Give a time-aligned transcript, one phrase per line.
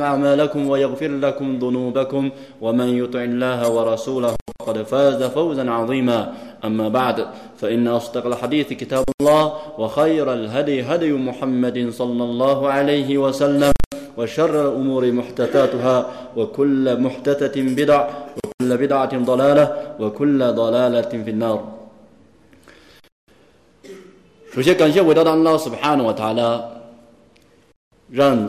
[0.00, 6.34] أعمالكم ويغفر لكم ذنوبكم ومن يطع الله ورسوله فقد فاز فوزا عظيما
[6.64, 9.42] أما بعد فإن أصدق الحديث كتاب الله
[9.78, 13.72] وخير الهدي هدي محمد صلى الله عليه وسلم
[14.18, 15.96] وشر الأمور محدثاتها
[16.36, 18.00] وكل محدثة بدع
[18.36, 19.66] وكل بدعة ضلالة
[20.00, 21.58] وكل ضلالة في النار
[24.56, 26.64] 首先感谢伟大的安拉斯巴哈诺塔拉，
[28.10, 28.48] 让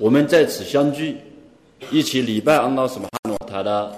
[0.00, 1.14] 我们在此相聚，
[1.90, 3.92] 一起礼拜安拉斯巴哈诺塔拉，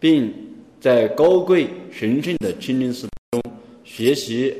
[0.00, 0.32] 并
[0.80, 3.42] 在高贵神圣的清真寺中
[3.84, 4.56] 学习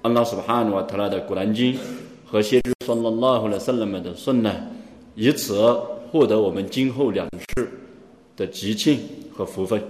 [0.00, 1.78] 安拉斯巴哈诺塔拉的古兰经
[2.24, 4.50] 和先知萨拉拉和圣人们的圣呢，
[5.14, 5.60] 以此
[6.10, 7.68] 获得我们今后两世
[8.34, 8.98] 的吉庆
[9.30, 9.82] 和福分。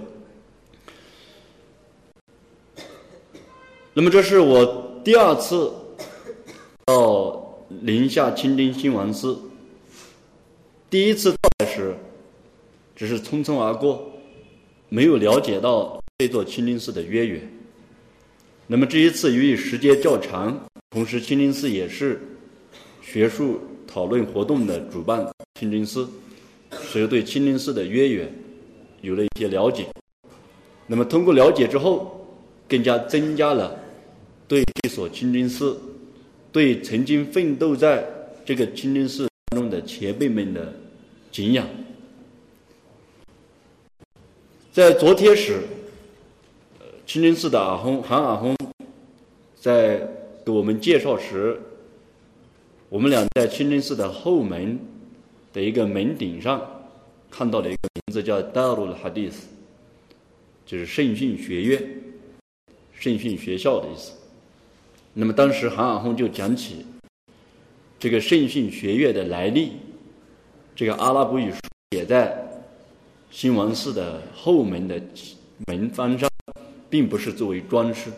[3.93, 4.83] 那么，这是我。
[5.01, 5.71] 第二次
[6.85, 9.37] 到宁夏清真兴王寺，
[10.89, 11.95] 第一次到时
[12.95, 14.11] 只是匆匆而过，
[14.87, 17.41] 没有了解到这座清真寺的渊源。
[18.67, 20.57] 那么这一次由于时间较长，
[20.91, 22.21] 同时清真寺也是
[23.01, 25.27] 学术讨论活动的主办
[25.59, 26.07] 清真寺，
[26.71, 28.33] 所以对清真寺的渊源
[29.01, 29.85] 有了一些了解。
[30.87, 32.25] 那么通过了解之后，
[32.69, 33.79] 更加增加了。
[34.47, 35.79] 对这所清真寺，
[36.51, 38.07] 对曾经奋斗在
[38.45, 40.73] 这个清真寺中的前辈们的
[41.31, 41.65] 敬仰，
[44.71, 45.61] 在昨天时，
[47.05, 48.55] 清真寺的阿訇韩阿訇
[49.55, 50.07] 在
[50.45, 51.59] 给我们介绍时，
[52.89, 54.77] 我们俩在清真寺的后门
[55.53, 56.61] 的一个门顶上
[57.31, 59.35] 看到了一个名字叫 Darul Hadith，
[60.65, 61.81] 就是圣训学院、
[62.93, 64.11] 圣训学校的意思。
[65.13, 66.85] 那么当时韩尔洪就讲起
[67.97, 69.71] 这个圣训学院的来历，
[70.75, 71.57] 这个阿拉伯语书
[71.91, 72.37] 写在
[73.31, 75.01] 新王寺的后门的
[75.67, 76.29] 门方上，
[76.89, 78.11] 并不是作为装饰，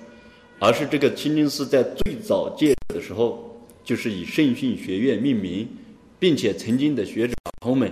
[0.59, 5.67] 而是这个清真寺在最早建的时候就是以圣训学院命名，
[6.19, 7.91] 并且曾经的学者同们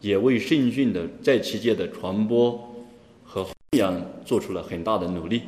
[0.00, 2.52] 也为圣训的在其间的传播
[3.24, 5.42] 和弘扬做出了很大的努力。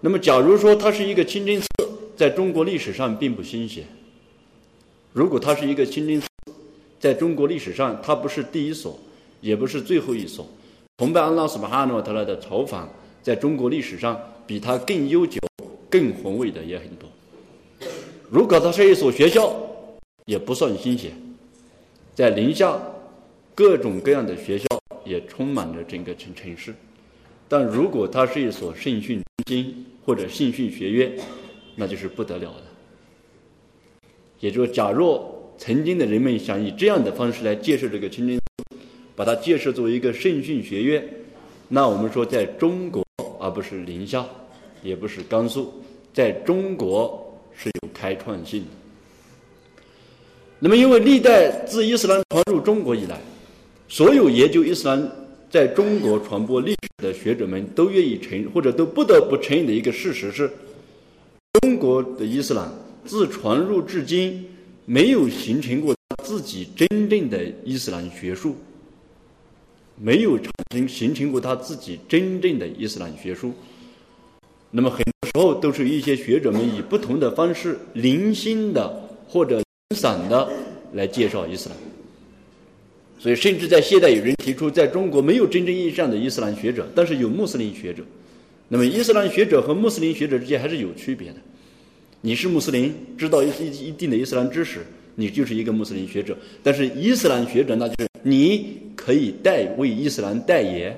[0.00, 1.66] 那么，假如说它是一个清真寺，
[2.16, 3.84] 在中国历史上并不新鲜。
[5.12, 6.26] 如果它是一个清真寺，
[6.98, 8.98] 在中国历史上，它不是第一所，
[9.42, 10.46] 也不是最后一所。
[10.98, 12.88] 崇拜安拉斯巴哈诺特拉的朝房，
[13.22, 15.38] 在中国历史上比它更悠久、
[15.90, 17.08] 更宏伟的也很多。
[18.30, 19.54] 如果它是一所学校，
[20.24, 21.12] 也不算新鲜。
[22.14, 22.80] 在宁夏，
[23.54, 24.66] 各种各样的学校
[25.04, 26.74] 也充满着整个城城市。
[27.48, 31.12] 但如果它是一所圣训中心或者圣训学院，
[31.76, 32.62] 那就是不得了的。
[34.42, 38.42] 也就是，假若曾经的人们想以这样的方式来建设这个清真寺，
[39.14, 41.08] 把它建设作为一个圣训学院，
[41.68, 43.06] 那我们说，在中国，
[43.38, 44.26] 而不是宁夏，
[44.82, 45.72] 也不是甘肃，
[46.12, 48.66] 在中国是有开创性的。
[50.58, 53.20] 那么，因为历代自伊斯兰传入中国以来，
[53.86, 55.08] 所有研究伊斯兰
[55.48, 60.50] 在中国传播历史的学者们都愿意承或者都不得不承认的一个事实是。
[61.60, 62.68] 中国的伊斯兰
[63.04, 64.44] 自传入至今，
[64.86, 65.94] 没有形成过
[66.24, 68.56] 自己真正的伊斯兰学术，
[69.96, 73.52] 没有产生形成过他自己真正的伊斯兰学术。
[74.70, 80.48] 那么很多时候都是一些学者们以不同的方式零星的或者零散的
[80.92, 81.78] 来介绍伊斯兰。
[83.18, 88.02] 所以，甚至在现代有人提出，在中国没有真正意义上的伊斯兰学者，但是有穆斯林学者。
[88.68, 91.36] 那么，伊斯兰学者和穆斯林学者之间还是有区别的。
[92.24, 93.48] 你是穆斯林，知道一
[93.84, 94.78] 一定的伊斯兰知识，
[95.16, 96.36] 你就是一个穆斯林学者。
[96.62, 100.96] 但是，伊斯兰学者那就是你可以代为伊斯兰代言，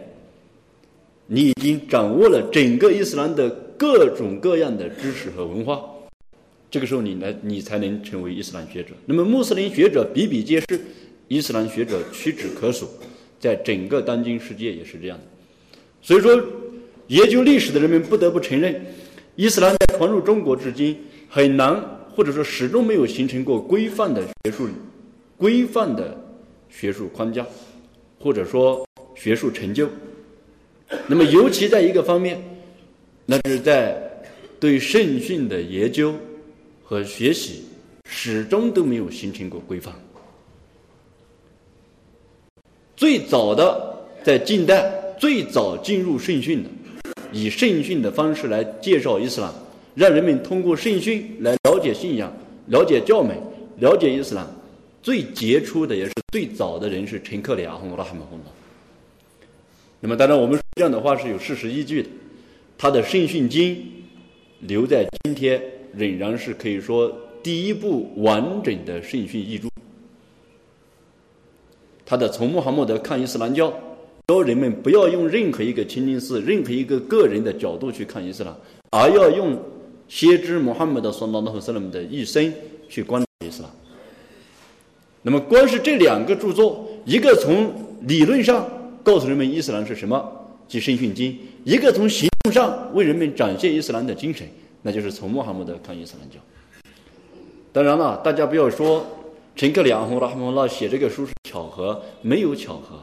[1.26, 3.48] 你已经掌握了整个伊斯兰的
[3.78, 5.82] 各种各样的知识和文化，
[6.70, 8.90] 这个时候你来，你才能成为伊斯兰学者。
[9.06, 10.78] 那么穆斯林学者比比皆是，
[11.28, 12.86] 伊斯兰学者屈指可数，
[13.40, 15.24] 在整个当今世界也是这样的。
[16.02, 16.38] 所以说，
[17.06, 18.78] 研究历史的人们不得不承认，
[19.36, 20.94] 伊斯兰在传入中国至今
[21.34, 21.84] 很难，
[22.14, 24.68] 或者说始终没有形成过规范的学术、
[25.36, 26.16] 规范的
[26.70, 27.44] 学术框架，
[28.20, 28.86] 或者说
[29.16, 29.88] 学术成就。
[31.08, 32.40] 那么，尤其在一个方面，
[33.26, 34.00] 那是在
[34.60, 36.14] 对圣训的研究
[36.84, 37.64] 和学习，
[38.08, 39.92] 始终都没有形成过规范。
[42.96, 44.88] 最早的在近代，
[45.18, 46.70] 最早进入圣训的，
[47.32, 49.52] 以圣训的方式来介绍伊斯兰，
[49.94, 52.32] 让人们通过圣训来了解信仰、
[52.66, 53.34] 了解教美、
[53.78, 54.46] 了解伊斯兰。
[55.02, 58.44] 最杰出的也是最早的人是陈克里阿洪拉哈姆洪拉。
[60.00, 62.08] 那么，当然，我们这样的话是有事实依据的。
[62.76, 63.74] 他的《圣训经》
[64.60, 65.62] 留在今天，
[65.94, 69.68] 仍然是可以说第一部完整的圣训译著。
[72.06, 73.70] 他的《从穆罕默德看伊斯兰教》，
[74.26, 78.54] 教人们不要用任何一个清真寺、任何一个个人的角度去看伊斯兰，
[78.90, 79.58] 而要用
[80.08, 82.52] 先知穆罕默德所罗门和姆的一生
[82.88, 83.70] 去观察伊斯兰。
[85.22, 87.72] 那么，光是这两个著作，一个从
[88.02, 88.66] 理论上。
[89.02, 90.32] 告诉人们伊斯兰是什么，
[90.66, 94.48] 即圣训经；一个从行动上为人们展现伊斯兰的精神，
[94.80, 96.36] 那就是从穆罕默德看伊斯兰教。
[97.70, 99.04] 当然了，大家不要说
[99.54, 102.98] 陈克里昂和拉哈姆拉写这个书是巧合，没有巧合。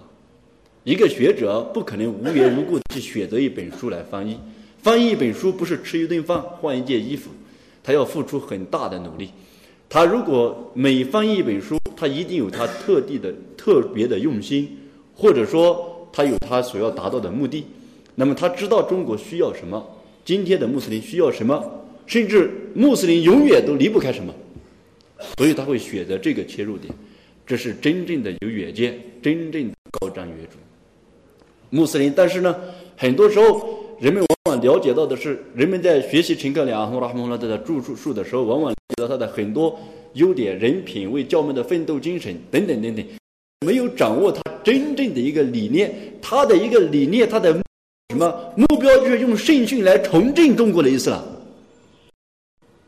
[0.83, 4.39] 一个学者不可能无缘无故去选择一本书来翻译，
[4.81, 7.29] 翻译一本书不是吃一顿饭换一件衣服，
[7.83, 9.29] 他要付出很大的努力。
[9.89, 14.77] 他如果每翻译一本书，他一定有他特地的、特别的用心，
[15.15, 15.87] 或者说。
[16.13, 17.63] 他有他所要达到的目的，
[18.15, 19.81] 那么他知道中国需要什么，
[20.25, 24.33] 今天的穆斯林需要什么，甚至穆斯林永远都离不开什么，
[25.37, 26.93] 所以他会选择这个切入点，
[27.47, 30.57] 这是真正的有远见，真正的高瞻远瞩。
[31.69, 32.59] 穆斯林，但是呢，
[32.97, 39.79] 很多时候人们往往了解到的是，人们在学习陈克良和拉姆拉的著述的时候，往往了解到他的很多
[40.13, 43.05] 优点、人品、为教门的奋斗精神等等等等。
[43.63, 47.53] 没有掌握他真正的一个理念，他的一个理念，他的
[48.09, 51.23] 什么目标就是用圣训来重振中国的意思了，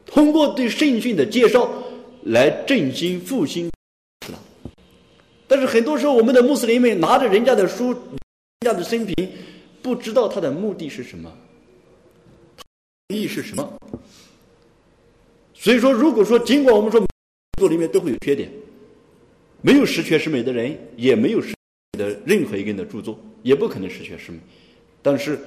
[0.07, 1.71] 通过对圣训的介绍
[2.23, 3.69] 来振兴复兴。
[5.47, 8.01] 但是很多时候，我们的穆斯林们拿着人家的书、人
[8.61, 9.29] 家的生平，
[9.83, 11.31] 不知道他的目的是什么，
[13.09, 13.77] 意义是什么。
[15.53, 17.05] 所以说，如果说尽管我们说
[17.59, 18.49] 作里面都会有缺点。
[19.65, 21.55] 没有十全十美的人，也没有十
[21.97, 24.37] 的任何一个人的著作，也不可能十全十美。
[25.01, 25.39] 但是，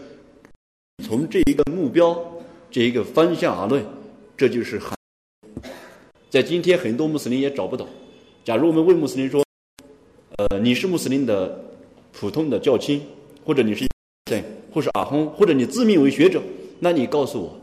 [1.05, 2.19] 从这一个目标、
[2.71, 3.85] 这一个方向而论，
[4.35, 4.97] 这就是很。
[6.31, 7.87] 在今天，很多穆斯林也找不到。
[8.43, 9.45] 假如我们问穆斯林说
[10.39, 11.63] ：“呃，你是穆斯林的
[12.13, 13.03] 普通的教亲，
[13.45, 13.87] 或者你是
[14.27, 16.43] 对，或是阿訇，或者你自命为学者，
[16.81, 17.57] 那你告诉我，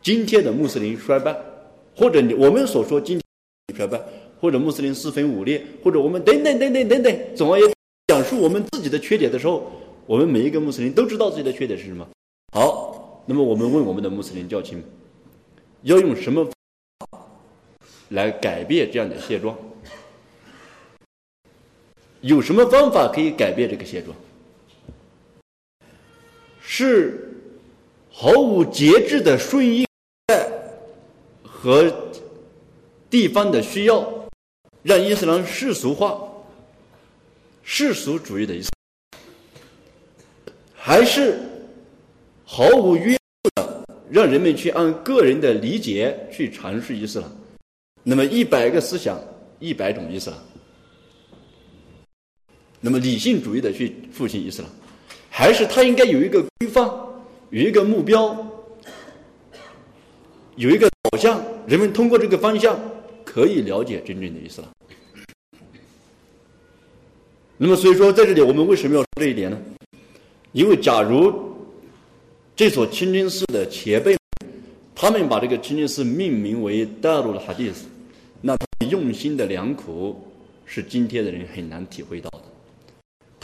[0.00, 1.36] 今天的穆斯林衰败，
[1.96, 4.00] 或者你我们所说今天衰败。”
[4.38, 7.74] 或者穆斯林四分五裂，或者我们等等等等等等，总而言之，
[8.08, 9.72] 讲述我们自己的缺点的时候，
[10.04, 12.06] 我们每一个穆斯林都知道自己的缺点是什么。
[12.52, 14.84] 好，那么我们问我们的穆斯林教亲，
[15.84, 16.46] 要用什么
[18.10, 19.56] 来改变这样的现状？
[22.20, 24.14] 有什么方法可以改变这个现状？
[26.68, 27.32] 是
[28.10, 29.86] 毫无节制的顺应
[31.44, 32.10] 和
[33.08, 34.04] 地方的需要？
[34.82, 36.20] 让伊斯兰世俗化、
[37.62, 38.70] 世俗主义的意思，
[40.74, 41.40] 还是
[42.44, 47.30] 毫无约束的让人们去按个人的理解去阐释伊斯兰？
[48.02, 49.20] 那么一百个思想，
[49.58, 50.38] 一百种伊斯兰。
[52.80, 54.70] 那么理性主义的去复兴伊斯兰，
[55.38, 56.90] 还是他应该有一个规范，
[57.50, 58.34] 有一个目标，
[60.54, 62.80] 有一个导向，人们通过这个方向
[63.22, 64.70] 可以了解真正的伊斯兰。
[67.58, 69.58] 那么，所以说，在这里我们为什么要说这一点呢？
[70.52, 71.30] 因为，假如
[72.56, 74.16] 这所清真寺的前辈，
[74.94, 77.84] 他们把这个清真寺命名为“大陆的哈迪斯”，
[78.40, 78.56] 那
[78.88, 80.18] 用心的良苦
[80.64, 82.45] 是今天的人很难体会到的。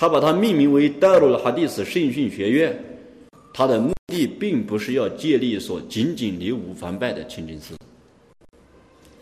[0.02, 2.76] 他把它命名为“戴鲁哈迪斯圣训学院”，
[3.54, 7.76] 他的目的并不是要建立一所仅仅离五防拜的清真寺，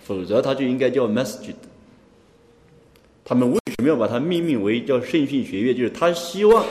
[0.02, 1.52] 否则他就应该叫 masjid。
[3.22, 5.76] 他们为什么要把它命名为叫圣训学院？
[5.76, 6.64] 就是他希望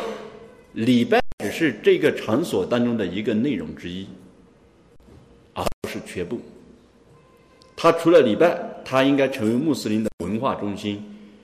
[0.73, 4.07] 礼拜只是这个场所当中的一个内容之一，
[5.53, 6.41] 而不是全部。
[7.75, 10.99] 他除了礼拜，他应该成为穆斯林的文化中心、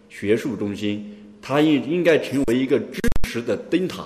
[0.10, 1.15] 学术中心，
[1.48, 3.00] 它应应该成为一个知
[3.30, 4.04] 识的灯塔，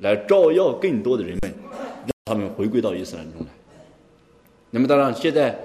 [0.00, 3.46] 来照耀更多的人们，让他们回归到伊斯兰中来。
[4.70, 5.58] 那么，当然，现在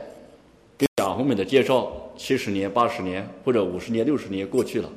[0.77, 4.89] 给讲后面的介绍，七十年、八十年或者五十年、六十年过去了，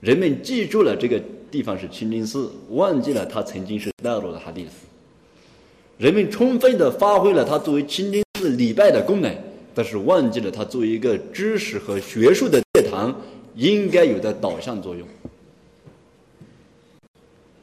[0.00, 1.18] 人们记住了这个
[1.50, 4.86] 地方是清真寺，忘记了它曾经是带路的哈迪斯。
[5.96, 9.34] 人们充分的发挥了它作为清真寺礼拜的功能。
[9.74, 13.14] 但是忘记了它作为一个知识和学术的殿堂
[13.58, 15.06] 应该有的导向作用。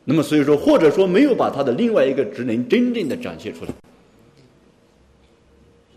[0.04, 3.72] 那么，所以说，或者说没有把它的另外一个职能真正的展现出来。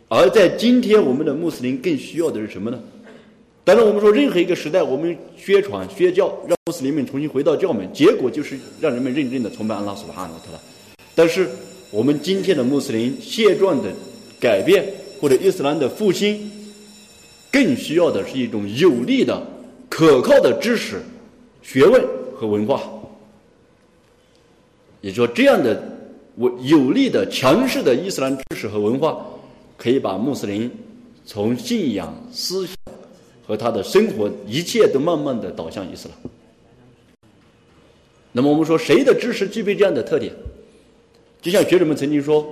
[0.09, 2.81] 而在今天，我们的穆斯林更需要的是什么呢？
[3.65, 10.61] 当然，我们说任何一个时代，我们宣传宣教，让穆斯林们重新回到教门，结果就是让人们认真的崇拜安拉苏哈诺特了。
[11.15, 11.49] 但是，
[11.91, 13.93] 我们今天的穆斯林现状的
[14.41, 14.85] 改变。
[15.21, 16.49] 或者伊斯兰的复兴，
[17.51, 19.45] 更需要的是一种有力的、
[19.99, 21.03] 可靠的知识、
[21.61, 22.01] 学问
[22.33, 22.81] 和文化。
[25.01, 25.83] 也就说，这样的
[26.37, 29.27] 我有力的、强势的伊斯兰知识和文化，
[29.77, 30.71] 可以把穆斯林
[31.27, 32.77] 从信仰、思想
[33.45, 36.17] 和他的生活一切都慢慢的导向伊斯兰。
[38.31, 40.33] 那么，我们说谁的知识具备这样的特点？
[41.43, 42.47] 就像学者们曾经说，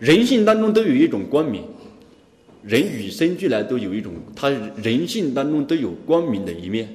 [0.00, 1.62] 人性当中都有一种光明。
[2.62, 4.50] 人与生俱来都有一种，他
[4.82, 6.88] 人性当中都有光明的一面，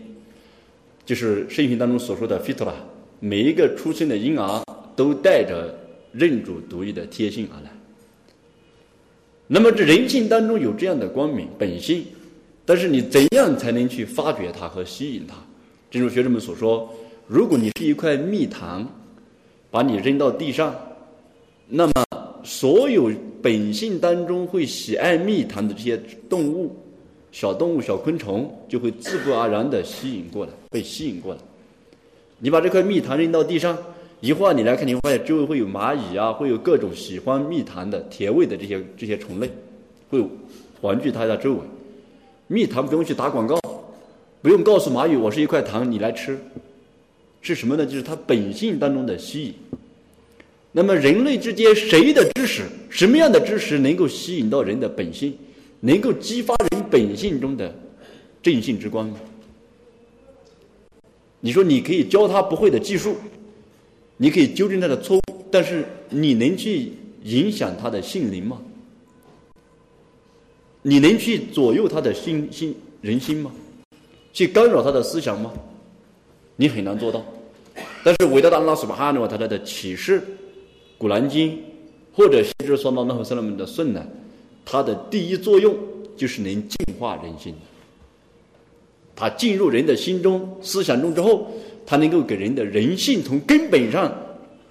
[1.05, 2.71] 就是圣经当中所说的 “fitra”，
[3.19, 4.63] 每一个出生的婴儿
[4.95, 5.73] 都带着
[6.11, 7.71] 认主独一的天性而来。
[9.47, 12.05] 那么这人性当中有这样的光明本性，
[12.65, 15.35] 但是你怎样才能去发掘它和吸引它？
[15.89, 16.93] 正如学生们所说，
[17.27, 18.87] 如果你是一块蜜糖，
[19.69, 20.75] 把你扔到地上，
[21.67, 21.93] 那么
[22.43, 23.11] 所有。
[23.43, 26.73] 本性当中会喜爱蜜糖的这些动物、
[27.33, 31.41] 小动物、小昆虫，就会自不而然的吸引过来，被吸引过来。
[32.39, 33.77] 你把这块蜜糖扔到地上，
[34.21, 39.51] 一会儿你来看，你会发现周围会有蚂蚁啊，会有各种喜欢蜜糖的甜味的这些这些虫类，
[40.09, 40.25] 会
[40.79, 41.59] 环聚它的周围。
[42.47, 43.59] 蜜糖不用去打广告，
[44.41, 46.39] 不用告诉蚂蚁我是一块糖，你来吃，
[47.41, 47.85] 是什么呢？
[47.85, 49.53] 就是它本性当中的吸引。
[50.75, 55.37] 那么，人类之间谁的知识，什么样的知识能够吸引到人的本性，
[55.81, 57.73] 能够激发人本性中的
[58.41, 59.13] 正性之光？
[61.39, 63.15] 你说，你可以教他不会的技术，
[64.17, 66.91] 你可以纠正他的错误，但是你能去
[67.23, 68.59] 影响他的性灵吗？
[70.81, 73.51] 你能去左右他的心心人心吗？
[74.33, 75.53] 去干扰他的思想吗？
[76.55, 77.23] 你很难做到。
[78.03, 80.19] 但是伟大的阿拉斯巴哈诺他他的启示。
[81.03, 81.59] 古兰经
[82.13, 84.01] 或者先知说到那和圣人们的顺呢，
[84.63, 85.75] 它的第一作用
[86.15, 87.53] 就是能净化人心。
[89.13, 91.51] 它进入人的心中、思想中之后，
[91.85, 94.09] 它能够给人的人性从根本上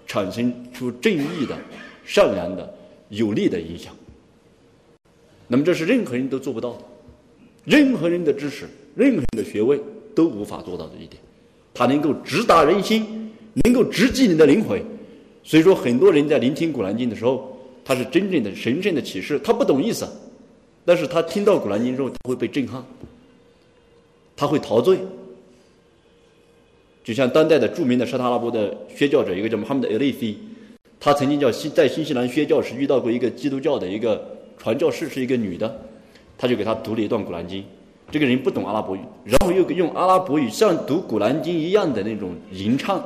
[0.06, 1.54] 产生出正义的、
[2.02, 2.74] 善良的、
[3.10, 3.94] 有利的影响。
[5.48, 6.78] 那么，这是任何人都做不到的，
[7.66, 9.78] 任何人的知识、任何人的学问
[10.14, 11.22] 都无法做到的一点。
[11.74, 13.30] 它能够直达人心，
[13.64, 14.82] 能够直击你的灵魂。
[15.44, 20.08] 所以说，很多人在聆听《古兰经》的时候，他是真正的神圣的启示，他不懂意思，
[20.84, 22.82] 但是他听到《古兰经》之后，他会被震撼，
[24.36, 24.98] 他会陶醉。
[27.02, 30.36] 就像当代的著名的沙特阿拉伯的宣教者，一个叫穆罕默德·埃利菲，
[31.00, 34.24] 他曾经叫新在新西兰宣教时遇到过一个基督教的一个
[34.56, 35.84] 传教士，是一个女的，
[36.38, 37.60] 他就给他读了一段《古兰经》，
[38.12, 43.02] 这个人不懂阿拉伯语，然后又用阿拉伯语像读《古兰经》一样的那种吟唱，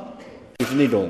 [0.59, 1.09] 就是那种。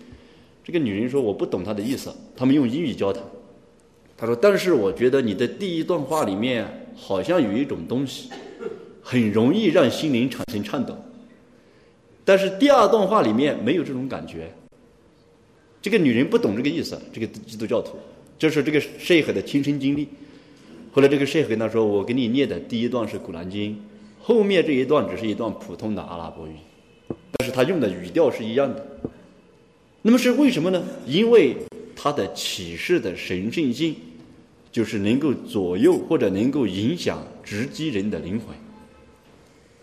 [0.63, 3.23] 这个女人说：“我不懂他的意思。”他们用英语交谈。
[4.15, 8.29] 他说：“但是我觉得你的第一段话里面好像有一种东西，
[9.01, 10.95] 很容易让心灵产生颤抖。
[12.23, 14.51] 但是第二段话里面没有这种感觉。”
[15.81, 17.01] 这个女人不懂这个意思。
[17.11, 17.97] 这个基督教徒，
[18.37, 20.07] 这是这个舍赫的亲身经历。
[20.91, 23.71] 后来这个舍赫跟他说：“我给你念的第一段是《古兰经》，
[24.21, 26.51] 后面这一段只是一段普通的阿拉伯语，
[27.31, 28.85] 但是他用的语调是一样的。”
[30.01, 30.83] 那么是为什么呢？
[31.05, 31.55] 因为
[31.95, 33.95] 它的启示的神圣性，
[34.71, 38.55] 就是能够左右或者能够影响直击人的灵魂，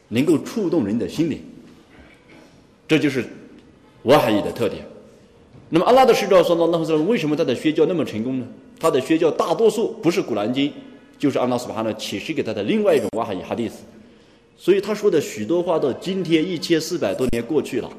[0.09, 1.41] 能够触动人的心灵。
[2.89, 3.25] 这就是
[4.05, 4.85] 瓦哈伊的特点。
[5.69, 8.47] 那么阿拉的使者说呢：“那那为什么他的宣教那么成功呢？
[8.81, 10.73] 他的宣教大多数不是古兰经，
[11.19, 13.83] 就是阿拉斯巴哈呢启示给他的另外一种瓦哈伊哈迪斯。
[14.57, 17.93] 所以他说的许多话到今天一千四百多年过去了，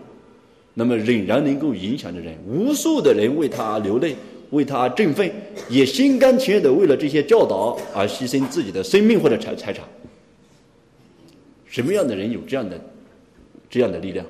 [0.80, 4.16] 那么仍然能够影响着人，无数的人为他流泪，
[4.52, 5.30] 为他振奋，
[5.68, 9.84] 也心甘情愿的为了这些教导而牺牲自己的生命或者财财产。
[11.66, 12.80] 什么样的人有这样的
[13.70, 14.26] 这样的力量？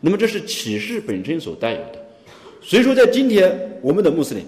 [0.00, 2.02] 那么这是启示本身所带有的。”
[2.64, 4.42] 所以说，在今天我们的穆斯林，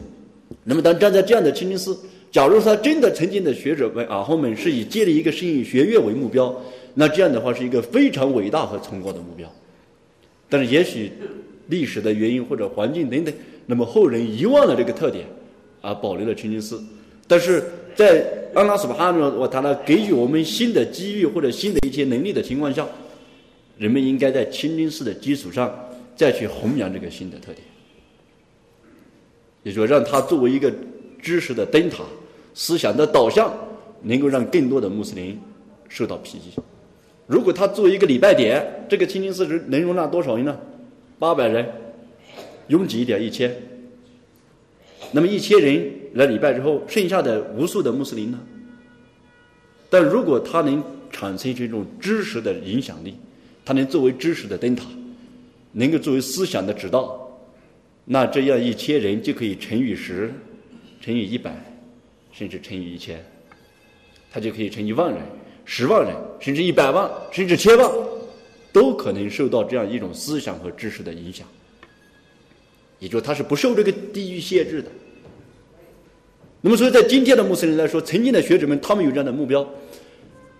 [0.64, 1.94] 那么当站在这样的清真寺，
[2.30, 6.58] 假如他真的曾经的学者们阿訇们是以建立一个圣意学院为目标，
[6.94, 9.46] 那这样的话是一个非常伟大和崇高的目标。
[10.52, 11.10] 但是也许
[11.68, 13.32] 历史的原因或者环境等等，
[13.64, 15.24] 那么后人遗忘了这个特点，
[15.80, 16.78] 而保留了清真寺。
[17.26, 17.64] 但是
[17.96, 22.86] 在安拉斯巴哈呢，我谈了给予我们新的机遇或者新的一些能力的情况下，
[23.78, 25.74] 人们应该在清真寺的基础上
[26.14, 27.58] 再去弘扬这个新的特点。
[29.62, 30.70] 也就让它作为一个
[31.22, 32.04] 知识的灯塔、
[32.52, 33.50] 思想的导向，
[34.02, 35.40] 能够让更多的穆斯林
[35.88, 36.52] 受到裨益。
[37.32, 40.54] 如果他作为一个礼拜点，这个清真寺能能容纳多少人呢？
[41.18, 41.66] 八百人，
[42.68, 43.50] 拥挤一点一千。
[45.12, 48.38] 那么一千人来礼拜之后，剩下的无数的穆斯林呢？
[49.88, 53.14] 但如果它能产生这种知识的影响力，
[53.64, 54.84] 它能作为知识的灯塔，
[55.72, 57.18] 能够作为思想的指导。
[58.04, 60.30] 那这样一千人就可以乘以十，
[61.00, 61.56] 乘以一百，
[62.30, 63.24] 甚至乘以一千，
[64.30, 65.22] 他就可以乘以万人、
[65.64, 67.90] 十万人，甚至一百万，甚至千万，
[68.72, 71.46] 都可能受到这样一种思想和知识的影响。
[72.98, 74.88] 也就他是不受这个地域限制的。
[76.60, 79.68] 那么，所以在今天的穆斯林来说，曾经的学者们他们有这样的目标，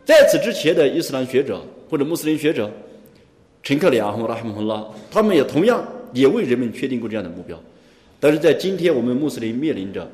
[0.05, 2.71] 在此之前的伊斯兰学者或者穆斯林学者，
[3.63, 5.87] 陈克里亚和拉哈姆拉，他们也同样。
[6.15, 7.59] 也为人们确定过这样的目标，
[8.21, 10.07] 但是在今天我们穆斯林面临着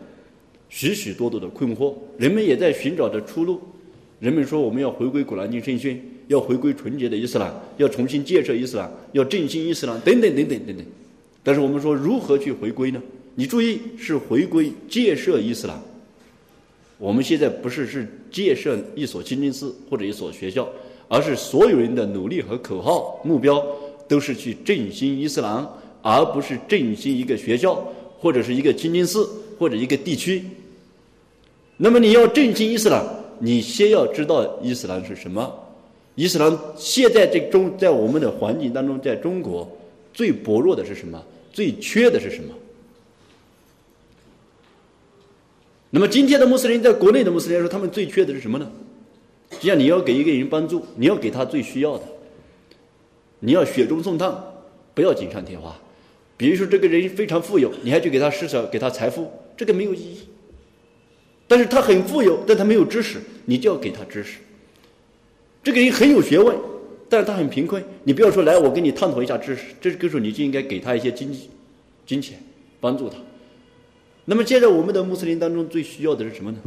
[0.68, 3.61] 许许多多的困惑，人们也在寻找着出路。
[4.20, 10.87] 人们说我们要回归古兰经圣训，要回归纯洁的伊斯兰，要重新建设伊斯兰，要振兴伊斯兰，等等等等等等。
[11.42, 13.00] 但是我们说如何去回归呢？
[13.35, 15.81] 你注意是回归建设伊斯兰。
[16.98, 20.68] 我们现在不是是建设一所清真寺或者一所学校，
[21.09, 23.64] 而是所有人的努力和口号目标
[24.09, 25.66] 都是去振兴伊斯兰。
[26.00, 27.74] 而不是振兴一个学校，
[28.18, 29.28] 或者是一个清真寺，
[29.59, 30.42] 或者一个地区。
[31.76, 33.04] 那么你要振兴伊斯兰，
[33.38, 35.53] 你先要知道伊斯兰是什么。
[36.14, 39.70] 伊斯兰现在这中在我们的环境当中，在中国
[40.12, 41.22] 最薄弱的是什么？
[41.53, 42.55] 最缺的是什么？
[45.90, 48.70] 那么今天的穆斯林，在国内的穆斯林来说，他们最缺的是什么呢？
[49.59, 52.05] 就像你要给一个人帮助，你要给他最需要的，
[53.40, 54.31] 你要雪中送炭，
[54.94, 55.74] 不要锦上添花。
[56.37, 60.27] 比如说，这个人非常富有，你还去给他施舍、给他财富，这个没有意义。
[61.48, 64.38] 但是他很富有，但他没有知识，你就要给他知识。
[65.64, 66.54] 这个人很有学问，
[67.08, 69.62] 但是他很贫困，你不要说来，我跟你探讨一下知识。
[69.80, 71.48] 这个时候你就应该给他一些经济、
[72.06, 72.38] 金钱，
[72.80, 73.16] 帮助他。
[74.26, 76.58] 那么现在我们的穆斯林当中最需要的是什么呢？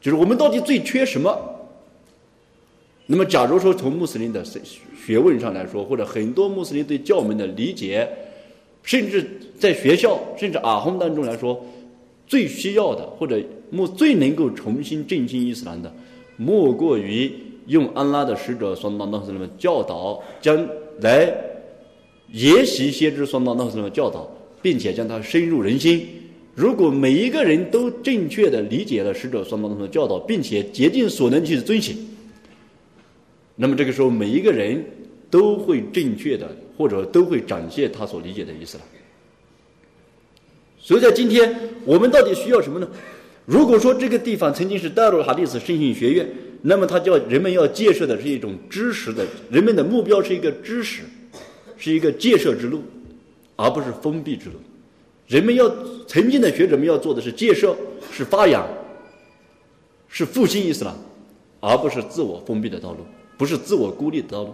[0.00, 1.38] 就是我们到底最缺什么？
[3.06, 4.60] 那么假如说从穆斯林的学
[5.06, 8.08] 学问上来说，或者很多穆斯林对教门的理解。
[8.84, 9.24] 甚至
[9.60, 11.64] 在学校，甚至阿訇当中来说，
[12.32, 15.94] 最需要的或者莫最能够重新振兴伊斯兰的，
[16.38, 17.30] 莫过于
[17.66, 20.66] 用安拉的使者双当当什么教导，将
[21.02, 21.30] 来
[22.32, 24.26] 沿袭先知双当当什么教导，
[24.62, 26.06] 并且将它深入人心。
[26.54, 31.94] 如果每一个人都正确的理解了使者双当当的教导，并且竭尽所能去遵循，
[33.56, 34.82] 那么这个时候每一个人
[35.30, 36.48] 都会正确的。
[36.74, 38.84] 或者都会展现他所理解的意思了。
[40.82, 42.88] 所以在今天，我们到底需要什么呢？
[43.46, 46.28] 如果说这个地方曾经是戴鲁哈迪斯圣训学院，
[46.62, 51.02] 那么他叫人们要建设的是一种知识的，人们的目标是一个知识，
[51.76, 52.82] 是一个建设之路，
[53.54, 54.56] 而不是封闭之路。
[55.28, 55.72] 人们要
[56.08, 57.76] 曾经的学者们要做的是建设，
[58.12, 58.68] 是发扬，
[60.08, 60.92] 是复兴伊斯兰，
[61.60, 62.98] 而不是自我封闭的道路，
[63.38, 64.52] 不是自我孤立的道路。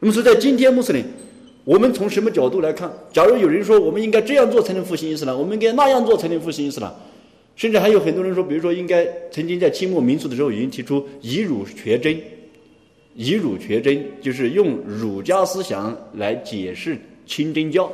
[0.00, 1.04] 那么说，在今天穆斯林，
[1.64, 2.92] 我们从什么角度来看？
[3.10, 6.94] 假如有人说我们应该这样做才能复兴伊斯兰，我们应该那样做才能复兴伊斯兰，
[7.56, 12.20] 甚至还有很多人说，比如说应该曾经在清末民初的时候已经提出以儒学真，
[13.14, 17.90] 以儒学真就是用儒家思想来解释清真教。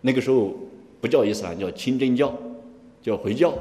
[0.00, 0.56] 那个时候
[1.00, 2.36] 不叫伊斯兰，叫清真教，
[3.00, 3.54] 叫回教。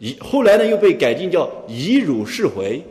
[0.00, 2.82] 以后来呢，又被改进叫以儒释回，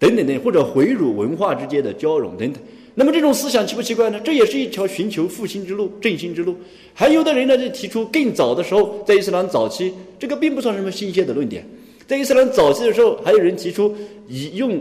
[0.00, 2.60] 等等等，或者回儒文化之间的交融等等。
[2.94, 4.20] 那么这种思想奇不奇怪呢？
[4.22, 6.54] 这也是一条寻求复兴之路、振兴之路。
[6.92, 11.66] 还有的人呢，就提出更早的时候，在伊斯兰早期，这个并不算什么新鲜的论点。
[12.06, 13.94] 在伊斯兰早期的时候，还有人提出
[14.28, 14.78] 以用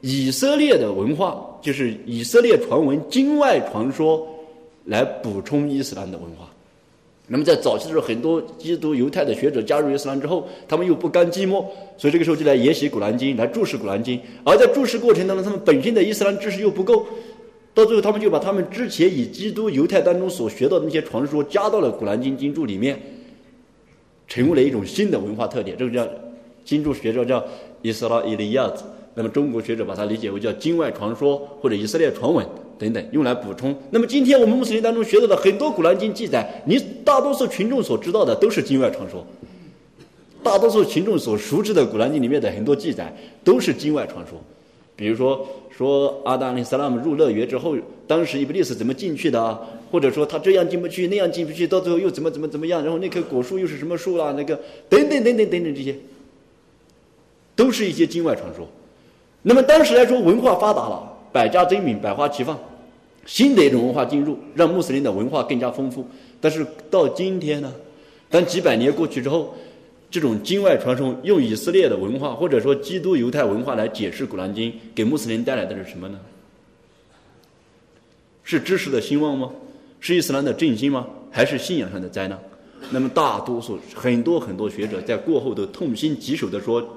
[0.00, 4.26] 以色列的文化，就是以色列传闻、经外传说，
[4.86, 6.48] 来补充伊斯兰的文化。
[7.32, 11.62] 那么在早期的时候，很多基督犹太的学者加入伊斯兰之后，他们又不甘寂寞，
[11.98, 14.18] 所以这个时候就来研习古兰经，来注释古兰经。
[14.42, 17.06] 而在注释过程当中，他们本身的伊斯兰知识又不够，
[17.72, 23.00] 到最后他们就把他们之前以基督犹太当中所学到的那些传说加到了古兰经经注里面，
[24.26, 25.76] 成为了一种新的文化特点。
[25.78, 26.06] 这个叫
[26.64, 27.42] 经注学者叫
[27.82, 32.46] 伊斯拉伊利亚子，那么中国学者把它理解为叫经外传说或者以色列传闻。
[32.78, 33.76] 等等，用来补充。
[33.90, 39.22] 那么今天我们穆斯林当中学到的很多古兰经记载，你大多数群众所知道的都是经外传说。
[40.42, 44.40] 大多数群众所熟知的古兰经里面的很多记载都是经外传说。
[44.96, 49.58] 比如说，说阿达里萨拉姆入乐园之后，当时伊布利斯怎么进去的啊？
[49.90, 52.82] 或者说他这样进不去，那样进不去，到最后又怎么怎么怎么样？
[52.82, 54.34] 然后那棵果树又是什么树啦？
[54.36, 55.96] 那个等等等等等等这些，
[57.56, 58.68] 都是一些经外传说。
[59.42, 62.58] 那么当时来说，文化发达了，百家争鸣，百花齐放。
[63.26, 66.04] 新的一种文化进入，让穆斯林的文化更加丰富。
[66.40, 67.72] 但是到今天呢，
[68.28, 69.54] 当几百年过去之后，
[70.10, 76.18] 这种经外传说用以色列的文化或者说基督犹太文化来解释古兰经，给穆斯林带来的是什么呢？
[78.42, 79.50] 是知识的兴旺吗？
[80.00, 81.06] 是伊斯兰的振兴吗？
[81.30, 82.38] 还是信仰上的灾难？
[82.90, 86.96] 那么大多数很多很多学者在过后都痛心疾首地说。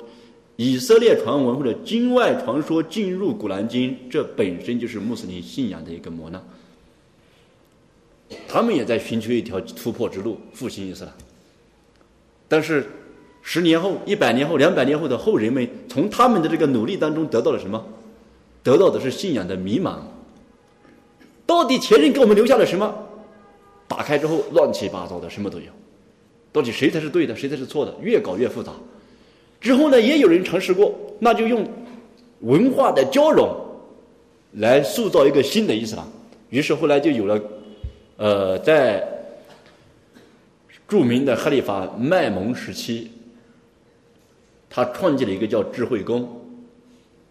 [0.55, 6.39] 以色列传闻或者经外传说进入古兰经，这本身就是穆斯林信仰的一个磨难。
[8.47, 11.13] 他们也在寻求一条突破之路，复兴伊斯兰。
[12.47, 12.85] 但是，
[13.43, 17.85] 十年后、一百年后、两百年后的后人们，从他们的这个努力当中得到了什么？
[18.63, 19.97] 得到的是信仰的迷茫。
[21.45, 22.91] 到底前人给我们留下了什么？
[23.85, 25.65] 打开之后乱七八糟的，什么都有。
[26.53, 27.93] 到底谁才是对的，谁才是错的？
[28.01, 28.71] 越搞越复杂。
[29.59, 31.67] 之后呢，也有人尝试过，那就用
[32.39, 33.53] 文化的交融
[34.53, 36.05] 来塑造一个新的伊斯兰。
[36.49, 37.41] 于是后来就有了，
[38.15, 39.05] 呃，在
[40.87, 43.11] 著名的哈里发麦蒙时期，
[44.75, 46.27] 他创建了一个叫智慧宫，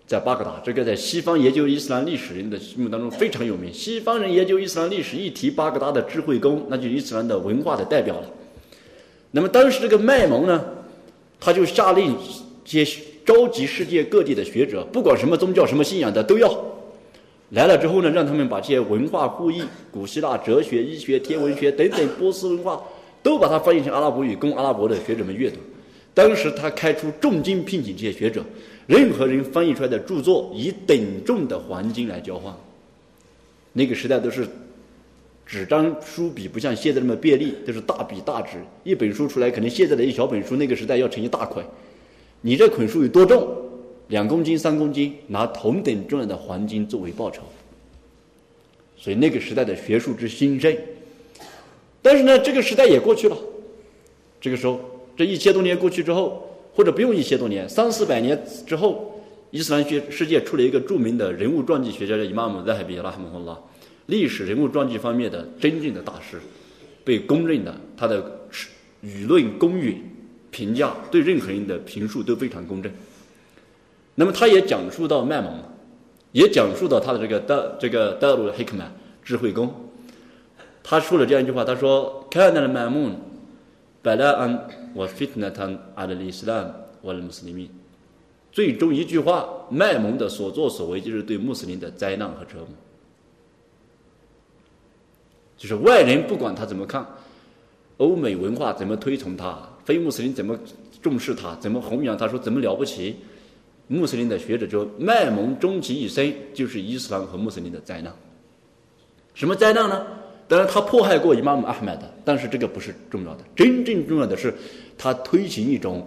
[0.07, 0.63] 在巴格达。
[0.65, 3.75] 这个在西方研究伊斯兰历史人的心目当中非常有名。
[3.75, 8.31] 西方人研究伊斯兰历史，一提巴格达的智慧宫，那就伊斯兰的文化的代表了。
[9.33, 10.65] 那么当时这个麦蒙呢？
[11.41, 12.17] 他就下令，
[12.65, 12.87] 接
[13.27, 16.49] 召集世界各地的学者，不管什么宗教、什么信仰的都要
[17.51, 22.81] 来了之后呢，让他们把这些文化互译，古希腊哲学、医学、天文学等等波斯文化，
[23.21, 25.57] 都把它翻译成阿拉伯语，供阿拉伯的学者们阅读。
[26.15, 28.45] 当时他开出重金聘请这些学者，
[28.87, 32.55] 任何人翻译出来的著作以等重的黄金来交换。
[33.73, 34.49] 那个时代都是。
[35.45, 38.57] 纸张书笔不像现在那么便利，都是大笔大纸。
[38.85, 41.63] 一本书出来，可能现在的一小本书，那个时代要成一大捆。
[42.41, 43.47] 你这捆书有多重？
[44.09, 47.43] 两公斤、三公斤，拿同等重量的黄金作为报酬。
[48.97, 50.75] 所以那个时代的学术之兴盛。
[52.01, 53.37] 但是呢，这个时代也过去了。
[54.41, 54.81] 这个时候，
[55.17, 63.59] 这一千多年过去之后，或者不用一千多年，三四百年之后，伊斯兰学世界出了一个著名的人物传记学家叫伊玛目扎海比拉哈姆拉。
[64.07, 66.41] 历史人物传记方面的真正的大师，
[67.05, 68.49] 被公认的，他的
[69.03, 70.03] 舆论公允
[70.51, 72.91] 评价，对任何人的评述都非常公正。
[74.15, 75.53] 那么，他也讲述到麦蒙，
[76.33, 79.73] 也讲述到他的这个德这个德鲁黑克曼智慧宫，
[80.83, 83.15] 他说了这样一句话，他说：“看到了麦蒙，
[84.03, 87.71] 本来安我 fitnatan 阿的伊斯兰我的穆斯林。”
[88.53, 92.69] 最终一句话，卖蒙的所作所为就是对穆斯林的灾难和折磨。
[95.57, 97.07] 就是外人不管他怎么看，
[97.97, 100.59] 欧美文化怎么推崇他，非穆斯林怎么
[101.01, 103.17] 重视他，怎么弘扬他，说怎么了不起，
[103.87, 108.13] 穆斯林的学者说，卖蒙终其一生就是伊斯兰和穆斯林的灾难。
[109.33, 110.07] 什么灾难呢？
[110.53, 114.55] 当然他迫害过伊玛目阿罕的，但是这个不是重要的，真正重要的是
[114.99, 116.07] 他推行一种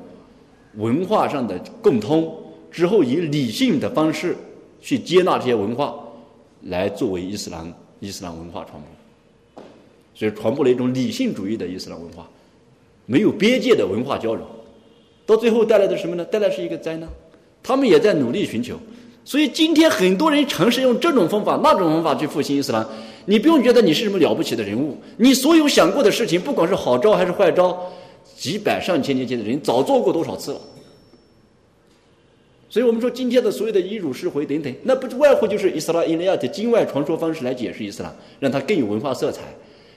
[0.75, 2.31] 文化上的共通，
[2.69, 4.37] 之后以理性的方式
[4.79, 5.95] 去接纳这些文化，
[6.65, 9.63] 来作为伊斯兰伊斯兰文化传播。
[10.13, 12.29] 所以传播了一种理性主义的伊斯兰文化，
[13.07, 14.45] 没有边界的文化交融，
[15.25, 16.23] 到最后带来的什么呢？
[16.23, 17.09] 带来是一个灾难。
[17.63, 18.77] 他们也在努力寻求，
[19.25, 22.87] 所以今天很多人尝试用这种方法、那种方法去复兴伊斯兰，
[23.25, 27.75] 你不用觉得你是什么了不起的人物，你所有想过的事情，不管是好招还是坏招，
[28.37, 30.61] 几百上千年前的人早做过多少次了。
[32.69, 39.41] 所以我们说今天的所有的伊辱释回等等，那不外乎就是伊斯兰伊利亚的经外传说方式来解释伊斯兰，让它更有文化色彩。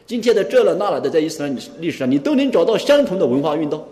[0.06, 3.84] 今天的这了那了的，在伊斯兰历史上，你都能找到相同的文化运动，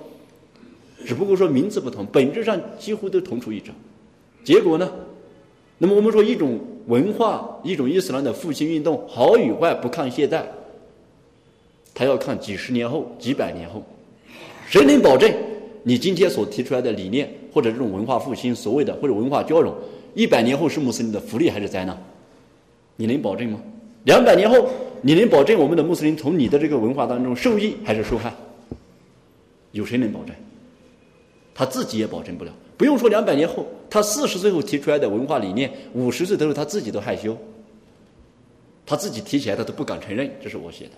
[1.05, 3.71] 只不过说名字不同，本质上几乎都同出一辙。
[4.43, 4.91] 结果呢？
[5.79, 10.47] 那么我们说，一种文化，一种伊斯兰的复兴运动，好与坏不看现在，
[11.93, 13.83] 他要看几十年后、几百年后。
[14.69, 15.33] 谁能保证
[15.83, 19.75] 你今天所提出来的理念，或者这种文化复兴，所谓的或者文化交融，
[20.15, 21.97] 一百年后是穆斯林的福利还是灾难？
[22.97, 23.61] 你能保证吗？
[24.05, 24.69] 两百年后，
[25.03, 28.33] 你能保证我们的穆斯林从你的这个文化当中受益还是受害？
[29.73, 30.35] 有谁能保证？
[31.57, 32.53] 他自己也保证不了。
[32.77, 37.35] 不用说两百年后，他四十岁后提出来的文化理念，五十岁的时候他自己都害羞，
[38.85, 40.91] 他自己提起来他都不敢承认，这是我写的。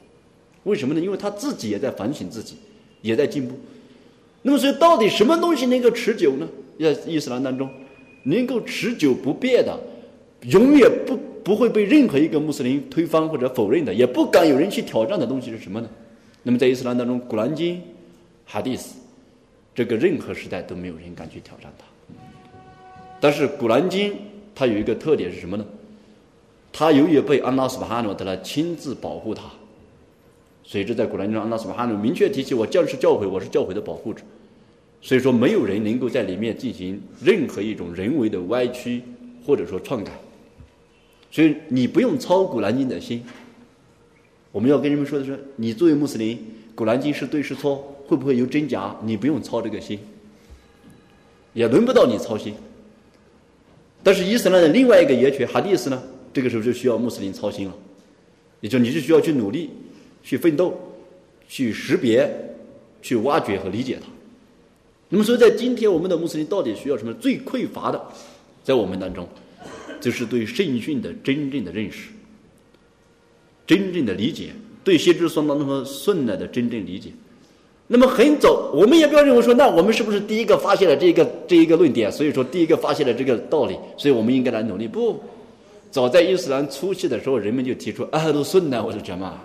[0.65, 1.01] 为什么呢？
[1.01, 2.57] 因为他自己也在反省自己，
[3.01, 3.55] 也在进步。
[4.43, 6.49] 那么，所以到底什么东西能够持久呢？
[6.81, 7.71] 在伊斯兰当中，
[8.25, 9.79] 能够持久不变的，
[10.49, 15.89] 永远不不会被任何一个穆斯林推翻或者否认的，也不敢有人去挑战的东西是什么呢？
[16.43, 17.77] 那么，在伊斯兰当中，《古兰经》、
[18.45, 18.95] 《哈迪斯》。
[19.79, 21.85] 这个任何时代都没有人敢去挑战它，
[23.21, 24.11] 但是《古兰经》
[24.53, 25.65] 它有一个特点是什么呢？
[26.73, 29.45] 它由于被安拉斯巴哈努德来亲自保护它，
[30.65, 34.21] 所以这在《古兰经》中，安拉斯巴哈努明确提起：“我将是教诲，我是教诲的保护者。”
[35.01, 39.01] 所以说，没有人能够在里面进行任何一种人为的歪曲
[39.47, 40.11] 或者说篡改。
[41.31, 43.23] 所以你不用操《古兰经》的心。
[44.51, 46.37] 我们要跟人们说的是：你作为穆斯林，
[46.75, 47.95] 《古兰经》是对是错？
[48.09, 48.97] 会不会有真假？
[49.05, 50.01] 你不用操这个心，
[51.53, 52.55] 也轮不到你操心。
[54.03, 56.03] 但是伊斯兰的另外一个言权哈迪斯呢？
[56.33, 57.75] 这个时候就需要穆斯林操心了，
[58.61, 59.69] 也就你是需要去努力、
[60.23, 60.79] 去奋斗、
[61.49, 62.31] 去识别、
[63.03, 64.09] 去挖掘和理解它。
[65.11, 67.13] 那么，所以在今天，我们的穆斯林到底需要什么？
[67.15, 68.03] 最匮乏的，
[68.65, 69.29] 在我们当中，
[70.01, 72.09] 就是对圣训的真正的认识、
[73.67, 74.53] 真正的理解，
[74.85, 77.11] 对先知所当中和顺来的真正理解。
[77.91, 82.13] 那么很早，我们也不要认为说，那我们是不是第一个发现了这个这一个论点？
[82.13, 84.87] 所以说，第一个发现了这个道理，所以我们应该来努力。
[84.87, 85.19] 不，
[85.91, 89.41] 早在伊斯兰初期的时候，人们就提出阿哈鲁顺呢，我说什么？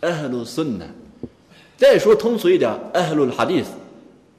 [0.00, 0.86] 阿哈鲁顺呢？
[1.76, 3.70] 再说通俗一点，阿哈鲁哈迪斯，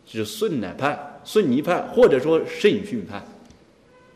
[0.05, 3.23] 就是顺乃派、顺尼派，或者说圣训派，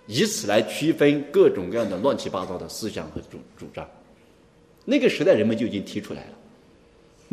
[0.08, 3.88] 以此来区分各种各样的乱七八糟的思想和主主张。
[4.84, 6.28] 那个时代，人们就已经提出来了。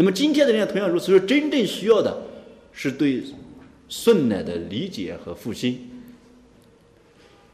[0.01, 2.23] 那么今天的人同样如此，说真正需要的
[2.73, 3.23] 是对
[3.87, 5.79] 顺乃的理解和复兴。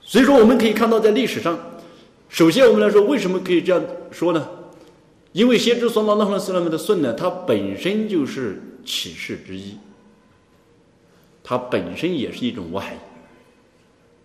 [0.00, 1.58] 所以说，我们可以看到，在历史上，
[2.28, 4.48] 首先我们来说，为什么可以这样说呢？
[5.32, 9.74] 因为先知所罗门和斯拉们的顺呢，它本身就是启示之一，
[11.42, 12.96] 它本身也是一种外。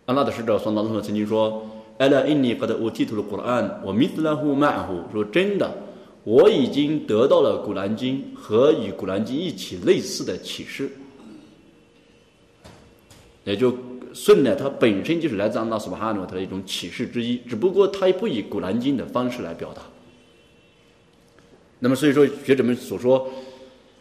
[0.06, 5.76] 安拉的使者所罗门曾经说：“阿拉印尼和的乌提图的古兰，我米斯兰胡曼胡说真的。”
[6.24, 10.92] 我已经得到了《古兰经》和与《古兰经》一起类似的启示，
[13.44, 13.76] 也就
[14.14, 19.82] 顺呢，它本身就是来自安拉苏巴哈诺他的一种启示之一，只不过它不以《古兰经》的方式来表达。
[21.80, 23.28] 那么，所以说学者们所说，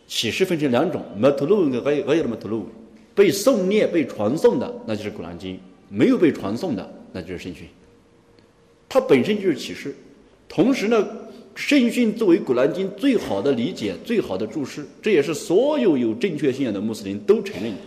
[0.06, 2.68] 启示分成两种：马图鲁和还有还有的马图鲁，
[3.14, 5.56] 被诵念、被传送的，那就是《古兰经》；
[5.88, 7.66] 没有被传送的，那就是圣训。
[8.90, 9.96] 它本身就是启示，
[10.50, 11.08] 同时呢。
[11.54, 17.78] 圣训作为《古兰经》最好的理解、最好的注释，这也是所有有正确信仰的穆斯林都承认的。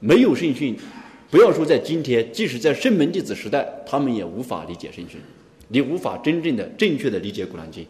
[0.00, 0.76] 没有圣训，
[1.30, 5.20] 不要说在今天，即使在圣门弟子时代，他们也无法理解圣训，
[5.68, 7.84] 你无法真正的、正确的理解《古兰经》，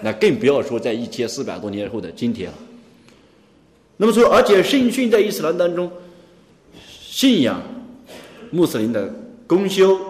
[0.00, 2.58] 那更不要说在一千四百多年后的今天了。
[3.98, 5.90] 那么说，而且圣训在伊斯兰当中，
[6.88, 7.62] 信仰
[8.50, 9.14] 穆斯林的
[9.46, 10.00] 公修、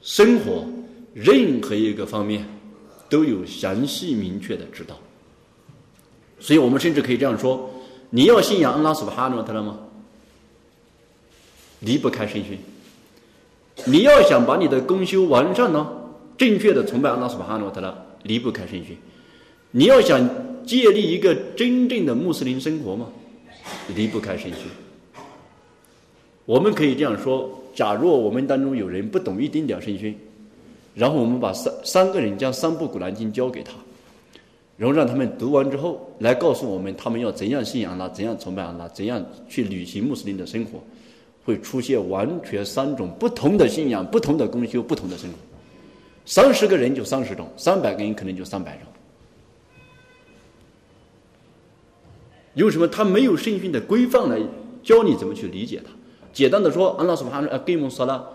[0.00, 0.64] 生活
[1.12, 2.42] 任何一个方面。
[3.10, 4.96] 都有详细明确的指导，
[6.38, 7.68] 所以我们甚至可以这样说：
[8.08, 9.78] 你要信仰安拉苏巴哈诺特了吗？
[11.80, 12.58] 离不开圣训。
[13.86, 15.90] 你要想把你的功修完善呢，
[16.38, 18.96] 正确的崇拜安拉苏巴哈诺特了，离不开圣训。
[19.72, 20.20] 你要想
[20.64, 23.08] 建立一个真正的穆斯林生活吗？
[23.94, 24.62] 离不开圣训。
[26.44, 30.18] 我们可以这样说：假若我们当中有人不懂一丁点圣训。
[31.00, 33.72] 然后我们把三三个人将三部古兰经交给他，
[34.76, 40.78] 然后让他们读完之后来告诉我们他们要怎样信仰他，怎样崇拜他，怎样去履行穆斯林的生活，
[41.42, 45.38] 会出现完全三种不同的信仰、不同的功修、不同的生活。
[46.26, 48.86] 三十个人就三十种，三百个人可能就三百种。
[52.62, 54.38] 为什么他没有圣训的规范来
[54.82, 55.90] 教你怎么去理解它？
[56.30, 58.28] 简单的说，安拉说哈，呃，给我们说了，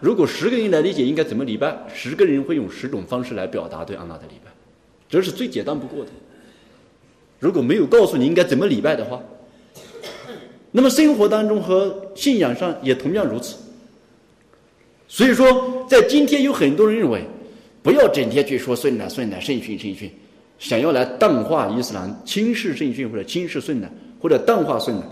[0.00, 4.50] 如果十个人来理解应该怎么礼拜，十个人会用十种方式来表达对安拉的礼拜，
[5.08, 6.10] 这是最简单不过的。
[7.38, 9.20] 如果没有告诉你应该怎么礼拜的话，
[10.72, 13.56] 那么生活当中和信仰上也同样如此。
[15.06, 17.22] 所以说，在今天有很多人认为，
[17.82, 20.10] 不要整天去说顺呐顺呐圣训圣训，
[20.58, 23.88] 想要来淡化伊斯兰、轻视圣训或者轻视顺呐，
[24.20, 25.04] 或者淡化顺呐，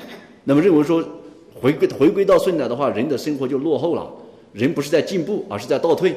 [0.45, 1.07] 那么认为说。
[1.61, 4.09] 回归回归到顺乃的话，人的生活就落后了。
[4.53, 6.17] 人不是在进步，而是在倒退。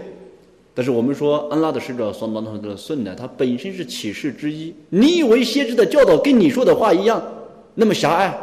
[0.74, 4.74] 但是我们说，安拉的使者双当的顺呢，它本身是启示之一。
[4.90, 7.22] 你以为先知的教导跟你说的话一样，
[7.76, 8.34] 那么狭隘，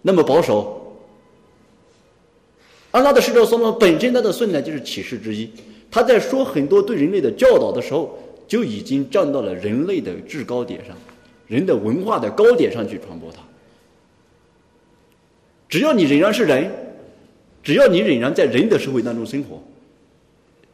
[0.00, 0.96] 那么保守？
[2.92, 5.50] 安拉的使者双当本身他的顺呢就是启示之一。
[5.90, 10.96] 他在说很多对人类的教导的时候，就已经站到了人类的制高点上，
[11.46, 13.42] 人的文化的高点上去传播它。
[15.68, 16.70] 只要你仍然是人，
[17.62, 19.62] 只要你仍然在人的社会当中生活，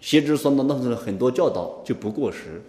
[0.01, 2.63] 先知说的那的很多教导就不过时，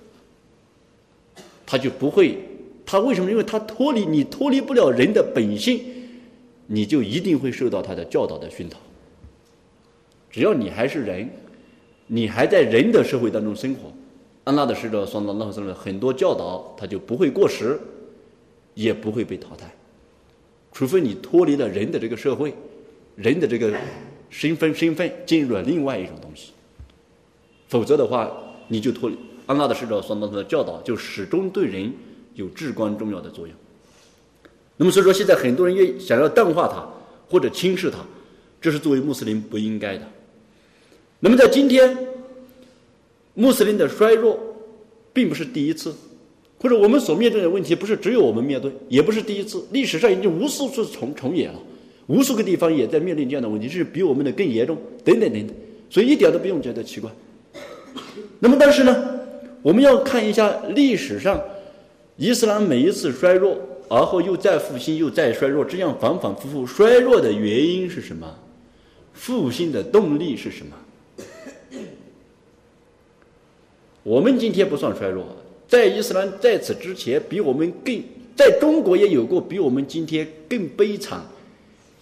[1.65, 2.37] 他就不会，
[2.85, 3.29] 他为什么？
[3.29, 5.81] 因为他脱离你脱离不了人的本性，
[6.67, 8.77] 你就一定会受到他的教导的熏陶。
[10.31, 11.29] 只要你还是人，
[12.07, 13.91] 你还在人的社会当中生活，
[14.43, 17.79] 安拉的使者说的那什么很多教导，他就不会过时，
[18.73, 19.71] 也不会被淘汰。
[20.71, 22.53] 除非你脱离了人的这个社会，
[23.15, 23.71] 人的这个
[24.29, 26.51] 身份身份，进入了另外一种东西，
[27.67, 28.31] 否则的话，
[28.67, 31.91] 你就脱离安拉的使者所当中的教导，就始终对人
[32.35, 33.55] 有至关重要的作用。
[34.77, 36.87] 那么，所以说现在很多人愿想要淡化它
[37.29, 37.97] 或者轻视它，
[38.61, 40.07] 这是作为穆斯林不应该的。
[41.19, 41.97] 那么，在今天，
[43.33, 44.39] 穆斯林的衰弱，
[45.11, 45.93] 并不是第一次。
[46.61, 51.59] 或者我们所面对的问题不是只有我们面对，也不是第一次，历史上已经无数次重重演了，
[52.09, 55.55] 无数个地方也在面临这样的问题，是比我们的更严重，等等等等，
[55.91, 57.09] 所以一点都不用觉得奇怪。
[58.39, 59.19] 那么，但是呢，
[59.61, 61.39] 我们要看一下历史上
[62.17, 63.55] 伊斯兰每一次衰弱，
[63.87, 68.27] 而后又再复兴，又再衰弱，这样反反复复衰弱的原因是什么？
[69.13, 70.75] 复兴的动力是什么？
[74.01, 75.23] 我们今天不算衰弱。
[75.67, 78.01] 在伊斯兰在此之前，比我们更
[78.35, 81.21] 在中国也有过比我们今天更悲惨、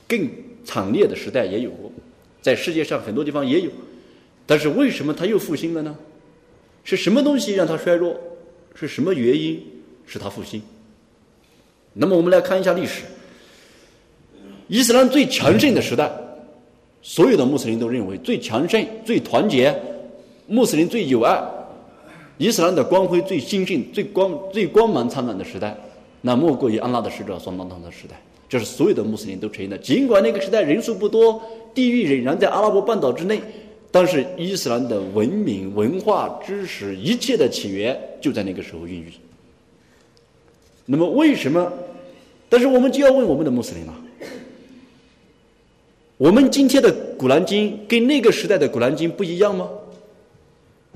[0.08, 0.30] 更
[0.64, 1.92] 惨烈的时代也有过，
[2.42, 3.72] 在世界上很多地方也有，
[4.46, 5.96] 但是为什么它又复兴了呢？
[6.84, 8.16] 是什么东西让它衰弱？
[8.74, 9.62] 是什么原因
[10.06, 10.62] 使它复兴？
[11.94, 13.04] 那么我们来看一下历史，
[14.68, 16.12] 伊斯兰最强盛的时代，
[17.02, 19.76] 所有的穆斯林都认为最强盛、最团结，
[20.46, 21.44] 穆斯林最友爱。
[22.38, 25.76] 伊斯兰的光辉最兴盛、最光、最光芒灿烂的时代，
[26.22, 28.22] 那莫过于安拉的使者所当当的时代。
[28.50, 29.78] 这是所有的穆斯林都承认的。
[29.78, 31.42] 尽管那个时代人数不多，
[31.74, 33.42] 地域仍然在阿拉伯半岛之内，
[33.92, 39.12] 但是伊斯兰的文明、文化、知识一切的起源就在那个时候孕育。
[40.86, 41.72] 那么为什么？
[42.50, 43.94] 但是我们就要问我们的穆斯林了：
[46.16, 49.70] 我们今天的古兰经跟那个时代的古兰经不一样吗？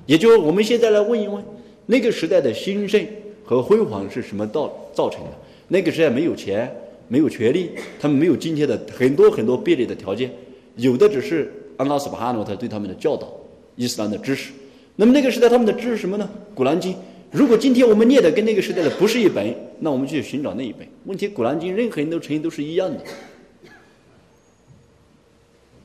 [0.05, 1.43] 也就我们现在来问一问，
[1.85, 3.05] 那个时代的兴盛
[3.43, 5.31] 和辉煌是什么造造成的？
[5.67, 6.73] 那个时代没有钱，
[7.11, 7.69] 没有权利，
[7.99, 10.31] 他们没有今天的很多很多便利的条件，
[10.77, 13.29] 有的只是安拉斯巴哈诺他对他们的教导，
[13.75, 14.53] 伊斯兰的知识。
[14.95, 16.29] 那么那个时代他们的知识什么呢？
[16.55, 16.95] 古兰经。
[17.29, 20.87] 如果今天我们念的跟那个时代的不是一本，那我们就去寻找那一本。
[21.03, 23.03] 问题古兰经任何人都承认都是一样的。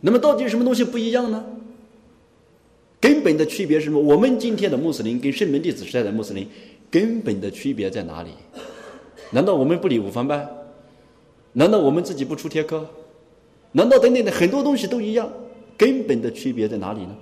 [0.01, 1.45] 那么到底什么东西不一样呢？
[3.01, 3.99] 根本的区别是什么？
[3.99, 6.47] 我们今天的穆斯林跟圣门弟子时代的穆斯林，
[6.89, 8.31] 根本的区别在哪里？
[9.33, 10.49] 难道我们不理午饭班？
[11.59, 12.87] 难道我们自己不出贴科？
[13.73, 15.27] 难道等等的很多东西都一样？
[15.79, 17.17] 根本的区别在哪里呢？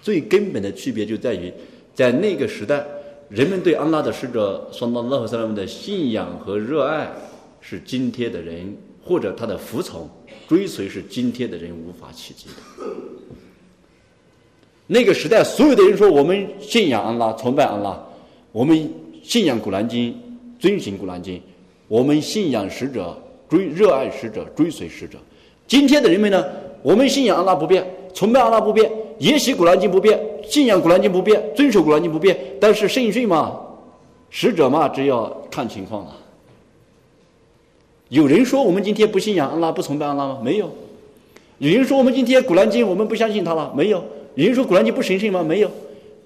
[0.00, 1.52] 最根本的区别就在于，
[1.94, 2.82] 在那个时代，
[3.28, 7.12] 人们对安拉的使者双到拉和萨拉姆的信仰和热爱，
[7.60, 8.74] 是今天的人
[9.04, 10.08] 或者他的服从
[10.48, 12.84] 追随是今天的人无法企及的。
[14.86, 18.02] 那个时代，所有的人说我们信仰安拉，崇拜安拉，
[18.52, 18.90] 我们
[19.22, 20.18] 信仰古兰经，
[20.58, 21.42] 遵循古兰经，
[21.88, 25.18] 我们信仰使者，追热爱使者，追随使者。
[25.66, 26.44] 今天的人们呢，
[26.82, 27.84] 我们信仰安拉不变，
[28.14, 33.58] 崇拜安拉不变，也许古兰经不变，信仰古兰经不变，遵守古兰经不变，但是圣训嘛，
[34.30, 36.16] 使者嘛，只要看情况了。
[38.08, 40.38] 有人说我们今天不信仰安拉，不崇拜安拉吗？
[40.42, 40.70] 没有。
[41.58, 44.04] 有人说我们今天《古兰经》我们不相信他了，没有。
[44.34, 45.42] 有人说《古兰经》不神圣吗？
[45.42, 45.70] 没有。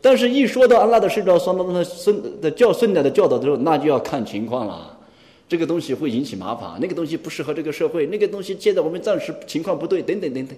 [0.02, 4.98] 但是，一说到安拉的使者、双当的孙的教圣的教导的时候，那就要看情况了。
[5.50, 10.56] 这个东西会引起麻烦，那个东西不适合这个社会，那个东西现在我们暂时情况不对，等等等等。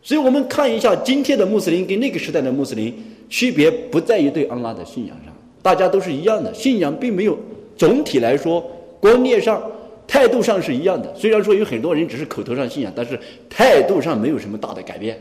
[0.00, 2.94] 所以我们看一下今天的穆斯林跟那个时代的穆斯林
[3.28, 7.36] 区别，不在于对安拉的信仰上，大家都是一样的，信仰并没有
[7.76, 8.64] 总体来说
[9.00, 9.60] 观念上、
[10.06, 11.12] 态度上是一样的。
[11.16, 13.18] 虽然说有很多人只是口头上信仰，但是
[13.50, 15.20] 态度上没有什么大的改变。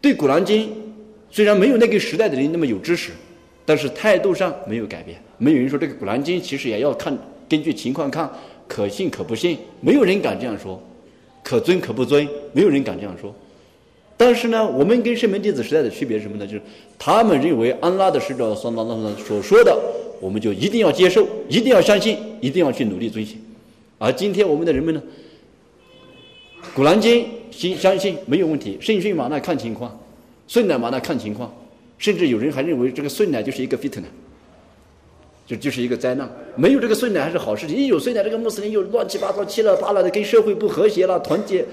[0.00, 0.66] 对《古兰经》。
[1.30, 3.12] 虽然没有那个时代的人那么有知识，
[3.66, 5.20] 但是态度上没有改变。
[5.36, 7.14] 没有人说这个《古兰经》其实也要看
[7.48, 8.30] 根据情况看，
[8.66, 9.58] 可信可不信。
[9.80, 10.80] 没有人敢这样说，
[11.42, 13.34] 可尊可不尊，没有人敢这样说。
[14.16, 16.46] 但是呢，我们跟圣门弟子时代的区别是什么呢？
[16.46, 16.62] 就是
[16.98, 18.70] 他们认为安拉的使者所
[19.16, 19.78] 所说的，
[20.20, 23.40] 我们就一定要接受，一定要相信，一定要去努力遵循。
[23.98, 25.02] 而今天我们的人们呢，
[26.74, 29.98] 《古兰经》信相信没有问题，圣训嘛那看情况。
[30.46, 31.54] 顺奶嘛，那看情况，
[31.98, 34.02] 甚至有人还认为这个顺奶就是一个 fitna，
[35.48, 36.30] 就就是一个灾难。
[36.56, 41.64] 没有这个顺奶还是好事情，一有顺奶，这个穆斯林又乱七八糟、七了八了的，跟社会不和谐了，团结，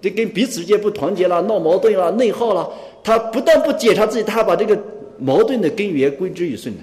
[0.00, 2.70] 这跟彼此之间不团结了，闹矛盾了，内耗了。
[3.02, 4.78] 他不但不检查自己，他还把这个
[5.18, 6.82] 矛盾的根源归之于顺奶。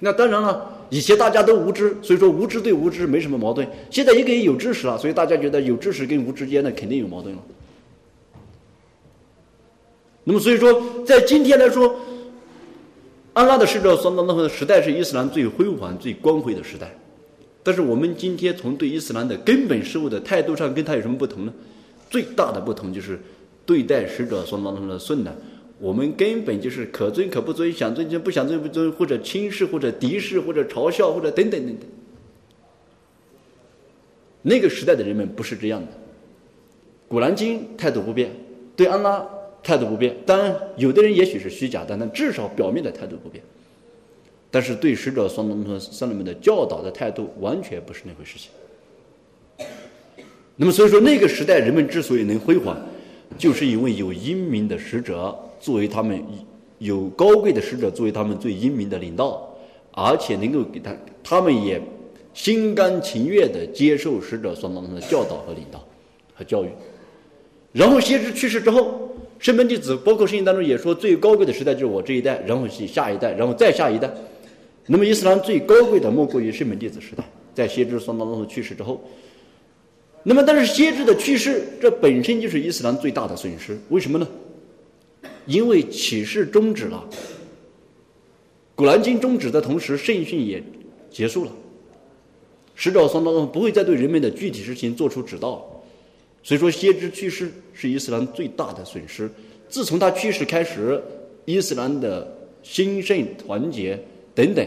[0.00, 3.66] 那当然了，以前大家都无知，所以说无知对无知没什么矛盾。
[3.90, 7.42] 现在一个人有知识了，所以大家觉得有知识跟无之间的肯定有矛盾了。
[10.24, 11.94] 那么，所以说，在今天来说，
[13.36, 16.90] 安拉的使者所当的时代是伊斯兰最辉煌、最光辉的时代。
[17.62, 21.52] 但是，我们今天从对伊斯兰的根本事物的态度上，跟他有什么不同呢？
[22.08, 23.20] 最大的不同就是
[23.66, 25.34] 对待使者所当中的顺呢，
[25.78, 31.86] 我们根本就是可尊可不尊，想尊就不想尊不尊，或者轻视，或者敌视，或者嘲笑，或者等等等等。
[34.40, 35.88] 那个时代的人们不是这样的，
[37.06, 38.34] 《古兰经》态度不变，
[38.74, 39.28] 对安拉。
[39.66, 43.42] 态度不变，当然有的人也许是虚假的，但至少表面的态度不变。
[44.48, 48.48] 但是对使者双龙僧人们的教导的态度完全不是那回事情。
[50.54, 52.78] 那么所以说，那个时代人们之所以能辉煌，
[53.36, 56.22] 就是因为有英明的使者作为他们
[56.78, 59.52] 有高贵的使者作为他们最英明的领导，
[59.90, 60.94] 而且能够给他
[61.24, 61.82] 他们也
[62.32, 65.84] 心甘情愿的接受使者双龙的教导和领导
[66.36, 66.68] 和教育。
[67.72, 69.10] 然后先知去世之后。
[69.38, 74.10] 圣门弟子，包括圣经当中也说，最高贵的时代就是我这一代，然后是下一代，然后再下一代。
[74.86, 77.24] 那么伊斯兰最高贵的莫过于圣门弟子时代，
[77.54, 79.02] 在先知桑当中去世之后。
[80.22, 83.78] 那么，但是先知的去世，这本身就是伊斯兰最大的损失。
[83.90, 84.26] 为什么呢？
[85.46, 87.08] 因为启示终止了，
[88.74, 90.62] 古兰经终止的同时，圣训也
[91.10, 91.52] 结束了。
[92.74, 95.64] 使者桑当中不会再对人们的具体事情做出指导。
[96.46, 99.28] 所以说，先知去世是伊斯兰最大的损失。
[99.68, 101.02] 自从他去世开始，
[101.44, 102.24] 伊斯兰的
[102.62, 103.98] 兴盛、团结
[104.32, 104.64] 等等，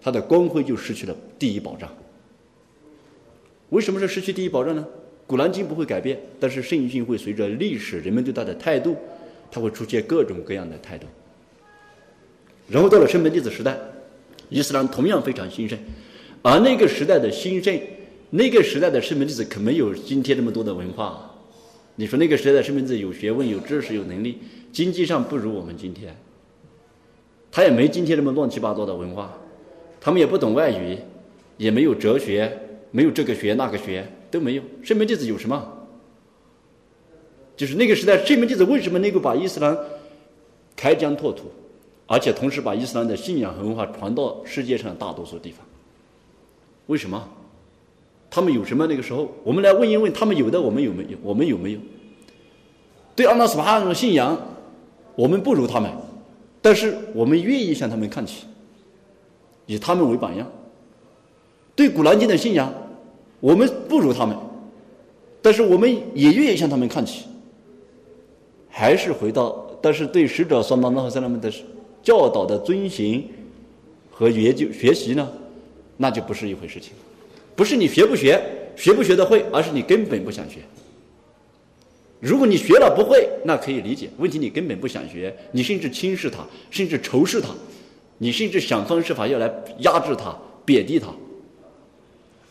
[0.00, 1.94] 他的光辉就失去了第一保障。
[3.68, 4.82] 为什么是失去第一保障呢？
[5.26, 8.96] 古兰经不会改变，但是圣训会随着历史人们对他的态度，
[9.52, 11.06] 他会出现各种各样的态度。
[12.66, 13.76] 然后到了圣门弟子时代，
[14.48, 15.78] 伊斯兰同样非常兴盛，
[16.40, 17.78] 而那个时代的兴盛。
[18.30, 21.26] 那个时代的圣门弟子可没有今天这么多的文化。
[21.96, 24.38] 你说那个时代的圣门弟子有学问、有知识、有能力，
[24.72, 26.16] 经济上不如我们今天。
[27.50, 29.36] 他也没今天这么乱七八糟的文化，
[30.00, 30.96] 他们也不懂外语，
[31.56, 32.56] 也没有哲学，
[32.92, 34.62] 没有这个学那个学都没有。
[34.82, 35.78] 圣门弟子有什么？
[37.56, 39.76] 就是那个时代圣门弟子为什么能够把伊斯兰
[40.76, 41.50] 开疆拓土，
[42.06, 45.66] 而且同时把伊斯兰的信仰和文化传到世界上大多数地方？
[46.86, 47.28] 为什么？
[48.30, 48.86] 他们有什么？
[48.86, 51.18] 那个时候，我们来问一问，他们有的，我们有没有？
[51.22, 51.80] 我们有没有？
[53.16, 54.38] 对阿拉斯巴的信仰，
[55.16, 55.90] 我们不如他们，
[56.62, 58.44] 但是我们愿意向他们看齐，
[59.66, 60.46] 以他们为榜样。
[61.74, 62.72] 对古兰经的信仰，
[63.40, 64.36] 我们不如他们，
[65.42, 67.24] 但是我们也愿意向他们看齐。
[68.68, 71.52] 还是回到，但是对使者双当和三他们的
[72.02, 73.28] 教导的遵循
[74.10, 75.28] 和研究学习呢，
[75.96, 76.92] 那就不是一回事情。
[77.54, 78.40] 不是你学不学，
[78.76, 80.60] 学不学得会，而是你根本不想学。
[82.20, 84.10] 如果你学了不会，那可以理解。
[84.18, 87.48] 问题你根本不想学，你甚至轻视他，甚至仇视他，
[88.18, 91.08] 你甚至想方设法要来压制他、贬低他。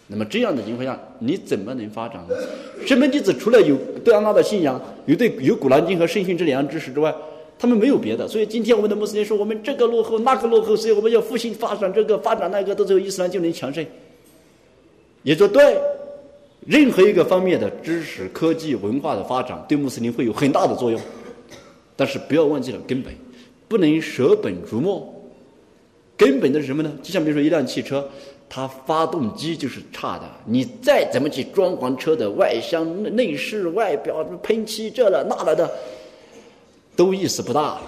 [0.07, 2.35] 那么这样的情况下，你怎么能发展呢？
[2.83, 7.13] 圣门弟子除了有对安拉的信仰，有对有古兰经和圣训这两样知识之外，
[7.59, 8.27] 他们没有别的。
[8.27, 13.85] 所以今天我们的穆斯林说，我们这个落后，那个落后，所以我们要复兴发展这个，发展那个，到最后伊斯兰就能强盛。
[15.23, 15.77] 也说对，
[16.65, 20.99] 任何一个方面的知识、科技、文化的发展，对穆斯林会有很大的作用。
[21.95, 23.13] 但是不要忘记了根本，
[23.67, 25.13] 不能舍本逐末。
[26.15, 26.91] 根本的是什么呢？
[27.03, 28.07] 就像比如说一辆汽车，
[28.49, 35.69] 它发动机就是差的，你再怎么去装潢车的外箱、内饰、外表、喷漆这了那了的，
[36.95, 37.81] 都意思不大。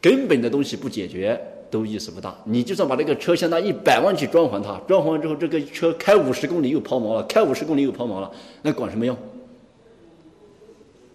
[0.00, 1.40] 根本的东西不解决。
[1.70, 2.36] 都意思不大。
[2.44, 8.30] 你就算把这个车相当一百万去装潢它，装潢之后，这个车开五十公里又抛锚了，开五十公里又抛锚了，
[8.62, 9.16] 那管什么用？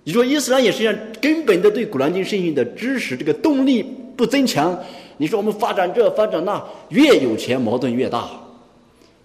[0.04, 3.84] 你说伊斯兰也是一样，根本的对古兰经圣训的知识这个动力
[4.18, 4.78] 不增强。
[5.18, 8.28] 你说我们发展这发展那，越有钱矛盾越大，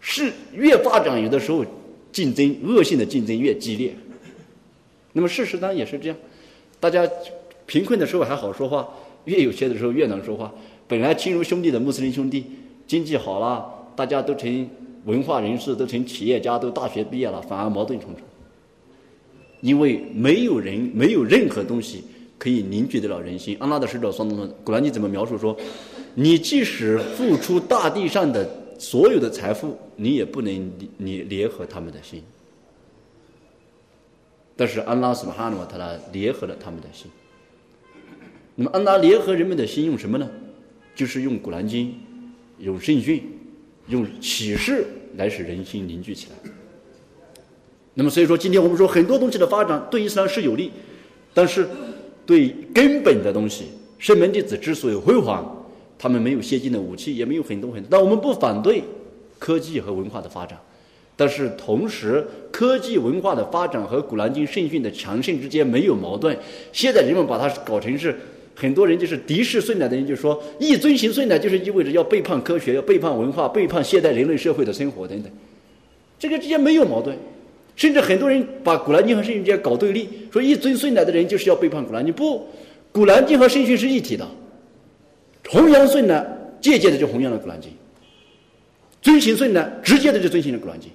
[0.01, 1.64] 是越发展有的时候
[2.12, 3.95] 竞争恶性的竞争越激烈。
[5.14, 6.16] 那么事实上也是这样，
[6.79, 7.09] 大家
[7.64, 8.87] 贫困的时候还好说话，
[9.24, 10.53] 越有钱的时候越难说话。
[10.89, 12.45] 本来亲如兄弟的穆斯林兄弟，
[12.87, 13.66] 经济好了，
[13.97, 14.68] 大家都成
[15.05, 18.22] 文化人士，都成企业家，都大学毕业了，反而矛盾重重。
[19.61, 22.05] 因为没有人，没有任何东西
[22.39, 23.57] 可以凝聚得了人心。
[23.59, 24.24] 安拉的使者说
[24.62, 25.57] ：“古兰经怎么描述说，
[26.14, 32.22] 你即使付出大地上的所有的财富，你也不能你联合他们的心。
[34.55, 37.11] 但是安拉斯巴哈努他拉联合了他们的心。
[38.55, 40.30] 那么安拉联合人们的心用什么呢？”
[40.97, 41.88] 就是用《古兰经》、
[42.59, 43.22] 用圣训、
[43.88, 44.86] 用启示
[45.16, 46.51] 来使人心凝聚起来。
[47.92, 50.72] 那么，所以说，今天我们说很多东西的发展对伊斯兰是有利，
[51.34, 51.68] 但是
[52.24, 53.66] 对根本的东西，
[53.99, 55.66] 圣门弟子之所以辉煌，
[55.99, 57.88] 他们没有先进的武器，也没有很多很多。
[57.90, 58.82] 但我们不反对
[59.38, 60.59] 科技和文化的发展，
[61.14, 66.34] 但是同时，科技文化的发展和《古兰经》圣训的强盛之间没有矛盾。
[66.72, 68.18] 现在人们把它搞成是。
[68.59, 75.30] 很多人就是敌视顺奶的人，就说一遵循顺奶就是意味着要背叛科学，要背叛文化，背叛现代人类社会的生活等等。
[76.18, 77.14] 这个之间没有矛盾，
[77.76, 82.14] 甚至很多人把古兰经和圣训之间搞对立，说一遵顺奶的人就是要背叛古兰经。
[82.14, 82.46] 不，
[82.90, 84.26] 古兰经和圣训是一体的，
[85.50, 86.26] 弘扬顺奶，
[86.59, 87.70] 间接的就弘扬了古兰经；
[89.02, 90.90] 遵循顺奶，直接的就遵循了古兰经。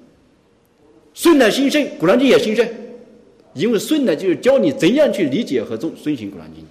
[1.13, 2.67] 顺奶兴盛，古兰经也兴盛，
[3.53, 6.65] 因为顺奶就是教你怎样去理解和遵遵循古兰经。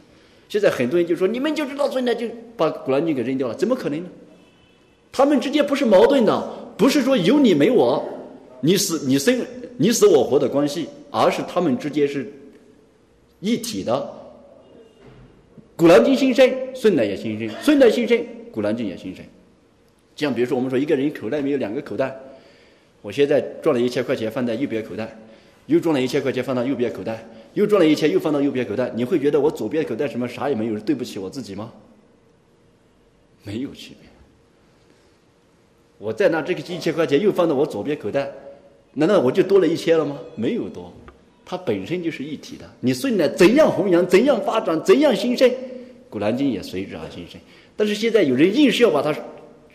[0.50, 2.26] 现在很多人就说：“你们就知道所以呢，就
[2.56, 4.08] 把《古兰经》给扔掉了，怎么可能呢？
[5.12, 8.04] 他们之间不是矛盾的，不是说有你没我，
[8.60, 9.40] 你死你生
[9.76, 12.28] 你死我活的关系，而是他们之间是
[13.38, 13.92] 一体的。
[15.76, 18.18] 《古兰经》兴盛，顺带也兴盛；顺带兴盛，
[18.50, 19.24] 《古兰经》也兴盛。
[20.16, 22.12] 像比如说，我们说一个人口袋里有两个口袋，
[23.02, 25.16] 我现在赚了一千块钱放在右边口袋，
[25.66, 27.24] 又赚了一千块钱放到右边口袋。”
[27.54, 31.72] 又赚了一千，又放到右边口袋，你会觉得我左边口袋什么啥也没有，对不起我自己吗？
[33.42, 34.08] 没有区别。
[35.98, 38.30] 我再拿这个一千块钱又放到我左边口袋，
[38.94, 40.18] 难道我就多了一千了吗？
[40.34, 40.92] 没有多，
[41.44, 42.70] 它本身就是一体的。
[42.80, 45.50] 你顺了，怎样弘扬，怎样发展，怎样兴盛，
[46.08, 47.40] 古兰经也随之而兴盛。
[47.76, 49.14] 但是现在有人硬是要把它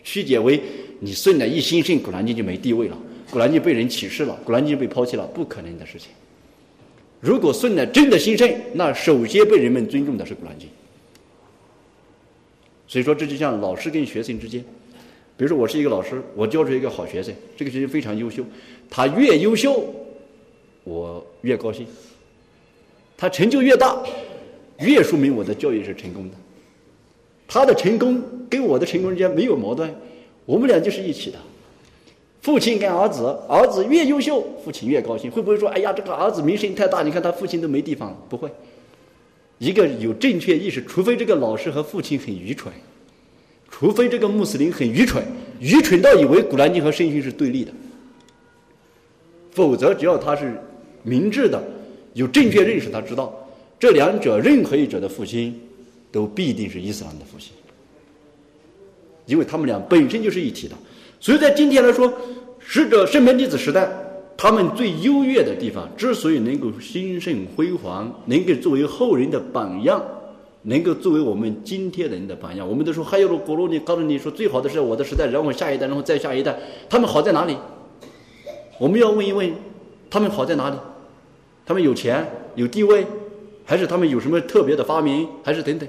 [0.02, 0.60] 曲解为
[1.00, 2.98] 你顺了一兴盛，古兰经就没地位了，
[3.30, 6.10] 古兰经被人歧视了，古兰经被抛弃了，不可能的事情。
[7.26, 10.68] 如果顺呢真的兴盛，那首先被人们尊重的是《古兰经》。
[12.86, 14.64] 所以说，这就像老师跟学生之间，
[15.36, 18.44] 比如说我是一个老师，我教出一个好学生，这个学生非常优秀，
[18.88, 19.92] 他越优秀，
[20.84, 21.84] 我越高兴。
[23.16, 24.00] 他成就越大，
[24.78, 26.36] 越说明我的教育是成功的。
[27.48, 29.92] 他的成功跟我的成功之间没有矛盾，
[30.44, 31.38] 我们俩就是一起的。
[32.46, 35.28] 父亲跟儿子，儿子越优秀，父亲越高兴。
[35.28, 38.48] 会不会说：“哎呀，这个儿子名声太大，你看他父亲都没地方。”不会，
[39.58, 42.72] 一个有正确意识，除非这个老师和父亲很愚蠢，
[43.68, 45.24] 除非这个穆斯林很愚蠢，
[45.58, 47.72] 愚蠢到以为古兰经和圣训是对立的，
[49.50, 50.56] 否则只要他是
[51.02, 51.60] 明智的，
[52.14, 53.34] 有正确认识，他知道
[53.76, 55.60] 这两者任何一者的父亲
[56.12, 57.50] 都必定是伊斯兰的父亲，
[59.26, 60.76] 因为他们俩本身就是一体的。
[61.18, 62.12] 所以在今天来说，
[62.58, 63.88] 使者圣门弟子时代，
[64.36, 70.02] 他们最优越的地方，之所以能够兴盛辉煌，能够作为后人的榜样，
[70.62, 76.58] 能够作为我们今天人的榜样，我们都说还有了古罗尼告诉你说最好的是我的时代，然后下一代，然后再下一代，
[76.88, 77.56] 他们好在哪里？
[78.78, 79.50] 我们要问一问，
[80.10, 80.76] 他们好在哪里？
[81.64, 83.06] 他们有钱有地位，
[83.64, 85.88] 还是他们有什么特别的发明，还是等等？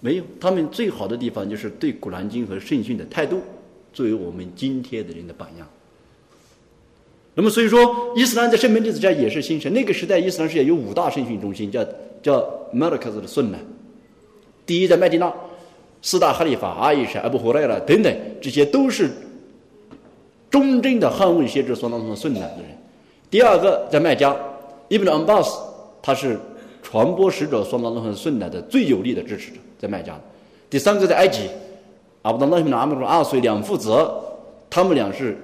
[0.00, 3.40] 没有，他们最好的地方就是对古兰经和圣训的态度。
[3.94, 5.66] 作为我们今天的人的榜样。
[7.36, 9.72] 那么，所以说，伊斯兰在圣门弟子家也是兴盛。
[9.72, 11.84] 那个时代，伊斯兰世界有五大圣训中心，叫
[12.22, 13.58] 叫马尔克斯的顺呢。
[14.64, 15.32] 第一在麦地那，
[16.00, 19.10] 四大哈里法阿伊什、阿布胡莱拉等等，这些都是
[20.48, 22.50] 忠贞的捍卫先知所当中的顺的人；
[23.28, 24.36] 第二个在麦加，
[24.88, 25.58] 伊本安巴斯，
[26.00, 26.38] 他是
[26.84, 30.14] 传播使者所当中的顺的最有力的支持者，在麦加；
[30.70, 31.48] 第三个在埃及，
[32.24, 33.94] 阿卜杜拉伊本阿姆阿岁两父子，
[34.70, 35.36] 他们俩是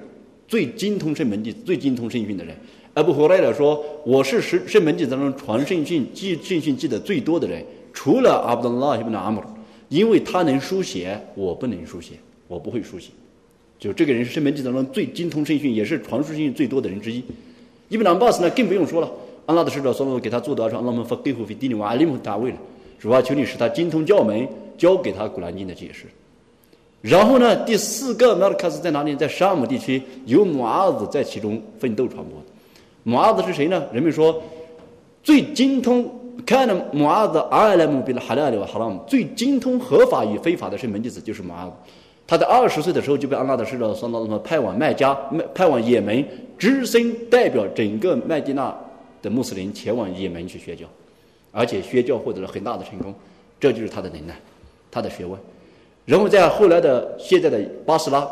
[0.48, 2.56] 最精通圣门弟、最精通圣训的人。
[2.94, 7.62] 阿布胡莱勒说：“我是圣圣门弟当中传圣训、记圣训记得最多的人，
[7.92, 9.42] 除了阿卜杜拉伊本阿姆，
[9.90, 12.14] 因为他能书写，我不能书写，
[12.48, 13.10] 我不会书写。”
[13.78, 17.22] 就这个人是圣门弟当中最精通圣训，也是传圣训最多的人之一。
[17.90, 19.12] 伊本·朗巴斯呢，更不用说了。
[19.44, 22.56] 安拉的使者说：“给他做的说，安拉们发给付费地里瓦里姆大卫了。
[22.98, 26.06] 主啊，求你使他精通教门，教给他古兰经的解释。
[27.00, 29.14] 然后呢，第四个马尔卡斯在哪里？
[29.16, 32.32] 在沙姆地区，有马阿子在其中奋斗传播。
[33.04, 33.82] 马阿子是谁呢？
[33.92, 34.42] 人们说
[35.22, 36.10] 最精通
[36.44, 41.72] 看了马阿子阿莱姆比了哈拉里瓦哈拉姆最精通合法与非法的圣门弟子就是马阿子。”
[42.28, 45.12] 他在二十岁的时候就被安拉的使者说到什么派往麦加、
[45.52, 46.24] 派往也门，
[46.56, 48.72] 只身代表整个麦地那
[49.20, 50.86] 的穆斯林前往也门去宣教，
[51.50, 53.12] 而且宣教获得了很大的成功，
[53.58, 54.38] 这就是他的能耐，
[54.92, 55.36] 他的学问。
[56.10, 58.28] 然后在后来的现在的巴斯拉，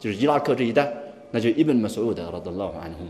[0.00, 0.92] 就是伊拉克这一带，
[1.30, 3.06] 那就一本们所有的阿拉的拉法安轰，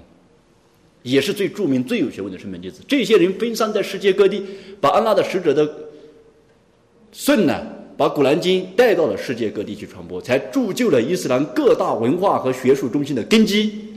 [1.03, 2.83] 也是最著名、最有学问的圣门弟子。
[2.87, 4.45] 这些人分散在世界各地，
[4.79, 5.67] 把安拉的使者的
[7.13, 7.67] 顺呢。
[7.97, 13.93] 把《古兰经》带到了世界各地去传播，才铸就了伊斯兰各大文化和学术中心的根基。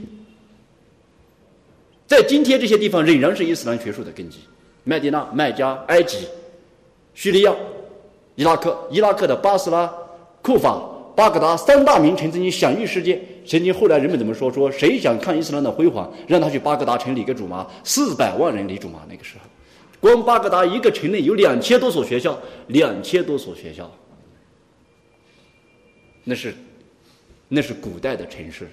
[2.06, 4.40] 在今天这些地方仍然是伊斯兰学术的根基：
[4.84, 6.18] 麦地那、麦加、埃及、
[7.14, 7.54] 叙利亚、
[8.34, 8.78] 伊拉克。
[8.90, 9.90] 伊拉克的巴斯拉、
[10.44, 10.78] 库法、
[11.16, 13.18] 巴格达三大名城曾经享誉世界。
[13.46, 14.52] 曾经后来人们怎么说？
[14.52, 19.00] 说谁想看伊斯兰的辉煌，让他去巴格达城里个主麻，四百万人里主麻。
[19.08, 19.44] 那个时候。
[20.00, 23.90] 光巴格达一个城内有两千多所学校，两千多所学校，
[26.24, 26.54] 那是
[27.48, 28.68] 那是古代的城市，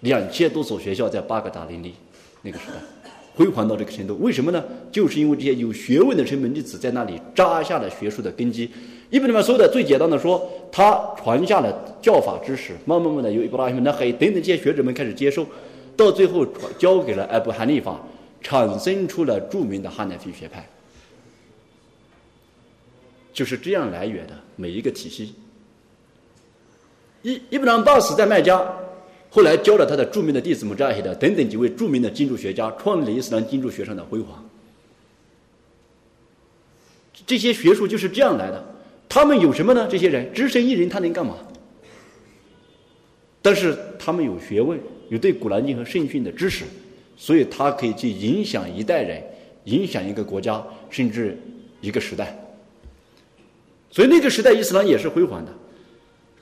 [0.00, 1.94] 两千多所学校在巴格达林立，
[2.40, 2.74] 那个时代
[3.34, 4.64] 辉煌到这个程度，为什么呢？
[4.92, 8.70] 就是因为这些有学问的城门弟子在那里扎下了学术的根基。
[9.10, 15.46] 一本里面说的最简单的说，他传下了教法知识，慢慢慢的由伊布拉希那黑等等这些学者们开始接受，
[15.96, 18.00] 到最后传交给了艾布哈尼法。
[18.42, 20.66] 产生出了著名的哈乃菲学派，
[23.34, 25.34] 就是这样来源的每一个体系。
[27.20, 28.66] 伊伊布朗巴斯在麦加，
[29.30, 34.44] 后来教了他的著名的弟子穆扎希的等等几位著名的经注学家，创立了伊斯兰经注学上的辉煌。
[37.26, 38.64] 这些学术就是这样来的。
[39.08, 39.88] 他们有什么呢？
[39.90, 41.36] 这些人只身一人，他能干嘛？
[43.42, 44.78] 但是他们有学问，
[45.08, 46.64] 有对古兰经和圣训的知识。
[47.16, 49.22] 所以，他可以去影响一代人，
[49.64, 51.38] 影响一个国家，甚至
[51.80, 52.38] 一个时代。
[53.90, 55.52] 所以，那个时代伊斯兰也是辉煌的。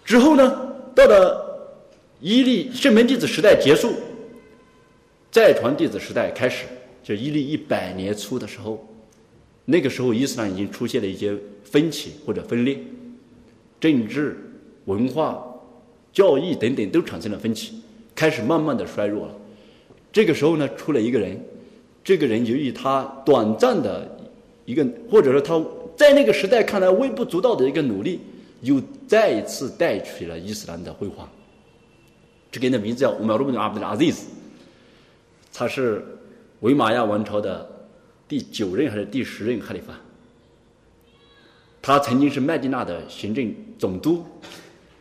[0.04, 1.47] 之后呢，到了
[2.20, 3.92] 伊利圣门弟子时代结束，
[5.30, 6.64] 再传弟子时代开始，
[7.02, 8.84] 就伊利一百年初的时候，
[9.64, 12.76] 那个时候伊斯兰已经出现了一些分歧或者分裂，
[13.78, 14.36] 政治、
[14.86, 15.44] 文化、
[16.12, 17.80] 教义等等都产生了分歧，
[18.16, 19.34] 开始慢慢的衰弱了。
[20.10, 21.40] 这个时候呢，出了一个人，
[22.02, 24.18] 这个人由于他短暂的
[24.64, 25.64] 一个，或者说他
[25.96, 28.18] 在那个时代看来微不足道的一个努力，
[28.62, 31.28] 又再一次带起了伊斯兰的辉煌。
[32.50, 34.12] 这个人的名字叫乌马鲁本阿卜杜阿兹，
[35.52, 36.04] 他是
[36.60, 37.68] 维玛亚王朝的
[38.26, 39.94] 第九任还是第十任哈里发？
[41.80, 44.24] 他曾经是麦地那的行政总督。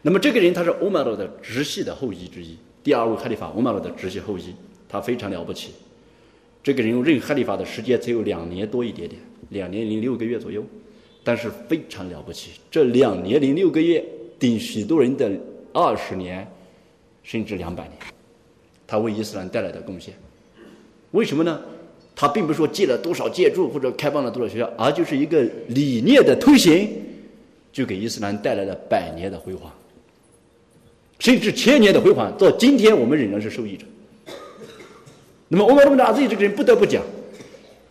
[0.02, 4.54] 那么这个人他是欧马罗的直系的后裔之一，第二位哈里发欧马罗的直系后裔。
[4.90, 5.74] 他非常了不起，
[6.64, 10.64] 这个人用任哈利法的时间只有两年多一点点，两年零六个月左右，
[11.26, 12.52] 但是非常了不起。
[12.72, 14.02] 这两年零六个月
[14.40, 15.30] 顶许多人的
[15.74, 16.50] 二十年，
[17.28, 17.94] 甚至两百年，
[18.88, 20.14] 他为伊斯兰带来的贡献。
[21.12, 21.60] 为什么呢？
[22.16, 26.90] 他并不是说建了多少建筑或者开办了多少学校，而就是一个理念的推行，
[27.74, 29.70] 就给伊斯兰带来了百年的辉煌，
[31.20, 32.36] 甚至千年的辉煌。
[32.38, 33.86] 到今天，我们仍然是受益者。
[35.50, 37.04] 那么，欧麦鲁本阿兹这个人不得不讲，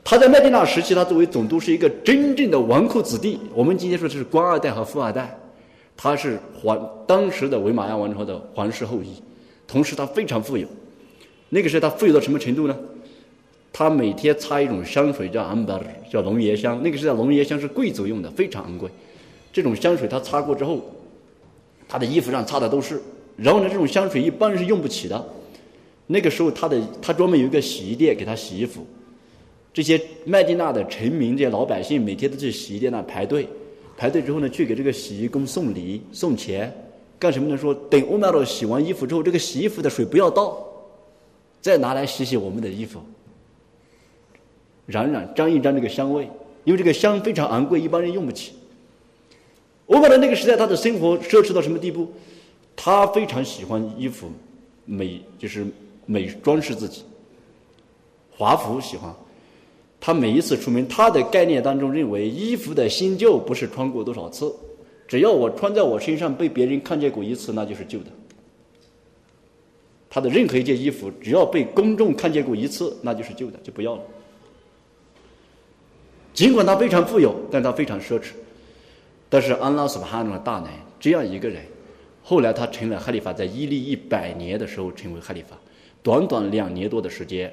[0.02, 3.38] 他在麦地那时期，他作为总督是一个真正的纨绔子弟。
[3.54, 5.38] 我们今天说的是官二代和富二代，
[5.96, 9.14] 他是皇当时的维玛亚王朝的皇室后裔，
[9.66, 10.68] 同时他非常富有。
[11.48, 12.76] 那个时候他富有到什么程度呢？
[13.72, 15.80] 他每天擦一种香水叫 amber，，
[16.10, 16.82] 叫龙涎香。
[16.82, 18.90] 那个时候龙涎香是贵族用的，非常昂贵。
[19.52, 20.82] 这种香水他擦过之后，
[21.86, 23.00] 他的衣服上擦的都是。
[23.36, 25.26] 然后呢，这种香水一般是用不起的。
[26.06, 28.86] 那个时候，他的他专门有一个洗衣店给他洗衣服。
[29.74, 33.46] 这些麦地那的臣民、这些老百姓每天都去洗衣店那排队，
[33.96, 36.72] 排队之后呢，去给这个洗衣工送礼、送钱，
[37.18, 37.56] 干什么呢？
[37.56, 40.62] 说等欧麦罗洗完衣服之后，这个洗衣服的水不要倒，
[41.62, 43.00] 再拿来洗洗我们的衣服，
[44.84, 46.28] 染染沾一沾这个香味，
[46.64, 48.52] 因为这个香非常昂贵，一般人用不起。
[49.86, 52.12] 欧麦尔那个时代，他的生活奢侈到什么地步？
[52.74, 54.30] 他非常喜欢衣服，
[54.84, 55.66] 美就是
[56.04, 57.02] 美装饰自己，
[58.36, 59.14] 华服喜欢。
[60.00, 64.54] 他每一次出门，他的概念当中认为，衣服的新旧不是穿过多少次，
[65.08, 68.06] 只要我穿在我身上被别人看见过一次，那就是旧的。
[70.08, 74.02] 他的任何一件衣服，只要被公众看见过一次，那就是旧的，就不要了。
[76.32, 78.26] 尽管他非常富有，但他非常奢侈。
[79.28, 80.68] 但是安拉斯巴汗的大能，
[81.00, 81.62] 这样一个人，
[82.22, 85.58] 后来他成了哈里发，在伊利一百年的时候成为哈里发，
[86.02, 87.52] 短短两年多的时间。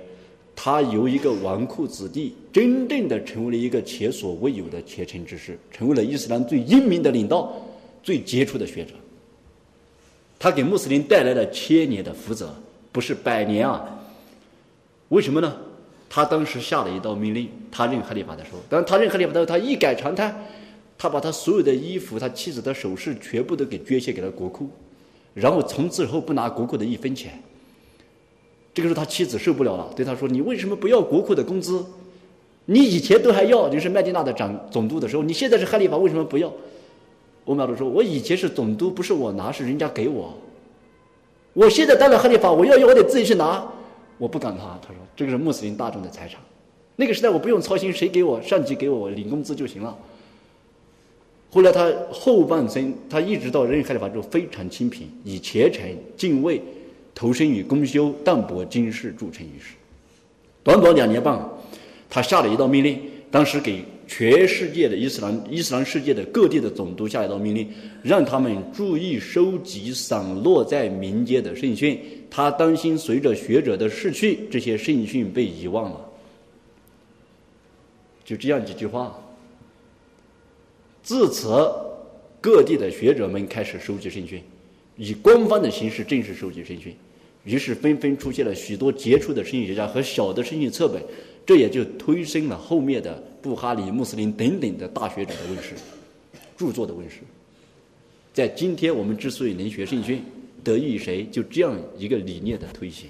[0.55, 7.51] 他由一个纨绔子弟，真正的成为了一个前所未有的虔诚之士，成为了伊斯兰最英明的领导、
[8.01, 8.93] 最杰出的学者。
[10.37, 12.53] 他给穆斯林带来了千年的福泽，
[12.91, 13.99] 不是百年啊！
[15.09, 15.57] 为什么呢？
[16.09, 20.33] 他当时下了一道命令，他任哈里发的时候，当他任哈里发的时候，他一改常态，
[20.97, 24.69] 他把他所有的衣服、他妻子的首饰全部都给捐献给了国库，
[25.33, 27.41] 然后从此以后不拿国库的一分钱。
[28.73, 31.85] 这个时候，他妻子受不了了，对他说：“你为什么不要国库的工资？
[32.65, 36.51] 你以前都还要，你是麦地那的长总督的时候，你现在是哈利法，为什么不要？”
[37.45, 40.33] 欧麦尔说：“我以前是总督，不是我拿，是人家给我。
[41.53, 43.63] 我现在当了哈利法，我要要，我得自己去拿，
[44.17, 46.41] 我不敢拿。”他说：“这个是穆斯林大众的财产，
[46.95, 49.95] 那个时代我不用操心谁给我，上级给我，我领工资就行了。”
[51.51, 55.85] 后来他后半生，他一直到任哈利法之后非常清贫，以虔诚
[56.17, 56.59] 敬畏。
[57.15, 59.75] 投身于公修、淡泊经世著称于世。
[60.63, 61.39] 短短两年半，
[62.09, 62.99] 他下了一道命令，
[63.29, 67.69] 当时给全世界的伊斯兰、伊斯兰世界的各地的总督下一道命令，
[68.01, 71.99] 让他们注意收集散落在民间的圣训。
[72.29, 76.01] 他担心随着学者的逝去，这些圣训被遗忘了。
[78.25, 79.19] 就这样几句话。
[81.03, 81.69] 自此，
[82.39, 84.41] 各地的学者们开始收集圣训。
[84.97, 86.95] 以官方的形式正式收集圣训，
[87.43, 91.01] 于是纷纷出现了许多杰出的圣训学家和小的圣训册本，
[91.45, 95.75] 这也就推升了后面的布哈里、穆斯林等等的大学者的问世，
[96.57, 97.17] 著作的问世。
[98.33, 100.21] 在今天我们之所以能学圣训，
[100.63, 101.25] 得益于谁？
[101.31, 103.09] 就这样一个理念的推行。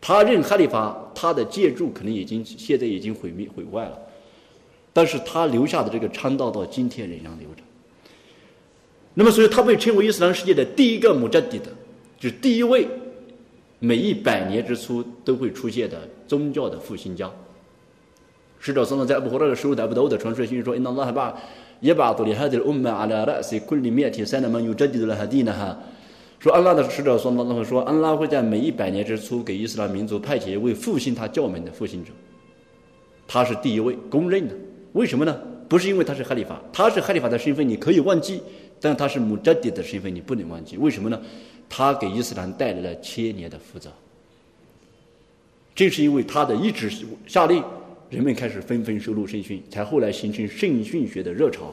[0.00, 3.98] 他任哈里发，他的建筑可能已经现在已经毁灭毁坏了，
[4.92, 7.62] 但是他留下的这个倡导到今天仍然留着。
[9.18, 11.64] 那么，所以他被称为伊斯兰世界的第一个穆扎迪的，
[12.20, 12.86] 就是第一位
[13.80, 17.28] 每一百年之初都会出现的宗教的复兴家。
[18.60, 21.36] 使者说呢，在阿布胡勒的时候，在阿布达的传说信说：“因那拉哈巴
[21.80, 25.76] 也把多利哈的乌曼阿拉拉西库里面提三的曼有扎迪的哈迪呢哈。”
[26.38, 32.12] 说安拉的使者说：“那那说安拉会在每一百年之初给伊斯兰民族派遣一位复兴他教门的复兴者，
[33.26, 34.54] 他是第一位公认的。
[34.92, 35.36] 为什么呢？
[35.68, 38.40] 不是因为他是哈里法，他是哈里法的身份你可以忘记。”
[38.80, 40.76] 但他是穆扎迪的身份，你不能忘记。
[40.76, 41.20] 为什么呢？
[41.68, 43.90] 他给伊斯兰带来了千年的福泽。
[45.74, 46.90] 正是因为他的一纸
[47.26, 47.62] 下令，
[48.08, 51.72] 人们开始纷纷收录圣训，才后来形成圣训学的热潮。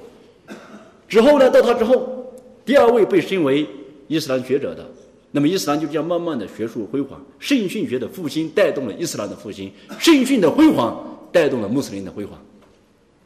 [1.08, 2.34] 之后呢，到他之后，
[2.66, 3.68] 第二位被升为
[4.08, 4.86] 伊斯兰学者的，
[5.32, 7.24] 那么伊斯兰就这样慢慢的学术辉煌。
[7.40, 12.40] 圣训学的复兴带动了伊斯兰的复兴，圣训的辉煌带动了穆斯林的辉煌，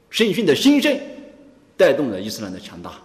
[0.09, 0.97] 圣训的兴盛
[1.75, 3.01] 带动了伊斯兰的强大。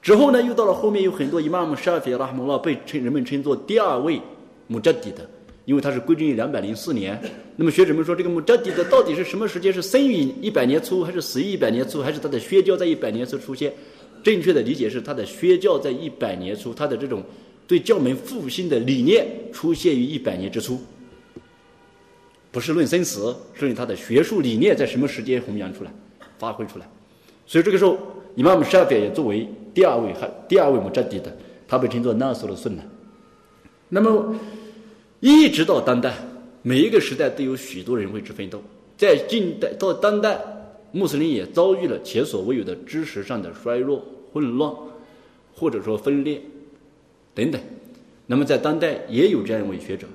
[0.00, 4.20] 之后呢，又到了后面有很多伊玛目沙菲拉哈姆拉被称人们称作第二位
[4.68, 5.28] 穆扎迪的，
[5.64, 7.20] 因为他是归正于两百零四年。
[7.56, 9.72] 那么学者们说，这个穆扎迪的到底是什么时间？
[9.72, 13.72] 是生于一百年初，还是死于一百年初，还是他的宣教在一百年初出现？
[14.22, 17.22] 正确的理解是，他的宣教在一百年初，他的这种
[17.66, 20.78] 对教门复兴的理念出现于一百年之初，
[22.52, 25.92] 不是论生死，是论他的学术理念在什么时间弘扬出来、
[26.38, 26.88] 发挥出来。
[27.46, 27.98] 所以这个时候，
[28.36, 29.48] 伊玛目沙菲也作为。
[29.78, 31.32] 第二位还第二位穆扎迪的，
[31.68, 32.82] 他被称作纳苏的孙呢。
[33.88, 34.34] 那么，
[35.20, 36.12] 一直到当代，
[36.62, 38.60] 每一个时代都有许多人为之奋斗。
[38.96, 40.36] 在近代到当代，
[40.90, 44.74] 穆斯林也遭遇了前所未有的知识上的衰弱、混乱，
[45.54, 46.42] 或者说分裂
[47.32, 47.60] 等等。
[48.26, 50.08] 那么在当代也有这样一位学者，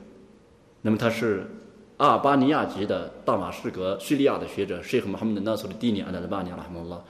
[0.81, 1.49] 那么他是
[1.95, 7.01] 阿尔巴尼亚籍的大马士革叙利亚的学者，是和穆罕默德纳苏的弟弟阿德巴尼亚拉姆拉。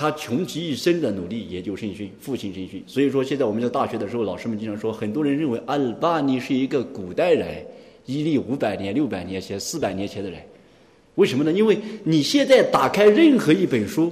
[0.00, 7.62] 他穷其一生的努力研究圣训、复兴圣训，所以说现在我们在大学的时候，老师们经常说，很多人认为阿尔巴尼是一个古代人，
[8.06, 10.40] 伊利五百年、六百年前、四百年前的人，
[11.16, 11.52] 为什么呢？
[11.52, 14.10] 因为你现在打开任何一本书，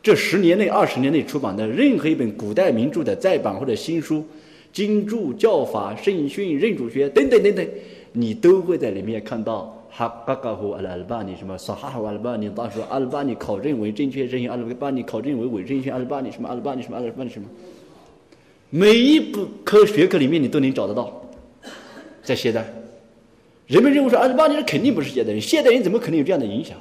[0.00, 4.24] 这十年内、二十年内出版的任何一本古代名著的再版或者新书，
[4.72, 7.68] 经注、教法、圣训、认主学等等等等，
[8.12, 9.76] 你都会在里面看到。
[9.90, 11.58] 哈嘎嘎呼阿拉尔巴尼什么？
[11.58, 16.48] 说哈哈阿拉巴尼，当时阿拉巴尼考证为正确正确，阿拉巴尼考证为伪正确，阿拉巴尼什么？
[16.48, 16.96] 阿拉巴尼什么？
[16.96, 17.48] 阿拉巴尼什么？
[18.70, 21.20] 每一部科学科里面你都能找得到，
[22.22, 22.64] 在现代，
[23.66, 26.76] 人们认为说阿拉巴尼肯定不是现代人，现代人怎么可能有这样的影响？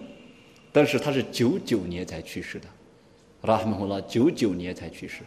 [0.71, 2.67] 但是他是九九年才去世的，
[3.41, 5.23] 拉哈穆拉九九年才去世。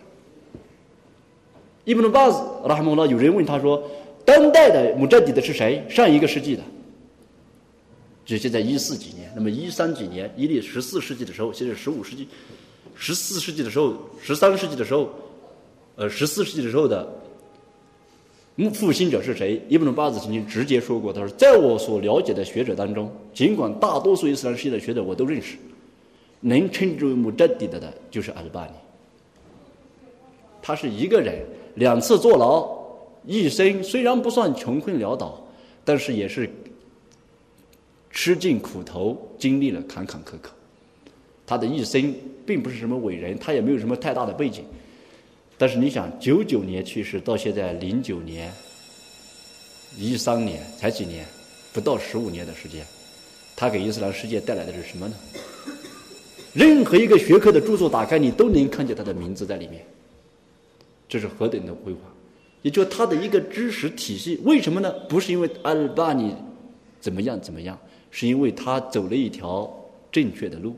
[1.85, 3.83] 伊布努巴兹拉哈穆拉有人问他说
[4.25, 5.85] ：“当代的穆扎迪的是谁？
[5.89, 6.63] 上一个世纪的？”
[8.25, 12.29] 就现在一四几年，那么一三几年，一历十四世纪的时候，现在十五世纪，
[12.95, 15.09] 十四世纪的时候，十三世纪的时候。
[15.95, 17.07] 呃，十四世纪的时候的
[18.73, 19.61] 复兴者是谁？
[19.69, 25.59] 伊布努巴兹曾经直接说过，他说：“在我所了解的学者当中，尽管大多数伊斯兰世界的学者我都认识，
[26.41, 28.73] 能称之为穆扎迪的的，就是阿尔巴尼。
[30.63, 31.45] 他是一个人，
[31.75, 32.67] 两次坐牢，
[33.27, 35.47] 一生虽然不算穷困潦倒，
[35.85, 36.51] 但是也是
[38.13, 40.51] 吃尽苦头，经历了坎坎坷坷。
[41.47, 42.15] 他的一生
[42.47, 44.65] 并不是什么伟人，他也没有什么太大的背景。”
[45.59, 48.53] 但是你想，九九年去世，到现在零九年、
[49.97, 51.25] 一三年，才几年，
[51.73, 52.85] 不到十五年的时间，
[53.55, 55.15] 他给伊斯兰世界带来的是什么呢？
[56.53, 59.85] 任何一个学科的著作打开，你都能看见他的名字在里面。
[61.09, 62.01] 这是何等的辉煌！
[62.63, 64.91] 也就他的一个知识体系，为什么呢？
[65.09, 66.35] 不是因为阿尔巴尼
[67.01, 67.79] 怎么样怎么样，
[68.13, 69.69] 是因为他走了一条
[70.13, 70.77] 正确的路，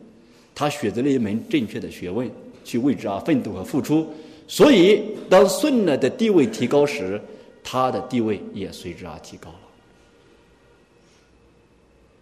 [0.55, 2.31] 他选择了一门正确的学问，
[2.65, 4.07] 去为之而奋斗和付出。
[4.47, 7.21] 所以，当顺呢的地位提高时，
[7.63, 9.57] 他的地位也随之而提高了。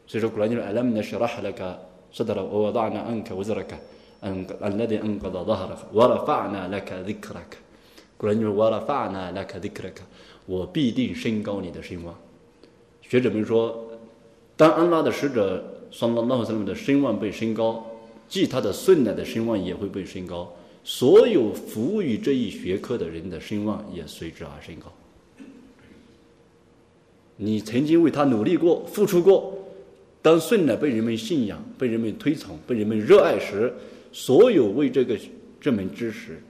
[0.07, 1.79] 所以说，古兰经说：“阿拉姆呢，是拉哈那个，
[2.13, 3.77] 说到了我大那恩克，我是那个，
[4.21, 7.57] 嗯，安那的恩克到到哈了，我拉发那那个迪克那个。
[8.17, 10.01] 古兰经说：我拉发那那个迪克那个，
[10.47, 12.15] 我必定升高你的声望。
[13.01, 13.85] 学者们说，
[14.57, 17.85] 当安拉的使者双拉拉和萨姆的声望被升高，
[18.29, 20.55] 即他的顺呢的声望也会被升高。
[20.85, 24.93] 所有服务于这一学科的人的声望也随之而升高。
[27.37, 29.57] 你曾经为他努力过、付出过，
[30.21, 33.73] 当顺呢被人们信仰、被人们推崇、被人们热爱时，
[34.13, 35.19] 所有为这个
[35.61, 36.43] 这门知识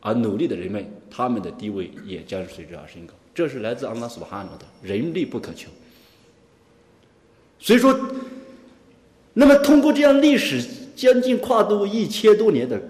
[0.00, 3.14] 而努力的人们，他们的地位也将随之而升高。
[3.34, 5.68] 这是来自安拉苏哈诺的，人力不可求。
[7.58, 7.98] 所以说，
[9.34, 12.80] 那么通过这样历史将近跨度一千多年的。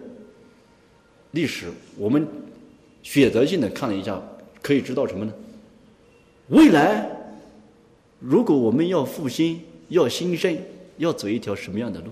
[1.33, 1.67] 历史，
[1.97, 2.27] 我们
[3.03, 4.23] 选择性的看了一下，
[4.63, 5.33] 可以知道什么呢？
[6.49, 7.09] 未来，
[8.19, 10.57] 如果我们要复兴、要兴盛，
[10.97, 12.07] 要走一条什么样的路？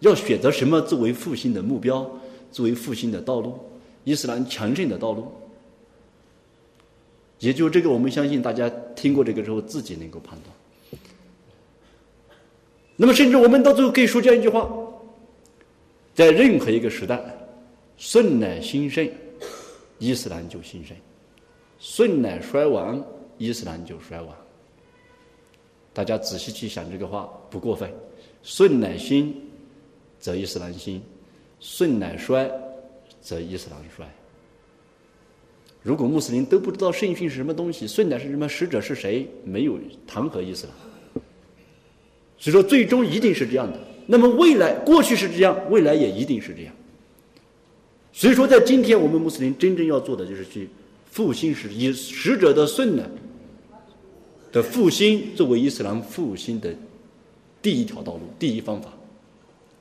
[0.00, 2.10] 要选择什么作为复兴的目标，
[2.50, 3.58] 作为复兴的道路？
[4.02, 5.32] 伊斯兰强盛的道路？
[7.40, 11.00] 也就这个，我们相信大家听过这个之后，自己能够判断。
[12.96, 14.70] 那么，甚至我们到最后可以说这样一句话。
[16.14, 17.20] 在任何一个时代，
[17.96, 19.10] 顺乃兴盛，
[19.98, 20.94] 伊斯兰就兴盛；
[21.80, 23.04] 顺乃衰亡，
[23.36, 24.32] 伊斯兰就衰亡。
[25.92, 27.92] 大家仔细去想这个话，不过分。
[28.44, 29.34] 顺乃兴，
[30.20, 31.00] 则伊斯兰兴；
[31.58, 32.48] 顺乃衰，
[33.20, 34.06] 则伊斯兰衰。
[35.84, 40.72] 如果穆斯林都不知道圣训是什么东西，顺乃是什么，使者是谁，没有谈何意思了。
[42.38, 43.78] 所以说，最终一定是这样的。
[44.06, 46.74] 那么未来，过去是这样，未来也一定是这样。
[48.14, 50.70] 所以说，在今天我们穆斯林真正要做的，就是去
[51.10, 53.04] 复兴使以使者的顺呢
[54.50, 56.74] 的复兴作为伊斯兰复兴的
[57.60, 58.90] 第一条道路、第一方法。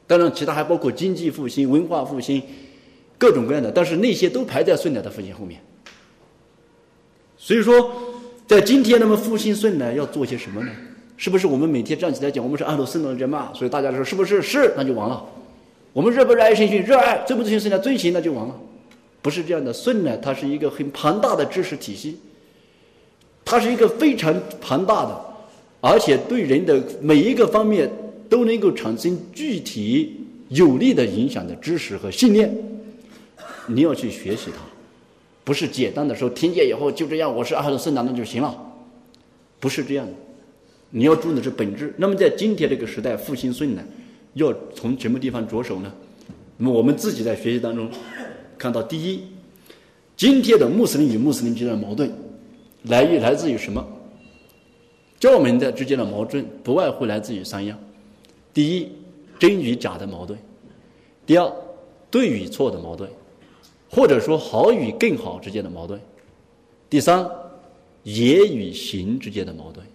[0.05, 2.41] 当然，其他还包括经济复兴、文化复兴，
[3.17, 5.61] 各种各样的，但是那些都排在顺乃的复兴后面。
[7.45, 7.91] 所以说，
[8.47, 10.71] 在今天，那么复兴顺呢要做些什么呢？
[11.17, 13.51] 是不是我们每天站起来讲我们是安鲁圣的人嘛？
[13.53, 14.41] 所以大家说是不是？
[14.41, 15.21] 是，那就完了。
[15.91, 16.81] 我们热不热爱圣训？
[16.81, 17.81] 热爱，遵不遵循圣训？
[17.81, 18.57] 遵循，那就完了。
[19.21, 19.73] 不是这样的。
[19.73, 22.17] 顺呢，它是一个很庞大的知识体系，
[23.43, 25.21] 它是一个非常庞大的，
[25.81, 27.91] 而且对人的每一个方面
[28.29, 30.17] 都能够产生具体
[30.47, 32.49] 有力的影响的知识和信念。
[33.67, 34.61] 你要去学习它，
[35.43, 38.73] 不是简单的说听见以后就这样，我是阿鲁圣的那就行了，
[39.59, 40.13] 不是这样的。
[40.89, 41.93] 你要注意的是本质。
[41.97, 43.83] 那么在今天这个时代，复兴顺呢，
[44.35, 45.91] 要从什么地方着手呢？
[46.57, 47.89] 那么我们自己在学习当中
[48.57, 49.23] 看到，第一，
[50.15, 52.11] 今天的穆斯林与穆斯林之间的矛盾，
[52.83, 53.85] 来于来自于什么？
[55.19, 57.77] 教门的之间的矛盾，不外乎来自于三样：
[58.53, 58.89] 第一，
[59.39, 60.37] 真与假的矛盾；
[61.25, 61.51] 第二，
[62.11, 63.09] 对与错的矛盾，
[63.93, 65.99] 或者说好与更好之间的矛盾；
[66.89, 67.29] 第三，
[68.03, 69.85] 言与行之间的矛盾。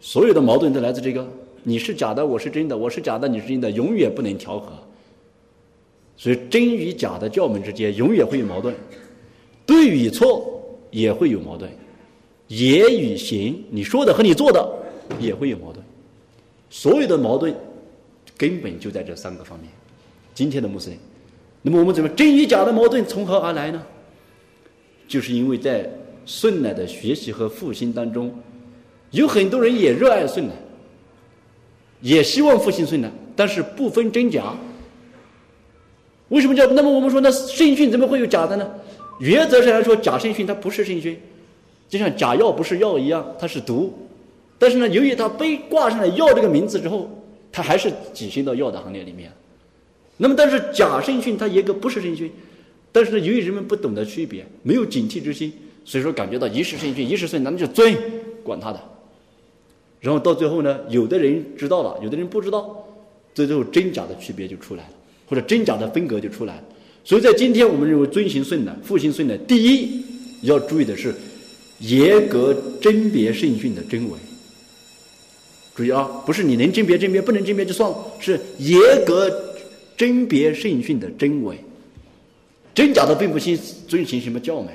[0.00, 1.26] 所有的矛盾都来自这个：
[1.64, 4.72] 你是假的，我是真的；我是假的，你是真的，永远不能调和。
[6.16, 8.72] 所以，真与假的教门之间永远会有矛盾，
[9.66, 10.62] 对与错
[10.92, 11.68] 也会有矛盾，
[12.46, 14.64] 言与行，你说的和你做的
[15.18, 15.84] 也会有矛盾。
[16.70, 17.52] 所有的矛盾
[18.36, 19.68] 根本就在这三个方面。
[20.34, 20.98] 今天的穆斯林，
[21.62, 23.80] 那么我们怎么真与假的矛盾从何而来呢？
[25.08, 25.88] 就是因为在
[26.26, 28.34] 顺乃的学习和复兴当中，
[29.10, 30.52] 有很多人也热爱顺乃，
[32.00, 34.54] 也希望复兴顺乃，但是不分真假。
[36.28, 36.66] 为什么叫？
[36.68, 38.68] 那么我们说，那圣训怎么会有假的呢？
[39.20, 41.20] 原则上来说，假圣训它不是圣训，
[41.88, 43.92] 就像假药不是药一样，它是毒。
[44.58, 47.10] 但是呢，由于它被挂上了“药”这个名字之后，
[47.52, 49.30] 它还是挤进到药的行列里面。
[50.22, 52.30] 那么，但是假圣训它严格不是圣训，
[52.92, 55.52] 但是呢，由于人们不懂得区别，没有警惕之心，
[55.84, 57.92] 所以说感觉到一时圣训，一时顺，那就遵，
[58.44, 58.80] 管他的。
[59.98, 62.86] 然后到最后呢，有的人知道了，有的人不知道，
[63.34, 64.90] 最后真假的区别就出来了。
[65.26, 66.64] 或者真假的分隔就出来了，
[67.02, 70.04] 所以在今天我们认为遵行顺的、复兴顺的，第一
[70.42, 71.12] 要注意的是
[71.80, 74.16] 严格甄别圣训的真伪。
[75.74, 79.51] 注意啊，不是你能甄别甄别，不能甄别就算了，是严格
[79.96, 81.56] 甄别圣训的真伪。
[82.74, 84.72] 真假的分不清，遵循什么教门？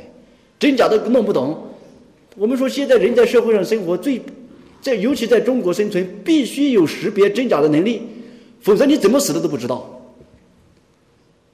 [0.60, 1.58] 真假的弄不懂。
[2.36, 4.22] 我们说现在人在社会上生活，最
[4.82, 8.02] 在尤其在中国生存，必须有识别真假的能力，
[8.62, 10.00] 否则你怎么死的都不知道。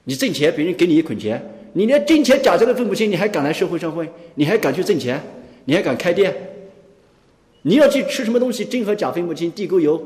[0.03, 1.41] 你挣钱，别人给你一捆钱，
[1.71, 4.05] 你连真钱假钱都分不清，你还敢来社会上混？
[4.35, 5.21] 你还敢去挣钱？
[5.63, 6.35] 你还敢开店？
[7.61, 10.05] 你要去吃什么东西，真和假分不清，地沟油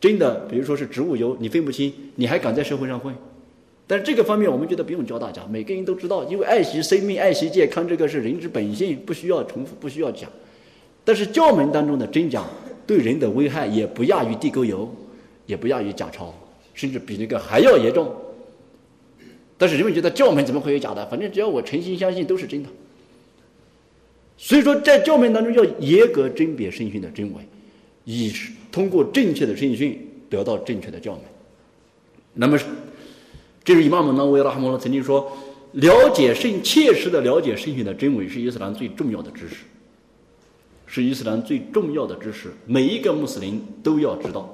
[0.00, 3.14] 真的，比如说是植物油，你分不清，你还敢在社会上混？
[3.86, 10.30] 但是这个方面，我们觉得不用教大家，每个人都知道，因为爱惜生命、爱惜健康，这个是人之本性，不需要重复，不需要讲。
[11.04, 12.44] 但是教门当中的真假
[12.86, 14.90] 对人的危害，也不亚于地沟油，
[15.46, 16.34] 也不亚于假钞，
[16.72, 18.10] 甚至比那个还要严重。
[19.56, 21.06] 但是人们觉得教门怎么会有假的？
[21.06, 22.68] 反正只要我诚心相信都是真的。
[24.36, 27.40] 所以说，在教门当中要严格甄别圣训的真伪，
[28.04, 28.32] 以
[28.74, 29.96] 通过正确的圣训
[30.28, 31.22] 得到正确的教门。
[32.32, 32.58] 那么，
[33.62, 35.30] 这是伊玛目纳维拉哈姆拉曾经说
[35.74, 39.58] ：“了解圣，切实的了解圣训的真伪是伊斯兰最重要的知识，
[40.86, 44.52] 是伊斯兰最重要的知识，每一个穆斯林都要知道。”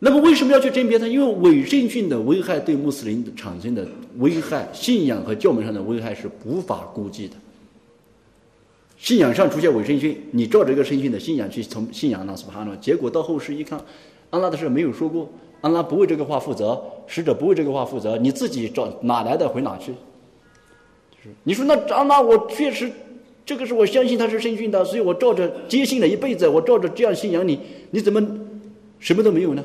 [0.00, 1.06] 那么为什么要去甄别它？
[1.06, 7.34] 因为伪圣训的危害对穆斯林产生的危害，信仰和教门上的危害是无法估计的。
[9.02, 13.76] 信仰上出现伪圣训，你照这个圣训的信仰去从信仰那斯巴哈诺，结果到后世一看，
[14.30, 15.28] 安拉的事没有说过，
[15.60, 19.92] 安拉不为这个话负责，使者不为这个话负责，你自己找哪来的回哪去？
[21.42, 22.92] 你说那安拉，我确实
[23.44, 27.58] 这个是我相信他是圣训的，所以我照着坚信了一辈子，我照着这样信仰你，
[27.90, 28.24] 你怎么
[29.00, 29.64] 什么都没有呢？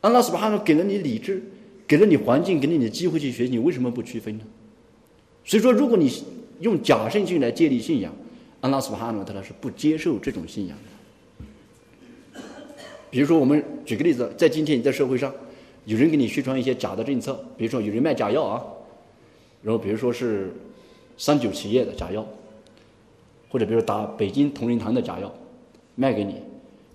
[0.00, 1.40] 安拉斯巴哈诺给了你理智，
[1.86, 4.44] 给了你环境，给了你机会去学，你为什么不区分呢？
[5.44, 6.10] 所以说，如果你
[6.60, 8.12] 用假圣训来建立信仰，
[8.60, 12.40] 安拉斯巴哈诺他是不接受这种信仰的。
[13.10, 15.32] 比如说，我们举个例子，在今天你在社会上，
[15.84, 18.62] 有人给你宣传一些假的政策，比如说有人卖假药啊，
[19.62, 20.52] 然后比如说是
[21.16, 22.26] 三九企业的假药，
[23.48, 25.32] 或者比如打北京同仁堂的假药
[25.94, 26.42] 卖给你，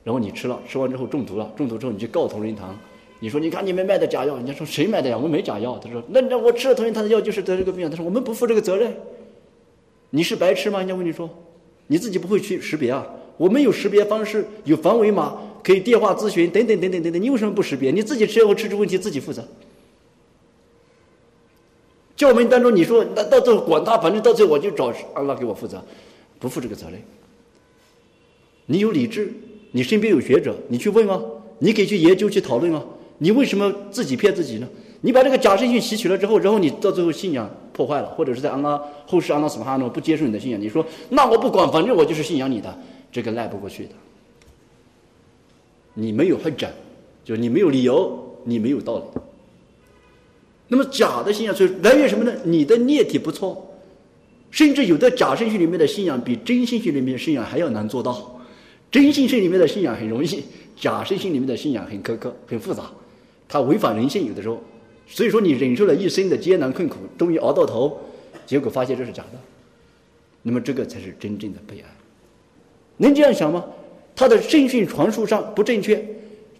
[0.04, 2.78] 然后你吃了，吃完之后中毒了，中毒之后你去告同仁堂。
[3.22, 5.16] 你说，你看你们卖的假药，人家说谁卖的呀？
[5.16, 5.78] 我们没假药。
[5.80, 7.90] 他说，那那我吃了同仁堂的药就是得这个病。
[7.90, 8.94] 他说，我们不负这个责任。
[10.12, 10.80] 你是白痴吗？
[10.80, 11.30] 人家问你说，
[11.88, 13.06] 你自己不会去识别啊？
[13.38, 17.22] 我们有识别方式，有防伪码，可以电话咨询，等等等等等等。
[17.22, 17.92] 你为什么不识别？
[17.92, 19.48] 你自己吃后吃出问题自己负责。
[22.16, 25.82] 教门当中你说，那到最后管他，反正到最后我就找阿拉给我负责，
[26.38, 27.00] 不负这个责任。
[28.66, 29.32] 你有理智，
[29.72, 31.22] 你身边有学者，你去问啊？
[31.60, 32.84] 你可以去研究去讨论啊？
[33.20, 34.68] 你为什么自己骗自己呢？
[35.02, 42.78] 你把这个假圣训吸取了之后，然后你到最后信仰破坏了，或者是在安拉后世安拉斯哈诺不接受你的信仰，你说那我不管，反正我就是信仰你的，
[43.12, 43.92] 这个赖不过去的。
[45.94, 46.74] 你没有很展，
[47.24, 49.04] 就你没有理由，你没有道理。
[50.68, 52.34] 那么假的信仰是来源什么呢？
[52.44, 53.74] 你的念体不错，
[54.52, 58.40] 甚至有的假圣训里面的信仰比真圣训里面的信仰还要难做到。
[58.92, 60.44] 真信训里面的信仰很容易，
[60.76, 62.84] 假圣性里面的信仰很苛刻、很复杂。
[63.48, 64.62] 它违反人性，有的时候，
[65.10, 68.00] 所以说你忍受了一生的艰难困苦，终于熬到头，
[68.46, 69.40] 结果发现这是假的，
[70.44, 71.86] 那么这个才是真正的悲哀。
[72.98, 73.66] 能这样想吗？
[74.16, 76.06] 他的圣训传输上不正确，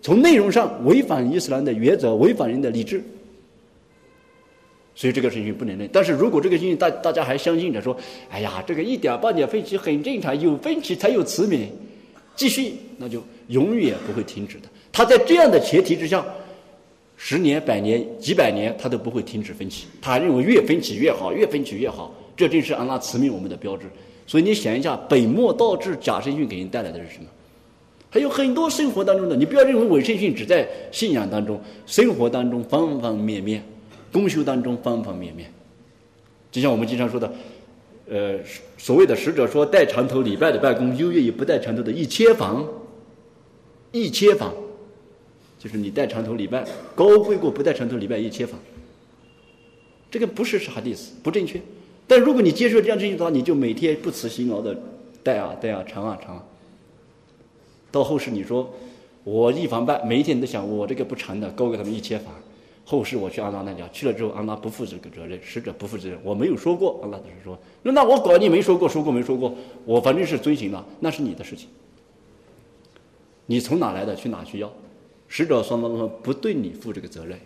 [0.02, 3.04] 从内容上违反伊斯兰的原则，违反人的理智。
[4.96, 5.90] 所以这个事情不能认。
[5.92, 7.96] 但是如果这个事情大大家还相信着说，
[8.30, 11.68] 哎呀，这个一点半点分歧很正常，有分歧才有慈悯，
[12.36, 14.64] 继续，那就永远不会停止的。
[14.92, 16.26] 他在这样的前提之下，
[17.22, 19.86] 十年、百年、几百年，他都不会停止分歧。
[20.02, 23.88] 他认为越分歧越好，越分歧越好，这正是安拉慈悯我们的标志。
[24.26, 27.26] 所以你想一下，本末倒置假圣训给人带来的是什么？
[28.10, 33.62] 还有很多生活当中的，你不要认为伪圣训只在信仰当中，生活当中方方面面。
[34.12, 35.52] 公修当中方方面面，
[36.52, 37.32] 就像我们经常说的，
[38.10, 38.40] 呃，
[38.76, 42.68] 所谓的使者说带长头礼拜的拜功优越于不带长头的一千房，
[43.92, 44.52] 一千房，
[45.60, 48.58] 就是你带长头礼拜高贵过不带长头礼拜一千法。
[50.10, 51.62] 这个不是啥意思，不正确。
[52.08, 54.76] 但如果你接受这样正确的话，你就每天不辞辛劳的
[55.22, 56.44] 带啊带啊长啊长啊，
[57.92, 58.74] 到后世你说
[59.24, 62.32] 我一房半，每一天都想我这个不长的高给他们一千法。
[62.86, 66.18] 后世我去阿拉那家去了之后，阿拉不负这个责任，使者不负责任。
[66.24, 69.54] 我没有说过，阿拉只是说，那那我管你没说过，说过没说过，
[69.86, 71.70] 我反正是遵循了，那是你的事情。
[73.46, 74.74] 你从哪来的，去哪去要？
[75.30, 77.40] 使者双方说不对你负这个责任。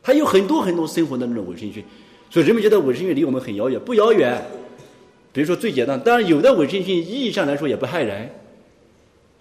[0.00, 1.84] 还有很多很多生活的那种伪圣训，
[2.30, 4.42] 所以人们觉得伪圣训离我们很遥远，不遥远。
[5.32, 8.30] 比如说最简单，当然有的伪圣训意义上来说也不害人，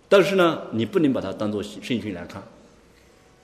[0.10, 2.44] 但是呢，你不能把它当做圣训来看。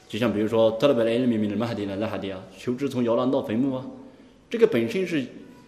[0.07, 3.85] 就像比如说，特拉贝莱人民明的马哈迪呢，拉哈迪啊，求知从摇篮到坟墓啊，
[4.49, 5.25] 这个本身是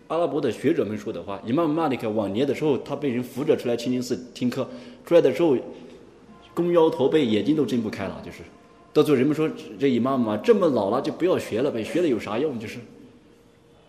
[0.10, 1.42] 阿拉伯的学者们说的话。
[1.46, 4.70] 伊玛目马里克晚年的时候，他被人扶着出来清真寺听课，
[5.06, 5.58] 出来的时候，
[6.58, 8.40] 弓腰驼背，眼睛都睁不开了，就是。
[8.92, 9.48] 到最后人们说，
[9.78, 12.58] 这伊妈妈这么老了就不要学了呗，学了有啥用？
[12.58, 12.80] 就是，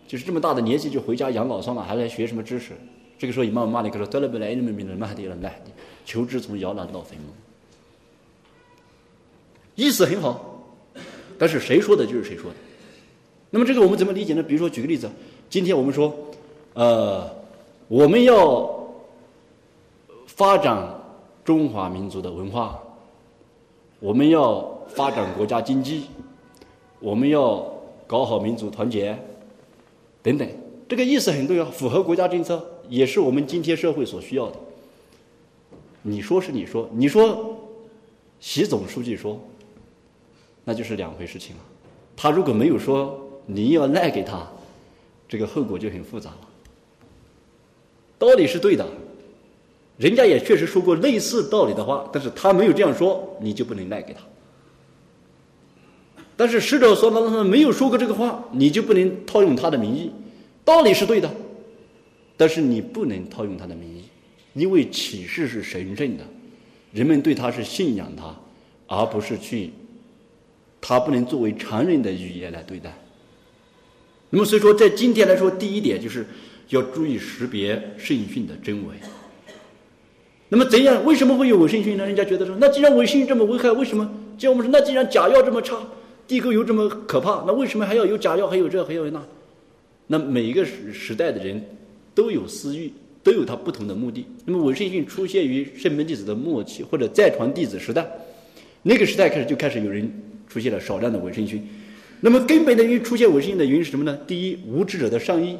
[0.07, 2.73] 就是这么大的年纪就回家养老算了，还来学什么知识？
[3.17, 5.59] 这个时候伊玛目马里克说，特拉贝莱人民的马哈迪了，来，
[6.05, 7.25] 求知从摇篮到坟墓。
[9.73, 10.63] 意思很好，
[11.39, 12.57] 但是谁说的就是谁说的。
[13.49, 14.43] 那么这个我们怎么理解呢？
[14.43, 15.09] 比如说举个例子，
[15.49, 16.15] 今天我们说，
[16.75, 17.27] 呃，
[17.87, 18.69] 我们要
[20.27, 20.98] 发展
[21.49, 22.79] 中华民族的文化，
[23.99, 26.03] 我们要发展国家经济，
[26.99, 27.73] 我们要
[28.05, 29.17] 搞好民族团结，
[30.21, 30.47] 等等，
[30.87, 34.57] 这个意思很重要，符合国家政策，也是我们今天社会所需要的。
[36.03, 37.57] 你说是你说，你说
[38.39, 39.39] 习总书记说。
[40.65, 41.61] 那就是两回事情了。
[42.15, 44.47] 他如果没有说你要赖给他，
[45.27, 46.47] 这个后果就很复杂了。
[48.19, 48.87] 道理是对的，
[49.99, 54.21] 人家也确实说过类似道理的话，但是他没有这样说，你就不能赖给他。
[56.37, 60.09] 但是使者说他他没有说过这个话，你就不能套用他的名义。
[60.63, 61.29] 道理是对的，
[62.37, 64.05] 但是你不能套用他的名义，
[64.53, 66.23] 因为启示是神圣的，
[66.93, 68.33] 人们对他是信仰他，
[68.87, 69.71] 而不是去。
[70.79, 72.97] 他不能作为常人的语言来对待。
[74.29, 76.25] 那么，所以说，在今天来说，第一点就是
[76.69, 78.95] 要注意识别圣训的真伪。
[80.49, 81.05] 那么，怎样？
[81.05, 82.05] 为什么会有伪圣训呢？
[82.05, 84.09] 人家觉得说，那既然伪圣训这么危害，为什么？
[84.37, 85.77] 叫我们说，那既然假药这么差，
[86.27, 89.21] 地沟油这么可怕，那为什么还要有假药，还有这，还有那？
[90.07, 91.63] 那每一个时时代的人
[92.13, 92.91] 都有私欲，
[93.23, 94.25] 都有他不同的目的。
[94.45, 98.05] 那么，伪圣训出现于圣门弟子的末期，或者再传弟子时代，
[98.83, 100.11] 那个时代开始就开始有人。
[100.51, 101.63] 出现了少量的伪圣训，
[102.21, 104.17] 那么根本的原出现伪圣训的原因是什么呢？
[104.25, 105.55] 第一，无知者的上意，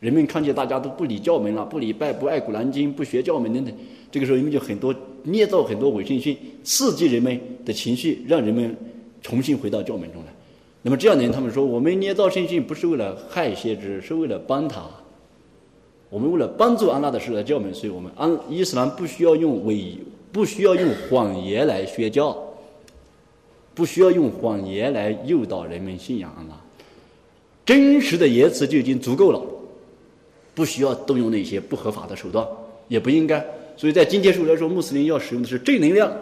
[0.00, 3.74] 人们看见大家都不理教门了，不礼拜，不爱古兰经，不学教门等等，
[4.10, 4.94] 这个时候人们就很多
[5.24, 8.76] 捏造很多伪圣训，刺激人们的情绪，让人们
[9.22, 10.28] 重新回到教门中来。
[10.82, 14.82] 那么这样的人，他们说，我们捏造圣训不是为了害先知，是为了帮他。
[16.10, 19.98] 我们为了帮助安拉的使者教门，所以我们安伊斯兰不需要用伪，
[20.32, 22.36] 不需要用谎言来宣教。
[23.74, 26.60] 不需要用谎言来诱导人们信仰安拉，
[27.64, 29.40] 真实的言辞就已经足够了，
[30.58, 32.44] 不需要动用那些不合法的手段，
[32.88, 33.38] 也不应该。
[33.76, 36.12] 所以在今天社会来说，穆斯林要使用的是正能量、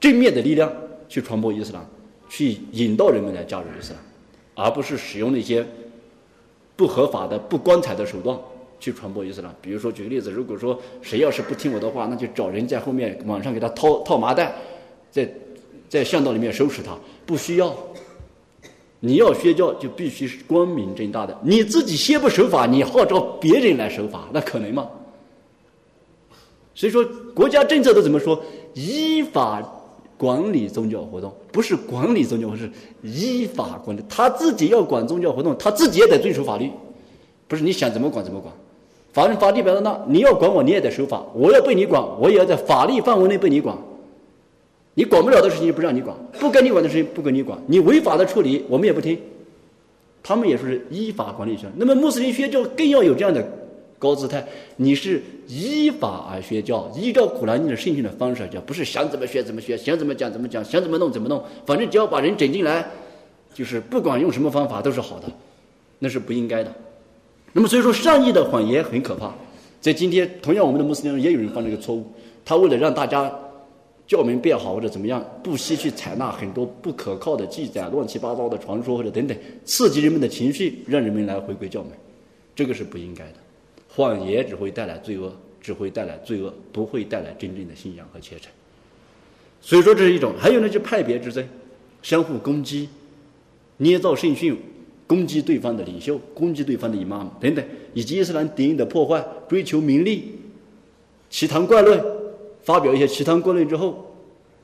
[0.00, 0.68] 正面的力量
[1.08, 1.86] 去传播伊斯兰，
[2.28, 5.64] 去引导人们来加入伊斯兰，而不是使用那些
[6.74, 8.36] 不合法的、不光彩的手段
[8.80, 9.54] 去传播伊斯兰。
[9.62, 14.52] 比如说，举个例子，如果说谁要是不听我的话，那就找人在后面网上给他套套麻袋，
[15.12, 15.32] 在。
[15.88, 17.68] 在巷道里面收拾他，不需要。
[19.04, 21.36] 你要宣教，就必须是光明正大的。
[21.42, 24.88] 你自己先不守法，你号召别人来守法，那可能吗？
[26.72, 27.04] 所以说，
[27.34, 28.40] 国家政策都怎么说？
[28.74, 29.60] 依法
[30.16, 32.70] 管理宗教活动，不是管理宗教活动，是
[33.02, 34.00] 依法管理。
[34.08, 36.70] 他自己要管宗教活动，他自己也得遵守法律，
[37.48, 38.54] 不是你想怎么管怎么管。
[39.12, 41.22] 法律法律摆在那，你要管我，你也得守法。
[41.34, 43.76] 我要被你管，我也要在法律范围内被你管。
[44.94, 49.18] 你管不了的事情就不让你管，不该你管的事情不跟你管，你违法的处理我们也不听。
[50.22, 51.66] 他们也说是依法管理学。
[51.76, 53.42] 那么穆斯林学教更要有这样的
[53.98, 54.46] 高姿态，
[54.76, 62.86] 你是依法而学教，依照古兰经的圣训的方式而教，不是想怎么学怎么学，想怎么讲怎么讲，想怎么弄怎么弄，反正只要把人整进来，
[63.54, 65.26] 就是不管用什么方法都是好的，
[65.98, 66.72] 那是不应该的。
[67.52, 69.32] 那么所以说，善意的谎言很可怕。
[69.80, 72.06] 在今天，同样我们的穆斯林也有人犯这个错误，
[72.44, 73.32] 他为了让大家。
[74.12, 79.34] 教门变好或者怎么样，不惜去采纳很多不可靠的记载、乱七八糟的传说或者等等，
[79.64, 81.92] 刺激人们的情绪，让人们来回归教门，
[82.54, 83.36] 这个是不应该的。
[83.88, 88.52] 谎言只会带来罪恶，只会带来罪恶，不会带来真正的信仰和虔诚。
[89.62, 90.34] 所以说这是一种。
[90.38, 91.42] 还有呢，就派别之争，
[92.02, 92.90] 相互攻击，
[93.78, 94.54] 捏造圣训，
[95.06, 97.64] 攻击对方的领袖，攻击对方的姨妈等等，
[97.94, 100.32] 以及伊斯兰敌人的破坏，追求名利，
[101.30, 102.21] 奇谈怪论。
[102.62, 104.14] 发表一些奇谈怪论之后，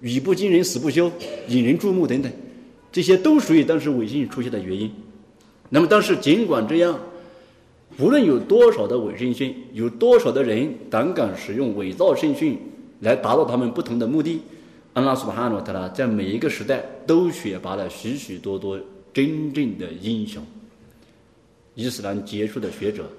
[0.01, 1.11] 语不惊人死不休，
[1.49, 2.31] 引人注目等等，
[2.93, 4.91] 这些都属于当时伪信出现的原因。
[5.69, 6.99] 那么当时尽管这样，
[7.99, 12.57] 无论有多少的伪圣训，有多少的人胆敢使用伪造圣训
[13.01, 14.41] 来达到他们不同的目的，
[14.93, 18.79] 安拉苏巴哈诺特拉在每一个时代都选拔了许许多多
[19.12, 20.41] 真正的英雄，
[21.75, 23.11] 伊斯兰杰出的学者，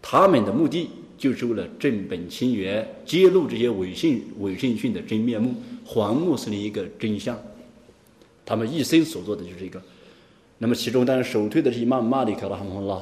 [0.00, 0.88] 他们的目的。
[1.22, 5.54] 就是为了正本清源，揭露这些伪信伪圣训的真面目，
[5.84, 7.38] 还穆斯林一个真相。
[8.44, 9.80] 他们一生所做的就是这个。
[10.58, 13.00] 那么其中当然首推的是伊玛马里克拉哈姆拉，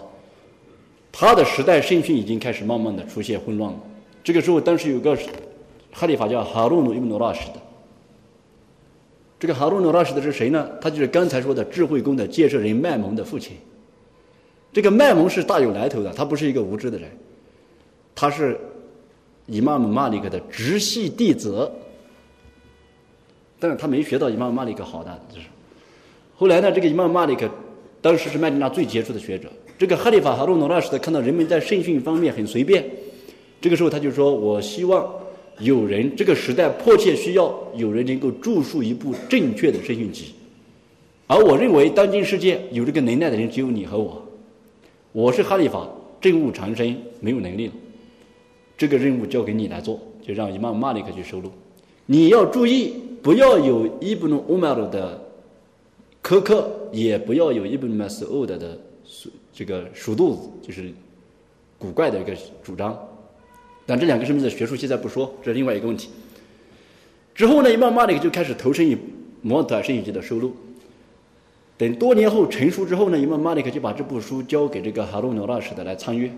[1.11, 3.81] 他的时代圣训已经开始慢慢的出现混乱了。
[4.23, 5.17] 这个时候当时有个
[5.91, 7.63] 哈里法叫哈鲁努伊布努拉什的。
[9.39, 10.69] 这个哈鲁努拉什的是谁呢？
[10.79, 13.57] 他就是刚才说的智慧宫的建设人麦蒙的父亲。
[14.75, 17.09] 这个麦蒙是大有来头的，他不是一个无知的人。
[18.15, 18.59] 他是
[19.47, 21.71] 伊玛目马里克的直系弟子，
[23.59, 25.47] 但是他没学到伊玛目马里克好的，就是
[26.37, 27.49] 后来呢，这个伊玛目马里克
[28.01, 29.49] 当时是麦地那最杰出的学者。
[29.79, 32.85] 这个哈利法哈鲁诺拉什的看到人们在圣训方面很随便，
[33.63, 35.11] 这个时候他就说：“我希望
[35.59, 40.35] 有人这个时代迫切需要有人能够著述一部正确的圣训集，
[41.27, 44.23] 而我认为当今世界有这个能耐的人只有你和我。
[45.13, 45.89] 我是哈利法，
[46.21, 47.73] 政务缠身，没有能力了。”
[48.81, 51.53] 这个任务交给你来做，就让伊玛马里克去收录。
[52.07, 55.23] 你要注意，不要有伊布努乌马鲁的
[56.23, 58.79] 苛刻，也不要有伊布努马斯欧德的
[59.53, 60.91] 这个鼠肚子，就是
[61.79, 62.99] 古怪的一个主张。
[63.85, 66.09] 但这两个什么的学术现在不说，这是另外一个问题。
[67.35, 68.97] 之后呢，伊玛马里克就开始投身于
[69.43, 70.57] 摩特圣经的收录。
[71.77, 76.33] 等多年后成熟之后呢，伊玛马里克就把这部书交给这个哈鲁纽拉什的来参阅。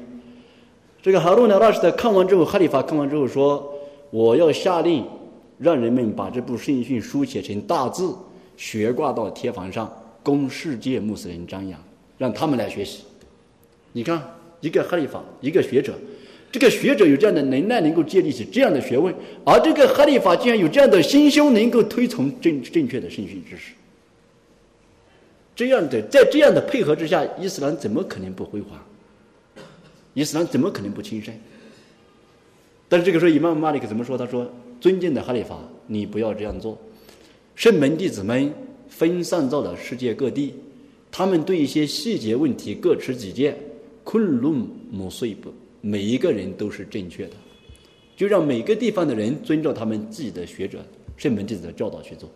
[1.02, 3.74] 这个哈鲁纳拉什在看完之后，哈里发看完之后说
[4.10, 5.04] ：“我要下令，
[5.58, 8.14] 让人们把这部圣训书写成大字，
[8.56, 9.92] 悬挂到贴房上，
[10.22, 11.76] 供世界穆斯林瞻仰，
[12.16, 13.02] 让他们来学习。”
[13.90, 14.22] 你看，
[14.60, 15.92] 一个哈里发，一个学者，
[16.52, 19.12] 这个学者有这样的能耐，能够建立起这样的学问，
[19.44, 23.72] 而这个哈里发竟然有这样的心胸，能够推崇正正确的圣训知识。
[25.56, 28.78] 这样的，在这样的配合之下，伊斯兰怎么可能不辉煌？
[30.14, 31.34] 伊斯兰怎么可能不亲善？
[32.88, 34.18] 但是这个时候，伊曼马里克怎么说？
[34.18, 34.46] 他说
[34.78, 36.78] ：“尊敬的哈里法，你不要这样做。
[37.54, 38.52] 圣门弟子们
[38.86, 40.52] 分散到了世界各地，
[41.10, 43.56] 他们对一些细节问题各持己见。
[44.04, 47.32] 昆仑姆碎不，每一个人都是正确的，
[48.14, 50.84] 就让每个地方的人遵照他们自己的学者、
[51.16, 52.28] 圣门弟子的教导去做。”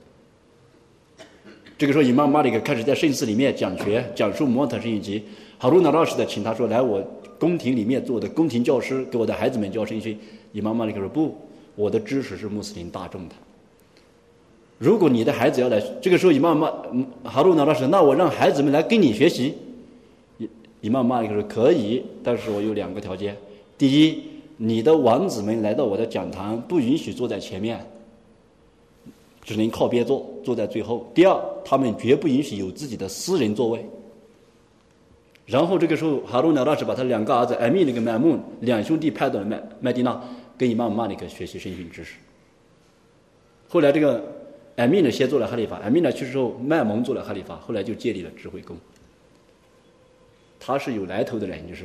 [1.76, 5.22] 这个时候，伊曼马里克开始在圣寺里面讲学，讲述摩特圣一集。
[5.58, 7.02] 好多老老师的请他说：“来我。”
[7.38, 10.18] 宫廷里面做的宫廷教师，给我的孩子们教圣训。
[10.52, 11.36] 伊玛马里克说：“不，
[11.74, 13.34] 我的知识是穆斯林大众的。
[14.78, 16.72] 如果你的孩子要来，这个时候伊玛马
[17.24, 19.54] 哈鲁纳老师，那我让孩子们来跟你学习。”
[20.40, 20.48] 伊
[20.80, 23.36] 伊玛马里克说：“可以，但是我有两个条件：
[23.76, 24.22] 第一，
[24.56, 27.78] 你的王子们来到我的讲堂，不允许坐在前面，
[29.42, 33.84] 只能靠边坐，坐在最后；第二，他们绝不允许有自己的私人座位。”
[35.46, 40.20] 然后这个时候，哈鲁纳拉什把他两个儿子艾米那个麦穆两兄弟派到了麦麦地那，
[40.58, 42.16] 跟伊玛目马里克学习圣训知识。
[43.68, 44.24] 后来这个
[44.74, 48.76] 艾米呢先做了哈里法，艾米呢去世后，麦蒙做了哈里法，后来就建立了智慧宫。
[50.58, 51.84] 他是有来头的人，就是。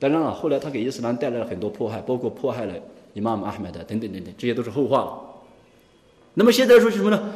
[0.00, 2.74] 当然了，后来他给伊斯兰带来了很多迫害，包括迫害了
[3.14, 5.20] 伊玛目阿罕德等等等等，这些都是后话了。
[6.34, 7.32] 那么现在说什么呢？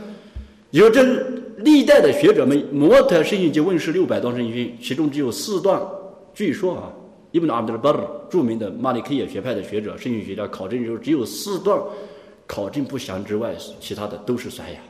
[0.73, 1.40] 有这。
[1.63, 5.81] 历代的学者们，摩特圣训就问世六百段圣训，其中只有四段。
[6.35, 6.93] 据说啊，
[7.33, 11.79] 伊布纳阿德尔巴尔著名的马里克耶学派的学者、圣训学家考证说，只有四段
[12.47, 14.81] 考证不详之外，其他的都是衰呀，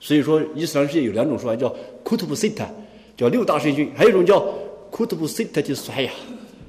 [0.00, 2.66] 所以说，伊斯兰世界有两种说法，叫库图布西塔，
[3.16, 4.40] 叫六大圣训；还有一种叫
[4.90, 6.10] 库图布西塔就是啥呀？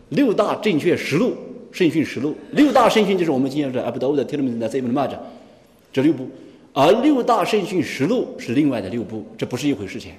[0.10, 1.34] 六大正确实录
[1.72, 2.36] 圣训实录。
[2.52, 5.18] 六大圣训就是我们今天说阿布达乌的、提勒米的、塞布的、玛扎
[5.92, 6.30] 这六部，
[6.74, 10.12] 而六大圣训实录是另外的六部，这不是一回事情。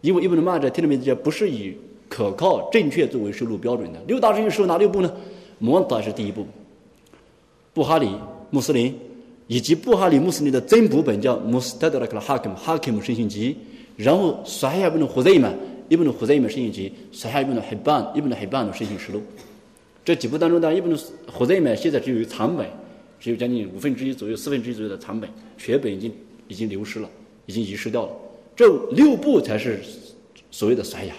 [0.00, 1.74] 因为伊布的玛扎、提勒米这不是以
[2.08, 4.02] 可靠、正确作为收录标准的。
[4.06, 5.10] 六大圣训实录哪六部呢？
[5.58, 6.44] 摩达是第一部，
[7.72, 8.10] 布哈里、
[8.50, 8.94] 穆斯林。
[9.48, 13.54] 以及布哈里穆斯林的增补本叫穆斯特德拉克哈克姆哈克姆圣训集，
[13.96, 15.52] 然后撒哈布的胡塞曼
[15.90, 19.20] 伊布的胡塞曼圣训集，撒哈布的海班伊布的海班的圣训实录，
[20.04, 20.98] 这几部当中呢，伊布的
[21.30, 22.66] 胡塞曼现在只有残本，
[23.22, 26.12] 只有将近五分之一左右、四分之一左右的残本，全本已经
[26.48, 27.08] 已经流失了，
[27.46, 28.12] 已经遗失掉了。
[28.56, 29.78] 这六部才是
[30.50, 31.14] 所谓的撒亚。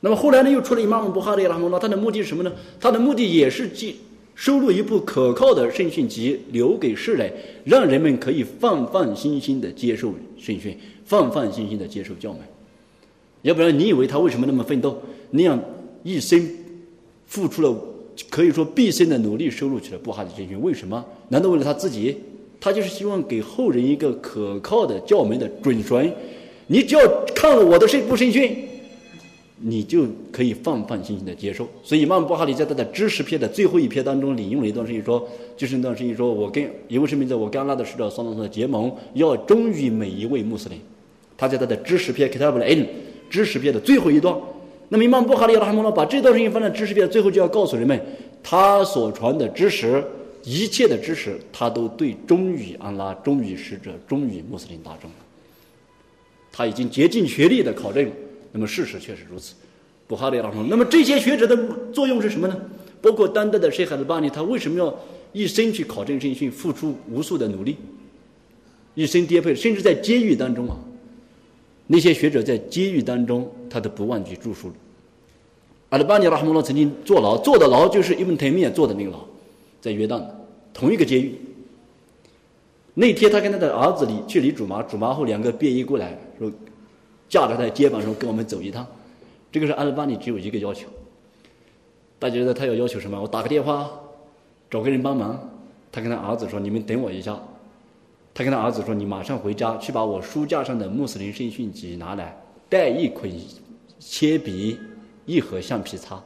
[0.00, 2.52] 那么后来呢，又出了伊玛目布哈里拉姆拉，他的目的是什么呢？
[2.80, 3.96] 他的目的也是记。
[4.34, 7.30] 收录一部可靠的圣训集，留给世人，
[7.62, 12.40] 让人们可以放放心心的接受圣训，放放心心的接受教门。
[13.42, 15.00] 要不然，你以为他为什么那么奋斗，
[15.30, 15.62] 那样
[16.02, 16.42] 一生
[17.26, 17.76] 付出了，
[18.28, 20.60] 可以说毕生的努力，收录起了布哈的圣训？
[20.60, 21.04] 为什么？
[21.28, 22.16] 难道为了他自己？
[22.60, 26.12] 他就是希望给后人一个可靠的教门的准绳。
[26.66, 28.66] 你只要看了我的这部圣训。
[29.62, 31.68] 你就可以放放心心的接受。
[31.82, 40.80] 所以，曼布哈里在他的知识篇的最后一篇当中引用了一段声音，说：“就是那段声音，说我跟一位是名字我跟阿拉的使者双双的结盟，要忠于每一位穆斯林。”
[41.36, 42.86] 他在他的知识篇《Kitab al
[43.28, 44.34] 知识篇的最后一段。
[44.92, 47.98] 那么，曼布哈里拉哈姆呢把这段声音放在知识篇最后，就要告诉人们，
[48.42, 50.04] 他所传的知识，
[50.42, 55.08] 一切的知识，他都对忠于安拉、忠于使者、忠于穆斯林大众。
[56.50, 58.10] 他已经竭尽全力的考证。
[58.50, 59.54] 那么事实确实如此，
[60.08, 60.60] 布哈里拉说。
[60.68, 61.56] 那么这些学者的
[61.92, 62.60] 作用是什么呢？
[63.00, 64.92] 包括当代的谢海的巴尼，他为什么要
[65.32, 67.76] 一生去考证圣训，付出无数的努力，
[68.96, 70.76] 一生颠沛，甚至在监狱当中啊，
[71.92, 74.70] 那些学者在监狱当中，他都不忘记著书。
[75.88, 79.18] 阿拉巴尼拉哈姆拉曾经坐牢，坐的牢就是伊本泰米坐的那个牢，
[79.80, 81.34] 在约旦的同一个监狱。
[82.94, 86.48] 那天他跟他的儿子离去离主麻，主麻后两个便衣过来说。
[87.28, 88.86] 架着他的肩膀说：“跟我们走一趟。”
[89.50, 90.86] 这个是阿尔巴尼只有一个要求。
[92.20, 93.20] 大家觉得他要要求什么？
[93.20, 93.90] 我打个电话，
[94.70, 95.50] 找个人帮忙。
[95.90, 97.40] 他跟他儿子说：“你们等我一下。”
[98.32, 103.30] 他跟他儿子说：“你马上回家去把我书架上的穆斯林圣训集拿来，带一捆
[103.98, 104.78] 铅笔，
[105.26, 106.22] 一盒橡皮擦。”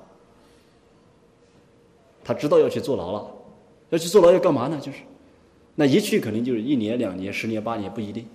[2.22, 3.26] 他知道要去坐牢了，
[3.90, 4.78] 要去坐牢要干嘛呢？
[4.80, 4.98] 就是，
[5.74, 8.26] 那一去可能就是一年、两年、十年、八年不一定。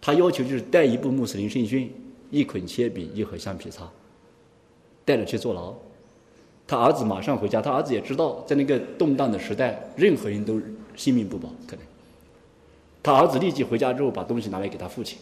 [0.00, 1.92] 他要求就是带一部穆斯林圣训，
[2.30, 3.90] 一捆铅笔，一盒橡皮擦，
[5.04, 5.74] 带着去坐牢。
[6.66, 10.60] 他儿子马上回家，他儿子也知道，在那个动荡的时代，任何人都
[10.94, 11.84] 性命不保，可能。
[13.08, 15.18] 他儿子立即回家之后，把东西拿来给他父亲。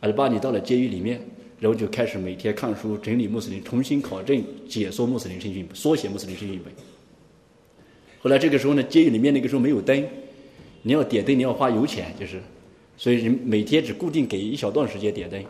[0.00, 1.20] 阿尔巴尼到了监狱里面，
[1.58, 6.72] 然后就开始每天看书，整理穆斯林，重新考证、解说穆斯林圣训，缩写穆斯林圣训本。
[8.20, 10.06] 后来这个时候呢，监狱里面那个时候没有灯，
[10.82, 12.40] 你要点灯，你要花油钱，就是。
[12.96, 15.42] 所以人每天只固定给一小段时间点灯，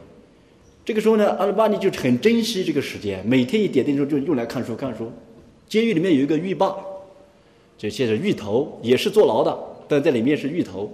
[0.82, 5.12] 这个时候呢，阿尔巴尼就很珍惜这个时间，每天一点灯的时候就用来看书看书。
[5.68, 6.74] 监狱里面有一个狱霸，
[7.76, 10.90] 就现在狱头也是坐牢的，但在里面是狱头，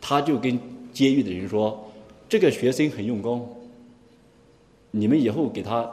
[0.00, 0.58] 他就跟
[0.92, 1.90] 监狱的人说
[2.28, 3.48] ：“这个学生很用功，
[4.90, 5.90] 你们以后给他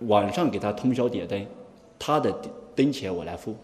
[0.00, 1.46] 晚上给他通宵点灯，
[1.98, 2.34] 他的
[2.74, 3.54] 灯钱我来付。”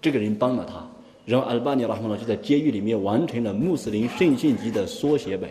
[0.00, 0.86] 这个人帮了他。
[1.26, 5.48] 然后阿尔巴尼拉姆呢就在监狱里面完成了穆斯林圣训集的缩写本。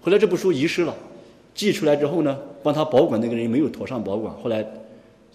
[0.00, 0.94] 后来这部书遗失了，
[1.52, 4.64] 寄出来之后呢，帮他保管那个人没有妥善保管，后来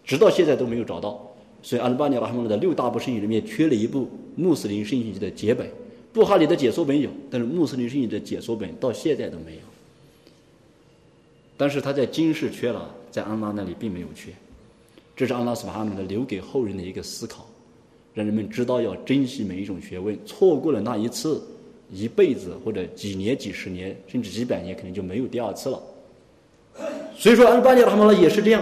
[0.06, 1.31] 直到现在都没有找到。
[1.62, 5.70] 所以阿尔巴尼拉姆拉的六大部圣经里面缺了一部穆斯林圣经的解本。
[6.14, 9.62] 布哈里的解说本有，但是穆斯林圣经的解说本到现在都没有。
[11.56, 14.32] 但是他在今世缺了，在安拉那里并没有缺。
[15.16, 17.48] 这是安拉斯巴哈姆的留给后人的一个思考。
[18.14, 21.42] 让人们知道要珍惜每一种学问，错过了那一次，
[21.90, 25.82] 一辈子或者几年、几十年，甚至几百年，可能就没有第二次了。
[27.16, 28.62] 所以说，安巴尼他们呢也是这样。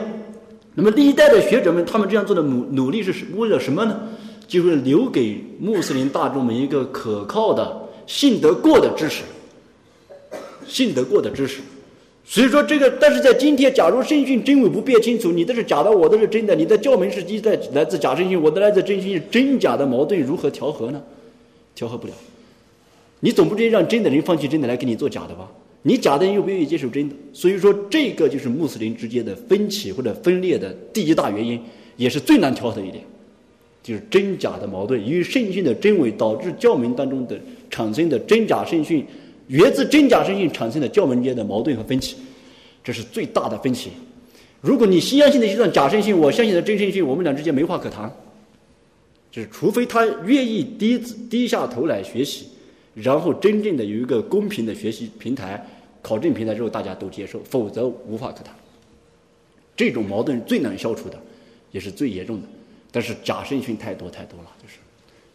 [0.75, 3.99] 那么历代的学者们，他们这样做的努努力是为了什么呢？
[4.47, 9.23] 就是留给穆斯林大众们一个可靠的、信得过的知识，
[10.67, 11.61] 信得过的知识。
[12.25, 21.01] 所以说这个，但是在今天，假如圣训真伪不辨清楚，你的是假的，我的是真的，你的教门是一在来自假圣训，我的来自真训，真假的矛盾如何调和呢？
[21.75, 22.13] 调和不了。
[23.19, 25.47] 你总不至于让真的人放弃真的来给你做假的吧？
[25.81, 31.61] 你假的又不愿意接受真的，所以说这个就是穆斯林之间的分歧或者分裂的第一大原因，
[31.95, 33.03] 也是最难调和的一点。
[33.81, 37.39] 就是真假的矛盾，因为圣训的真伪导致教门当中的
[37.69, 39.05] 产生的真假圣训，
[39.47, 42.17] 源自真假圣训产生的教门间的矛盾和分歧，
[42.83, 43.89] 这是最大的分歧。
[44.59, 48.11] 如果你西安信的一段假圣训，我相信的真圣训，我们俩之间没话可谈。
[49.31, 50.99] 就是除非他愿意低
[51.29, 52.47] 低下头来学习，
[53.01, 55.65] 然后真正的有一个公平的学习平台、
[56.01, 58.53] 考证平台之后，大家都接受，否则无话可谈。
[59.75, 61.17] 这种矛盾最难消除的，
[61.71, 62.47] 也是最严重的。
[62.91, 64.79] 但是假圣训太多太多了，就是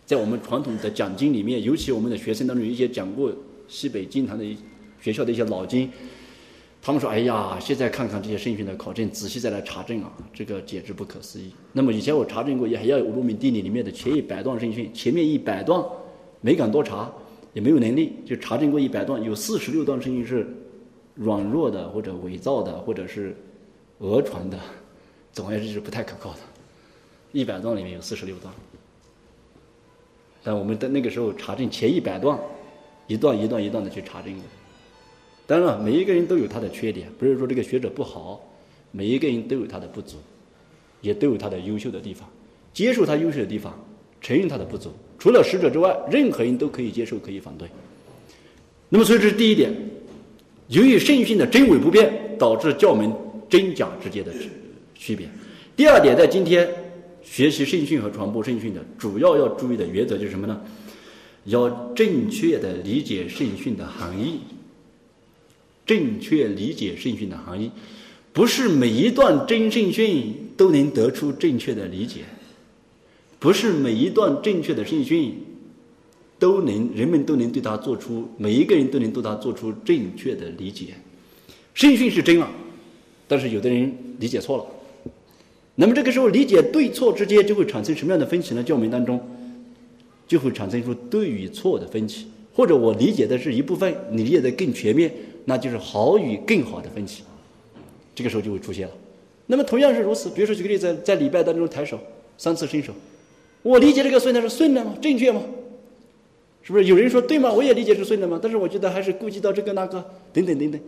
[0.04, 3.32] 在我们传统的讲经里面，尤其我们的学生当中，一些讲过
[3.68, 4.44] 西北经堂的
[5.00, 5.90] 学校的一些老经。
[6.82, 11.50] 他们说：“哎呀，现在看看这些圣训的考证，仔细再来查证啊，这个简直不可思议。
[11.72, 15.82] 那么以前我查证过，也还要有《罗明地理》里面的前一百段圣训，前面一百段
[16.42, 17.10] 没敢多查，
[17.54, 20.46] 也没有能力，就查证过一百段，有四十六段声音是
[21.14, 23.34] 软弱的，或者伪造的，或者是
[23.98, 24.58] 讹传的，
[25.32, 26.40] 总而言之是不太可靠的。
[27.32, 28.52] 一百段里面有四十六段，
[30.42, 32.38] 但我们在那个时候查证前一百段，
[33.06, 34.42] 一段一段一段的去查证过。”
[35.46, 38.42] 当然了，每一个人都有他的缺点，不是说这个学者不好，
[38.90, 40.16] 每一个人都有他的不足，
[41.02, 42.28] 也都有他的优秀的地方。
[42.72, 43.78] 接受他优秀的地方，
[44.20, 44.90] 承认他的不足，
[45.24, 47.66] 除了使者之外，任何人都可以接受，可以反对。
[48.90, 49.74] 那么，所以这是第一点。
[50.68, 53.10] 由于圣训的真伪不变，导致教门
[53.48, 54.30] 真假之间的
[54.94, 55.26] 区别。
[55.74, 56.68] 第二点，在今天
[57.22, 60.60] 学习圣训和传播圣训的主要要注意的原则就是什么呢？
[61.44, 64.40] 要正确的理解圣训的含义。
[65.86, 67.70] 正确理解圣训的含义，
[68.34, 72.24] 不是每一段真圣训都能得出正确的理解，
[73.44, 75.34] 不是每一段正确的圣训
[76.38, 80.94] 都能人们都能对他做出每一个人都能对他做出正确的理解。
[81.74, 82.50] 圣训是真了，
[83.28, 85.12] 但是有的人理解错了，
[85.74, 88.62] 那么这个时候理解对错之间就会产生什么样的分歧呢？
[88.62, 89.20] 教门当中
[90.26, 95.12] 就会产生出对与错的分歧，或者我理解的是一部分，你理解的更全面。
[95.44, 97.22] 那就是好与更好的分歧，
[98.14, 98.94] 这个时候就会出现了。
[99.48, 102.00] 那么同样是如此，比如说举个例子，在礼拜当中抬手
[102.38, 102.94] 三次伸手，
[103.64, 104.94] 我理解这个顺的是顺的吗？
[105.00, 105.42] 正确吗？
[106.62, 107.50] 是不是有人说对吗？
[107.50, 108.38] 我也理解是顺的吗？
[108.40, 110.04] 但是我觉得还是顾及到这个那个
[110.34, 110.80] 等等等等。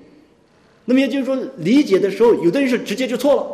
[0.85, 3.47] 那么也就是说，理解的时候，有的人是直接就错了，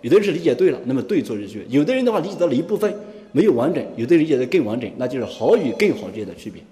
[0.00, 0.80] 有的人是理解对了。
[0.84, 2.92] 那么对错之区有的人的话理解到了一部分
[3.32, 6.62] 没有完整，有的人理解的更完整，那就是好与更好之间的区别。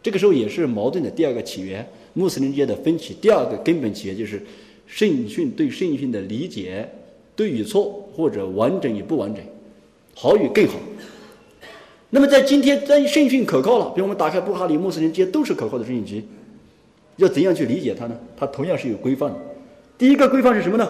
[0.00, 1.86] 这个时候也是矛盾的第二个起源。
[2.14, 4.42] 穆斯林之间的分歧，第二个根本起源就是
[4.86, 6.88] 圣训对圣训的理解
[7.36, 9.44] 对与错，或者完整与不完整，
[10.14, 10.74] 好与更好。
[12.10, 16.24] 那么在今天，在圣训可靠了，比如我们打开布哈里，穆斯林这些都是可靠的圣训集，
[17.16, 18.16] 要怎样去理解它呢？
[18.36, 19.36] 它同样是有规范的。
[19.96, 20.88] 第一个规范是什么呢？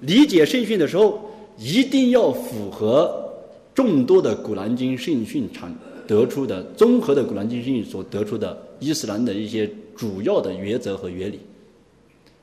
[0.00, 1.20] 理解圣训的时候，
[1.58, 3.30] 一定要符合
[3.74, 5.74] 众多的古兰经圣训产
[6.06, 9.68] 得出的综合的古兰经圣训所得出的伊斯兰的一些。
[9.98, 11.40] 主要的原则和原理，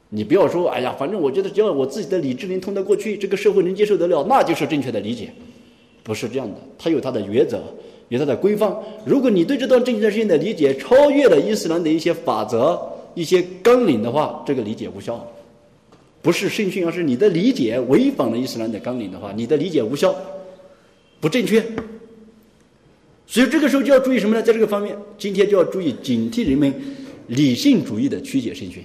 [0.10, 5.32] 你不要说，哎呀，反正我觉得只要我自己的理智能通得过去，这个社会能接受得了，那就是正确的理解，
[6.04, 6.56] 不是这样的。
[6.78, 7.64] 它有它的原则，
[8.10, 8.76] 有它的规范。
[9.06, 12.80] 如果你对这段正确的事情的理解超越了伊斯兰的一些法则、
[13.14, 15.26] 一些纲领的话，这个理解无效。
[16.22, 20.16] 不是圣训，而是你的理解违反了伊斯兰的纲领的话，你的理解无效，
[21.20, 21.64] 不正确。
[23.28, 24.42] 所以这个时候就要注意什么呢？
[24.42, 26.74] 在这个方面，今天就要注意警惕人们。
[27.28, 28.84] 理性主义的曲解圣训，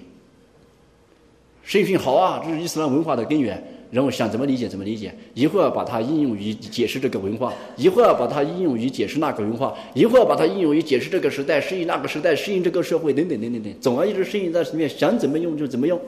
[1.62, 3.62] 圣训好啊，这是伊斯兰文化的根源。
[3.90, 13.74] 然后想怎么理解怎么理解，一会儿把它应用于解释这个文化，一会儿把它应用于解释那个文化，一会儿把它应用于解释这个时代，适应那个时代，适应这个社会，等等等等等。
[13.80, 16.00] 总而言之，适应在里面想怎么用就怎么用，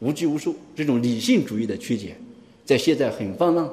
[0.00, 0.54] 无拘无束。
[0.76, 2.14] 这种理性主义的曲解，
[2.64, 3.68] 在现在很泛滥。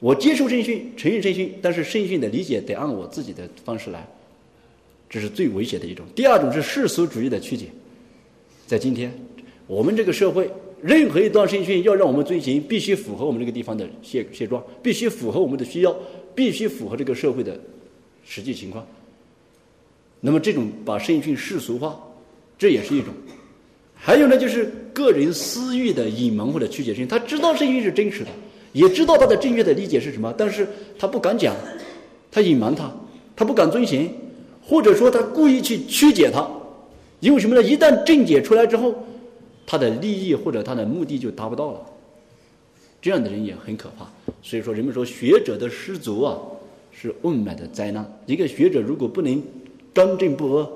[0.00, 4.06] 我接受圣训，承认圣训，但是圣训的理解得按我自己的方式来。
[5.08, 6.04] 这是最危险的一种。
[6.12, 7.66] 第二种是世俗主义的曲解，
[8.66, 9.12] 在今天
[9.68, 10.50] 我们这个社会，
[10.84, 15.96] 任何一段圣训要让我们遵循，必须符合我们这个地方的现现状，必须符合我们的需要，
[16.34, 17.58] 必须符合这个社会的
[18.22, 18.86] 实际情况。
[20.20, 21.98] 那么这种把圣训世俗化，
[22.58, 23.14] 这也是一种。
[23.94, 27.08] 还有呢，就是个人私欲的隐瞒或者曲解圣训。
[27.08, 28.28] 他知道圣训是真实的，
[28.74, 31.56] 也知道他的正确的理解是什么，但是他不敢讲，
[32.30, 32.94] 他隐瞒他，
[33.34, 34.10] 他不敢遵循。
[34.66, 36.46] 或者说他故意去曲解他，
[37.20, 37.62] 因为什么呢？
[37.62, 38.94] 一旦正解出来之后，
[39.66, 41.80] 他的利益或者他的目的就达不到了。
[43.00, 44.06] 这样的人也很可怕。
[44.42, 46.38] 所以说，人们说学者的失足啊，
[46.90, 48.04] 是问脉的灾难。
[48.26, 49.42] 一个学者如果不能
[49.92, 50.68] 刚正不阿，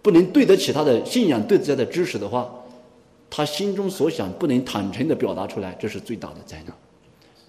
[0.00, 2.50] 不能对得起他的信仰、对得起他的知识的话，
[3.30, 6.76] 他心中所想不能坦诚的表达出来，这是最大的灾难。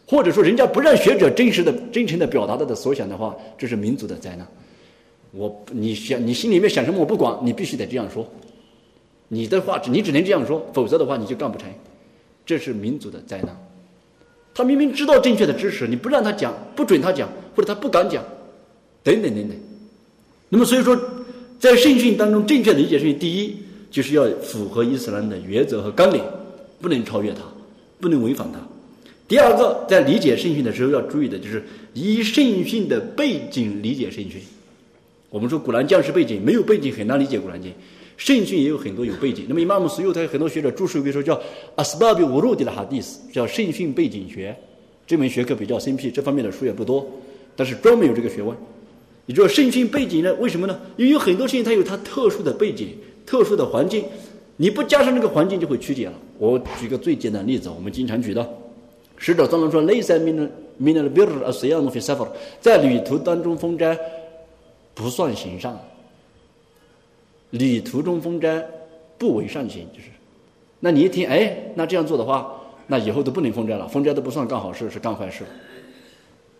[0.05, 4.45] 或者说人家不让学者真实的、真诚的表达他的所想的话，这是民族的灾难。
[5.31, 8.27] 我你想你心里面想什么我不管，你必须得这样说。
[9.33, 11.67] 你的话你只能这样说，否则的话你就干不成。
[12.45, 13.49] 这是民族的灾难。
[14.53, 18.23] 他明明知道正确的知识，你不让他讲，不准他讲，或者他不敢讲，
[19.01, 19.57] 等等等等。
[20.49, 20.95] 那么所以说，
[21.59, 23.57] 在圣训当中，正确的理解圣训，第一
[23.89, 26.21] 就是要符合伊斯兰的原则和纲领，
[26.79, 27.41] 不能超越它，
[27.99, 28.59] 不能违反它。
[29.27, 34.39] 第二个，在理解圣训的时候要注意的就是以圣训的背景理解圣训。
[35.31, 37.73] 我们说古兰经是背景，没有背景很难理解古兰经。
[38.23, 39.45] 圣训也有很多有背景。
[39.49, 41.37] 那么伊玛目苏有他有很多学者注释，比如说叫
[41.75, 44.55] 阿斯巴比乌鲁迪的哈迪斯，叫圣训背景学。
[45.05, 47.05] 这门学科比较生僻，这方面的书也不多，
[47.53, 48.55] 但是专门有这个学问。
[49.25, 50.33] 你知道圣训背景呢？
[50.35, 50.79] 为什么呢？
[50.95, 52.95] 因为有很多事情它有它特殊的背景、
[53.25, 54.05] 特殊的环境，
[54.55, 56.13] 你不加上这个环境就会曲解了。
[56.37, 58.49] 我举个最简单的例子，我们经常举的，
[59.17, 62.25] 使者当中说：“内塞米的米的比尔阿斯亚努菲萨弗，
[62.61, 63.97] 在旅途当中封斋
[64.93, 65.77] 不算行善，
[67.53, 68.65] 旅途中封斋
[69.17, 70.05] 不为善行，就是。
[70.79, 72.51] 那你一听，哎，那这样做的话，
[72.87, 75.43] 那以后都不能封斋了，封斋都不算干好事，是干坏事。”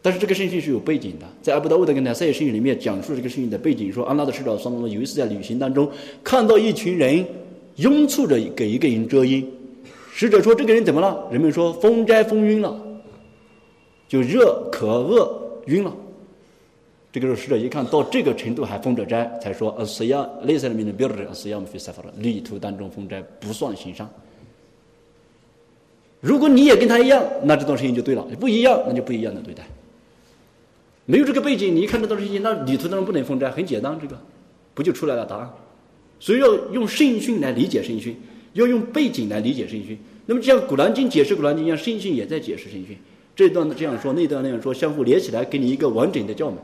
[0.03, 5.90] 但是这个圣训是有背景的，在阿布达沃德跟那赛圣训里面讲述这个圣训的背景，说安拉的使者双龙有一次在旅行当中
[6.24, 7.26] 看到一群人
[7.78, 9.49] 拥簇着给一个人遮阴，
[10.14, 11.28] 使者说这个人怎么了？
[11.32, 12.80] 人们说风灾风晕了，
[14.07, 15.91] 就热渴饿晕了。
[17.14, 24.10] 这个时候使者一看到这个程度还封着斋，才说呃，谁要类似的名的标志，谁要么非塞法了，旅途当中封斋不算行善。
[26.19, 29.64] 如果你也跟他一样，那这段事情就对了；不一样，那就不一样的对待。
[31.06, 34.19] 没有这个背景，你一看这段事情，那旅途当中不能封斋，很简单，这个
[34.73, 35.48] 不就出来了答案？
[36.19, 38.18] 所以要用圣训来理解圣训，
[38.53, 39.95] 要用背景来理解圣训。
[40.26, 42.98] 那么就像《古兰经》解释《古兰经》一样，圣训也在解释圣训。
[43.35, 46.57] 这段这样说，那段那样说，相互连起来，给你一个完整的教门。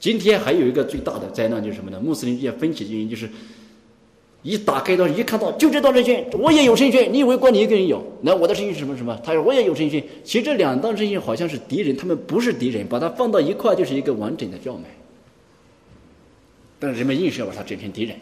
[0.00, 2.00] 今天还有一个最大的灾难就是什么呢？
[2.02, 3.30] 穆斯林之间分歧的原因就是。
[4.42, 7.12] 一打开到，一看到就这道圣训，我也有圣训。
[7.12, 8.02] 你以为光你一个人有？
[8.22, 9.14] 那我的圣训是什么什么？
[9.22, 10.02] 他说我也有圣训。
[10.24, 14.84] 其实这两道圣训好像是敌人，他们不是敌人，把它放到一块就是一个完整的教门。
[16.78, 18.16] 但是人们硬是要把它整成敌人，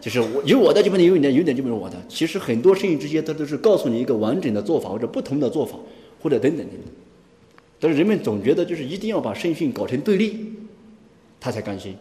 [0.00, 2.02] 就是我有我的就不能有你的，有点就不能我的。
[2.08, 5.78] 其实很多圣训之间，它都是告诉你一个完整的做法，或者不同的做法，
[6.22, 6.80] 或者等等等等。
[7.78, 10.54] 但是人们总觉得就是一定要把圣训搞成对立，
[11.40, 11.96] 他才甘心。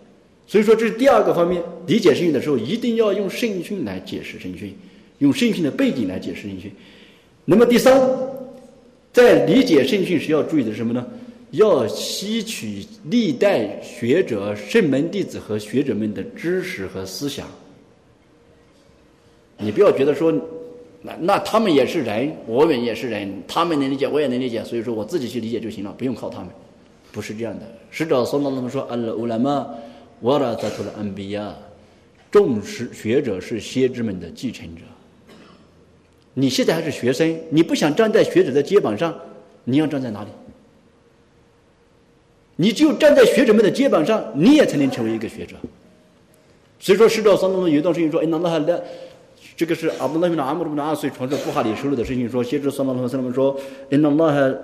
[0.45, 4.75] 所以说，这是第二个方面，理解圣训的时候，一定要用圣训来解释圣训，
[5.19, 6.71] 用圣训的背景来解释圣训。
[7.45, 7.99] 那么第三，
[9.13, 11.05] 在理解圣训时要注意的是什么呢？
[11.51, 17.47] 要吸取历代学者、圣门弟子和学者们的知识和思想。
[19.57, 20.31] 你不要觉得说，
[21.01, 26.49] 那那他们也是人，我们也是人，他们能理解，我也能理解，所以说我自己去理解就行了，不用靠他们。
[27.11, 27.65] 不是这样的。
[27.91, 29.67] 使者说到那么说，阿拉乌拉玛。
[30.21, 31.55] 瓦拉扎图的安比亚，
[32.29, 34.81] 重视学者是先知们的继承者。
[36.33, 39.17] 你现在还是学生，你不想站在学者的肩膀上，
[39.63, 40.29] 你要站在哪里？
[42.57, 45.55] 你只有站在学者们的肩膀上，你也才能成为一个学者。
[46.79, 48.77] 所以说，使者当中有一段事情说：“哎，那那还来，
[49.55, 52.27] 这个是阿布拉米的阿姆鲁的二岁传授布哈里收入的事情。
[52.29, 53.57] 说，先知三老三们说
[53.89, 54.57] ：‘哎，那那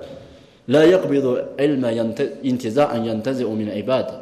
[0.68, 4.22] 还来要比如艾尔玛样特因提扎安样特在我们的艾巴的。’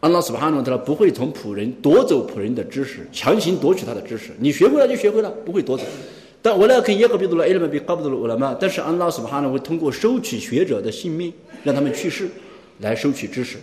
[0.00, 4.32] 安拉斯巴哈诺他不会从仆人夺走仆人的知识，强行夺取他的知识。
[4.38, 5.84] 你学会了就学会了，不会夺走。
[6.42, 8.54] 但我俩可耶和比多了埃勒曼比卡布多了乌拉曼。
[8.60, 11.32] 但是安拉斯巴哈诺会通过收取学者的性命，
[11.62, 12.28] 让他们去世，
[12.80, 13.56] 来收取知识。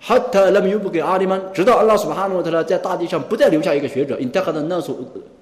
[0.00, 4.98] 哈特那么又不给阿里曼，直到安拉斯巴哈诺他呢在大地上不再留下一个学者，因他和那所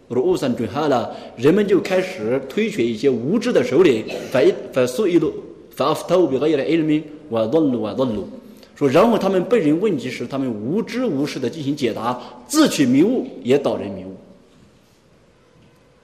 [0.09, 4.44] 如乌山准哈了，人们就开始推选一些无知的首领，反
[4.74, 5.32] 反苏一路
[5.77, 8.27] 反阿夫特比格伊的埃勒曼瓦多鲁瓦多鲁。
[8.74, 14.15] 说，然后他们被人问及时，他们无知无识的进行解答，自取迷雾，也导人迷雾。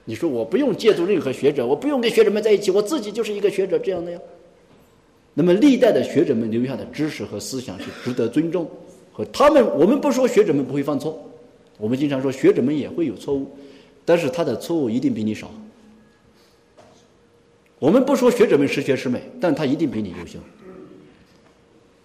[0.05, 4.19] 你说我不用借助任何学者，我不用跟学者们在一起，我自己就是一个学者这样的呀。
[5.33, 8.69] 那么历代的学者们留下的知识和思想是值得尊重，
[9.11, 11.19] 和他们，我们不说学者们不会犯错，
[11.79, 13.47] 我们经常说学者们也会有错误，
[14.05, 15.49] 但是他的错误一定比你少。
[17.83, 20.39] 我们不说学者们十全十美，但他一定比你优秀。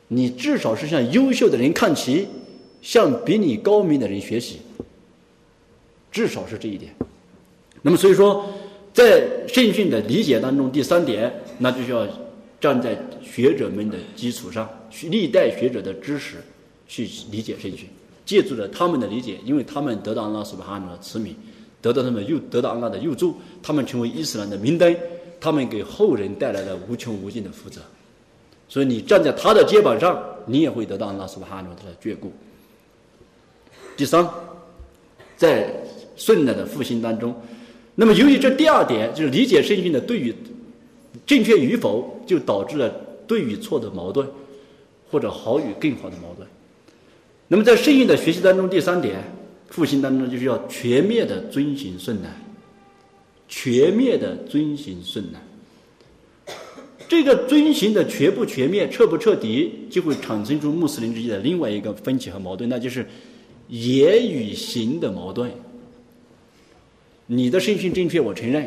[0.09, 2.26] 你至少是向优秀的人看齐，
[2.82, 4.59] 向比你高明的人学习，
[6.10, 6.92] 至少是这一点。
[7.80, 8.44] 那么，所以说，
[8.92, 12.05] 在圣训的理解当中，第三点，那就需要
[12.60, 14.68] 站在学者们的基础上，
[15.09, 16.38] 历代学者的知识
[16.88, 17.88] 去理解圣训，
[18.26, 21.34] 借助了他们的理解，因为他们得到安拉苏巴哈的慈悯，
[21.80, 24.92] 得到他们又得到安拉的佑助，他们成为伊斯兰的明灯，
[25.40, 27.81] 他们给后人带来了无穷无尽的福泽。
[28.69, 32.32] 所以你站在他的肩膀上，你也会得到拉苏巴哈努的眷顾。
[33.97, 34.28] 第三，
[35.36, 35.73] 在
[36.16, 37.35] 顺难的复兴当中，
[37.94, 40.35] 那么由于这第二点就是理解圣训的对与
[41.27, 42.89] 正确与否，就导致了
[43.27, 44.28] 对与错的矛盾，
[45.10, 46.47] 或者好与更好的矛盾。
[47.48, 49.24] 那么在圣训的学习当中，第三点
[49.69, 52.31] 复兴当中就是要全面的遵循顺难，
[53.49, 55.39] 全面的遵循顺呢。
[57.09, 63.07] 这个遵循的全不全面、彻不彻底，就会产生出穆斯林之间的另外一个分歧和矛盾，那就是
[63.69, 65.51] 言与行的矛盾。
[67.27, 68.62] 你的圣训正确，我承认；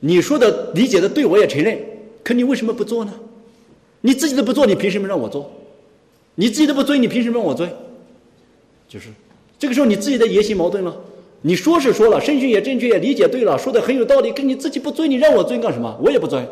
[0.00, 1.78] 你说的理解的对，我也承认。
[2.22, 3.12] 可你为什么不做呢？
[4.00, 5.52] 你自己都不做，你凭什么让我做？
[6.34, 7.68] 你自己都不追，你凭什么让我追？
[8.88, 9.08] 就是
[9.58, 11.04] 这个时候，你自己的言行矛盾了。
[11.46, 15.94] 你说是说了，圣训也正确，也理解对了，说的很有道理，跟你自己不尊，你让我尊干什么？
[16.02, 16.42] 我也不尊。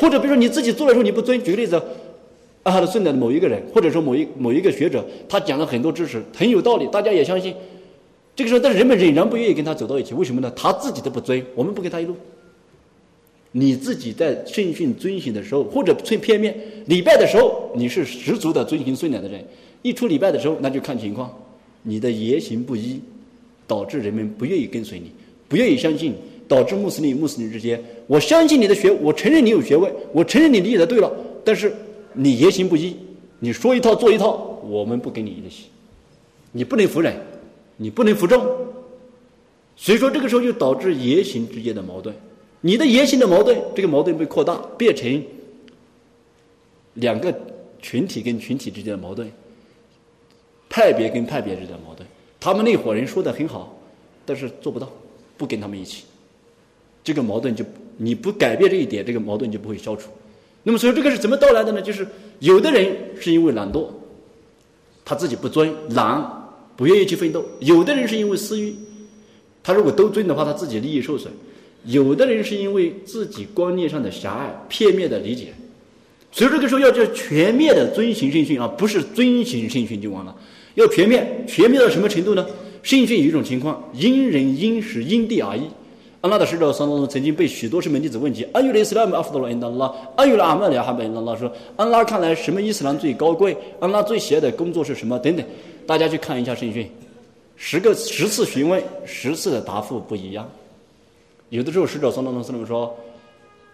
[0.00, 1.80] 或者比如说你自己做的时候你不尊，举个例子，
[2.64, 7.54] 阿哈的顺的某一个人，或者说某一某一个学者，他讲了很多知识，很有道理，大家也相信。
[8.34, 10.52] 这个时候，但是人们仍然不愿意跟他走到一起，为什么呢？
[10.56, 12.16] 他自己都不尊，我们不跟他一路。
[13.52, 16.52] 你自己在圣训遵循的时候，或者最片面
[16.86, 19.40] 礼拜的时候，你是十足的遵循顺良的人；
[19.82, 21.32] 一出礼拜的时候，那就看情况，
[21.88, 23.00] 你的言行不一，
[23.66, 25.12] 导致人们不愿意跟随你，
[25.48, 26.12] 不愿意相信。
[26.48, 31.12] 导致穆斯林与穆斯林之间，我相信你的学，我承认你有学问，我承认你理解的对了，
[31.44, 31.74] 但是
[32.12, 32.94] 你言行不一，
[33.40, 35.64] 你说一套做一套，我们不跟你一起，
[36.52, 37.16] 你不能服人，
[37.76, 38.46] 你不能服众，
[39.74, 42.14] 所以说这个时候就导致言行之间的矛盾，
[42.60, 45.20] 你的言行的矛盾，这个矛盾被扩大，变成
[46.94, 47.36] 两个
[47.82, 49.28] 群体跟群体之间的矛盾，
[50.68, 52.06] 派别跟派别之间的矛盾，
[52.40, 53.78] 他们那伙人说的很好，
[54.24, 54.90] 但是做不到，
[55.36, 56.04] 不跟他们一起。
[57.04, 57.64] 这个矛盾就
[57.96, 60.10] 你不改变这一点，这个矛盾就不会消除。
[60.64, 61.80] 那么，所以这个是怎么到来的呢？
[61.80, 62.06] 就是
[62.40, 63.86] 有的人是因为懒惰，
[65.04, 66.20] 他自己不尊懒，
[66.76, 68.74] 不愿意去奋斗；有的人是因为私欲，
[69.62, 71.30] 他如果都尊的话，他自己利益受损；
[71.84, 75.54] 有的人是因为自己观念上的狭隘、片面的理解。
[76.32, 80.36] 所以这个时候要叫全面的遵循圣训啊，不是遵循圣训就完了，
[80.74, 81.44] 要全面。
[81.46, 82.46] 全面到什么程度呢？
[82.82, 85.62] 圣训有一种情况，因人因时因地而异。
[86.20, 93.56] 安拉的使者桑当中曾经被许多是门弟子问及：安于伊斯兰阿夫多拉因当拉，安于阿曼里哈贝因当拉说，安拉看来什么伊斯兰最高贵？
[93.78, 95.18] 安拉最喜爱的工作是什么？
[95.20, 95.46] 等等，
[95.86, 96.90] 大家去看一下圣训，
[97.56, 100.48] 十个十次询问，十次的答复不一样。
[101.50, 102.96] 有的时候使者桑当中是那么说，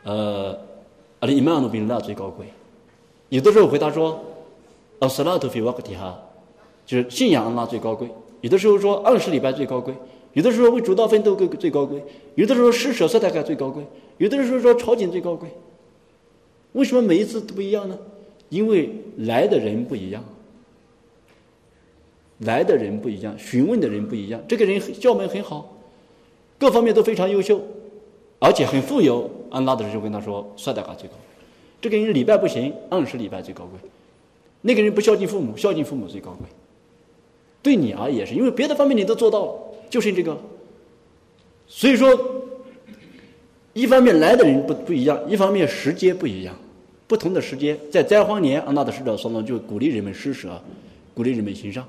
[0.04, 0.58] 呃，
[1.22, 2.44] 阿里伊曼努比拉最高贵；
[3.28, 4.20] 有的时候回答说，
[4.98, 6.20] 阿斯拉图菲瓦克提哈，
[6.84, 8.08] 就是信仰安拉最高贵；
[8.40, 9.94] 有的时候说二十礼拜最高贵。
[10.32, 12.02] 有的时候为主道奋斗最最高贵，
[12.34, 13.84] 有的时候施舍色大概最高贵，
[14.18, 15.48] 有的时候说朝觐最高贵。
[16.72, 17.96] 为什么每一次都不一样呢？
[18.48, 20.24] 因为来的人不一样，
[22.38, 24.42] 来的人不一样，询问的人不一样。
[24.48, 25.76] 这个人教门很好，
[26.58, 27.60] 各方面都非常优秀，
[28.40, 29.30] 而且很富有。
[29.52, 31.14] 安拉的人就跟他说：“算大嘎最高。”
[31.80, 33.78] 这个人礼拜不行，二十礼拜最高贵。
[34.62, 36.46] 那个人不孝敬父母，孝敬父母最高贵。
[37.62, 39.54] 对你而言是因为别的方面你都做到了。
[39.90, 40.40] 就剩这个，
[41.66, 42.08] 所以说，
[43.74, 46.56] 一方面来的人不不一样，一方面时间不一样，
[47.06, 50.58] 不同的时间，在灾荒年，安拉的使者说呢，就鼓励人们施舍，
[51.12, 51.84] 鼓励人们行善。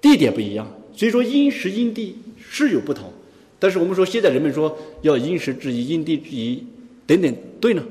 [0.00, 3.10] 地点不一样，所以说因时因地是有不同，
[3.58, 6.64] 但是我们说现在人们说要因时制宜，因地制宜
[7.06, 7.84] 等等，对呢，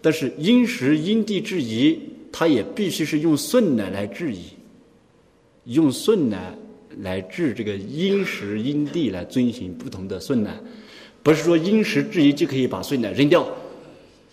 [0.00, 1.98] 但是因时因地制宜，
[2.32, 4.44] 它也必须是用顺奶来制宜，
[5.64, 6.54] 用顺奶。
[7.02, 10.60] 来治这个因时因地来遵循不同的顺难，
[11.22, 13.46] 不是说因时制宜就可以把顺难扔掉。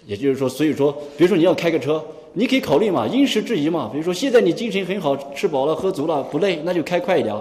[0.07, 2.03] 也就是说，所以说，比如说你要开个车，
[2.33, 3.87] 你可以考虑嘛，因时制宜嘛。
[3.93, 7.33] 比如说现在你精神很好，吃饱了喝足了不累，那就开快一点。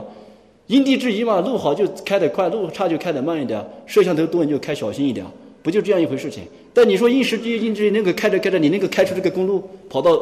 [0.66, 3.64] 因地制宜嘛，路好就开得快，路差就开得慢一点。
[3.86, 5.24] 摄像头多你就开小心一点，
[5.62, 6.42] 不就这样一回事情？
[6.74, 10.20] 但你说因时制宜，因地制宜那个开着开着，你那个开出这个公路，跑到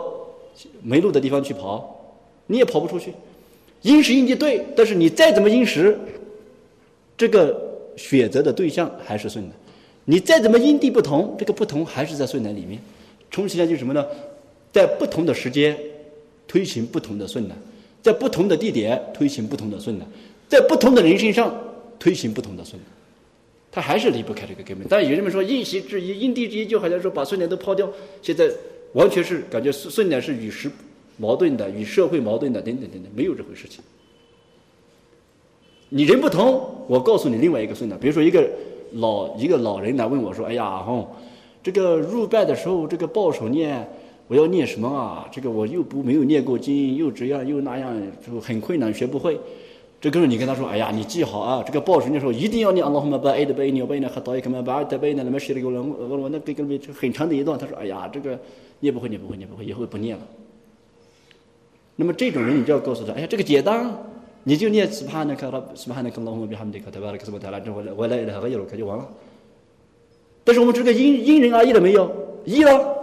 [0.83, 2.15] 没路的地方去跑，
[2.47, 3.13] 你也跑不出去。
[3.83, 5.99] 因时因地对，但是你再怎么因时，
[7.17, 7.59] 这个
[7.97, 9.55] 选择的对象还是顺的；
[10.05, 12.79] 你再怎么因地不同，这个不同还是在顺难里面。
[13.31, 14.07] 充其量就是什么呢？
[14.73, 15.77] 在不同的时间
[16.49, 17.57] 推行不同的顺难，
[18.03, 20.09] 在不同的地点推行不同的顺难，
[20.55, 21.53] 在不同的人身上
[21.99, 22.87] 推行不同的顺难，
[23.73, 24.87] 它还是离不开这个根本。
[24.89, 27.91] 但有人们说因时制宜、因地制宜，就好像说把顺难都抛掉，
[28.23, 28.49] 现在
[28.93, 30.71] 完全是感觉顺顺难是与时。
[31.17, 33.79] 矛盾的与社会矛盾的等等等等，没有这回事情。
[35.91, 38.45] 你人不同，我告诉你另外一个顺的，比如说一个
[38.95, 41.15] 老一个老人来问我说：“哎呀，吼，
[41.63, 43.89] 这个入拜的时候，这个抱手念，
[44.27, 45.29] 我要念什么啊？
[45.31, 49.39] 这个我又不没有念过经，又这样又那样，就很困难，学不会。”
[50.05, 56.63] 这个时候你跟他说：“哎呀，你记好啊，这个抱手念的时候一定要念阿拉姆巴艾的贝尼贝尼和导伊克曼巴艾的贝尼那么写了个人，我我那给个
[56.93, 57.59] 很长的一段。
[57.59, 58.39] 他说：“哎呀，这个
[58.81, 60.23] 念不会，念不会，念不会，以后不念了。”
[61.97, 63.97] 那么这种人，你就要告诉他：“哎呀，这个简单，
[64.43, 69.09] 你就念斯帕那克拉斯帕那克拉姆比哈姆迪克特巴拉克斯巴特拉之后，我来来个耶鲁克就完了。
[70.45, 72.15] 但是我们这个因因人而异了没有？
[72.45, 72.95] 异了，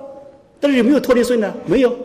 [0.60, 1.52] 但是有没有脱离顺呢？
[1.66, 1.98] 没有。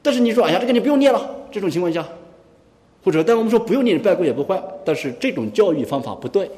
[0.00, 2.08] 但是你说：“哎呀，这个你不用念了。”这种情况下。
[3.02, 6.50] 或者，但我们说不用念拜过也不坏，但是这种教育方法不对。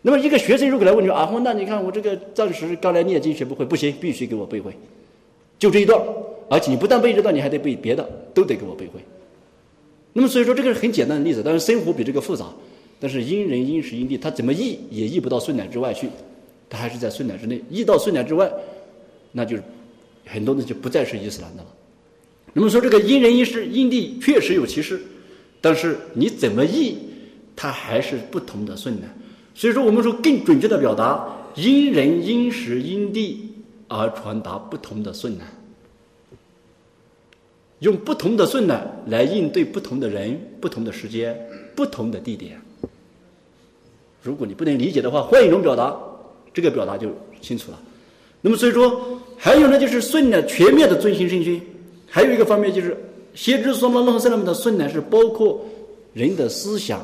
[0.00, 4.72] 那么一个学生如果来问你说啊，那你看我这个暂时刚来念经学不会，不行，必须给我背会，
[5.58, 6.00] 就这一段，
[6.48, 9.00] 而且你不但背这段，你还得背别的，都得给我背会。
[10.14, 12.46] 那么所以说这个是很简单的例子，但是生活比这个复杂，
[12.98, 16.08] 但是因人因时因地，他怎么译也译不到顺乃之外去，
[16.70, 18.50] 他还是在顺乃之内，译到顺乃之外，
[19.32, 19.62] 那就是
[20.24, 21.68] 很多的就不再是伊斯兰的了。
[22.58, 25.00] 那么说，这个因人因事因地确实有其事，
[25.60, 26.98] 但是你怎么译，
[27.54, 29.06] 它还是不同的顺呢？
[29.54, 31.24] 所以说，我们说更准确的表达，
[31.54, 33.48] 因人因时因地
[33.86, 35.44] 而传达不同的顺呢，
[37.78, 41.38] 用不同的顺呢来应对不同的人、不同的时间、
[41.76, 42.60] 不同的地点。
[44.20, 45.96] 如果你不能理解的话，换一种表达，
[46.52, 47.08] 这个表达就
[47.40, 47.80] 清楚了。
[48.40, 51.62] 那么，所以说还有呢，就是顺呢全面的遵循圣训。
[52.10, 52.96] 还有一个方面就是，
[53.34, 55.64] 先知说嘛，弄圣人们的顺呢是包括
[56.14, 57.00] 人的思想、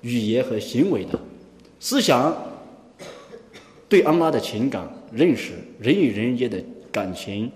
[0.00, 1.18] 语言和行为的。
[1.78, 2.36] 思想
[3.88, 6.60] 对安拉的情感认识，人与人间的
[6.90, 7.50] 感情、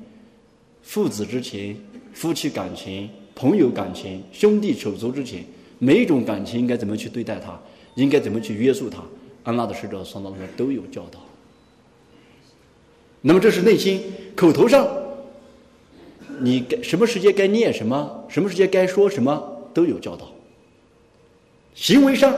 [0.83, 1.77] 父子之情、
[2.15, 5.45] 夫妻感情、朋友感情、兄弟手足之情，
[5.81, 7.61] 每一种感情应该怎么去对待它，
[7.97, 9.03] 应该怎么去约束它，
[9.43, 11.19] 安拉的使者说到说都有教导。
[13.21, 14.01] 那么这是内心
[14.37, 15.02] 口头上。
[16.41, 20.31] 你该什么时间该念什么，什么时间该说什么都有教导。
[21.75, 22.35] 行为上，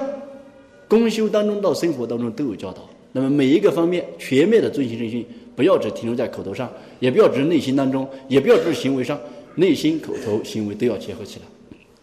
[0.88, 2.88] 公修当中到生活当中都有教导。
[3.12, 5.24] 那么每一个方面全面的遵循圣训，
[5.56, 9.18] 不要只停留在口头上，也不要只是内心当中，也不要只是行为上，
[9.56, 11.46] 内心、口头、行为都要结合起来。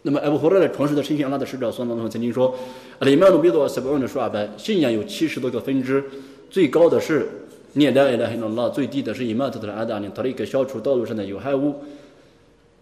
[0.02, 2.56] 那么艾布胡勒的传世的圣训，阿拉的使者孙当中曾经说
[3.02, 6.04] ：“里面努比多十八万的说阿班，信仰有七十多个分支，
[6.50, 7.30] 最高的是。”
[7.74, 11.76] 念的来很多了，最低的是伊玛特的阿达尼，他的一个消除道路上的有害物，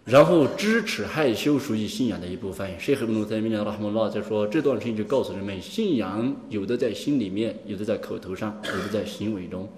[0.06, 2.68] 然后支持害羞属于信仰的一部分。
[2.80, 9.70] 谁和努在面前拉哈姆拉在说这段事情就告诉人们，信仰有的在心里面，有的在口头上，有的在行为中。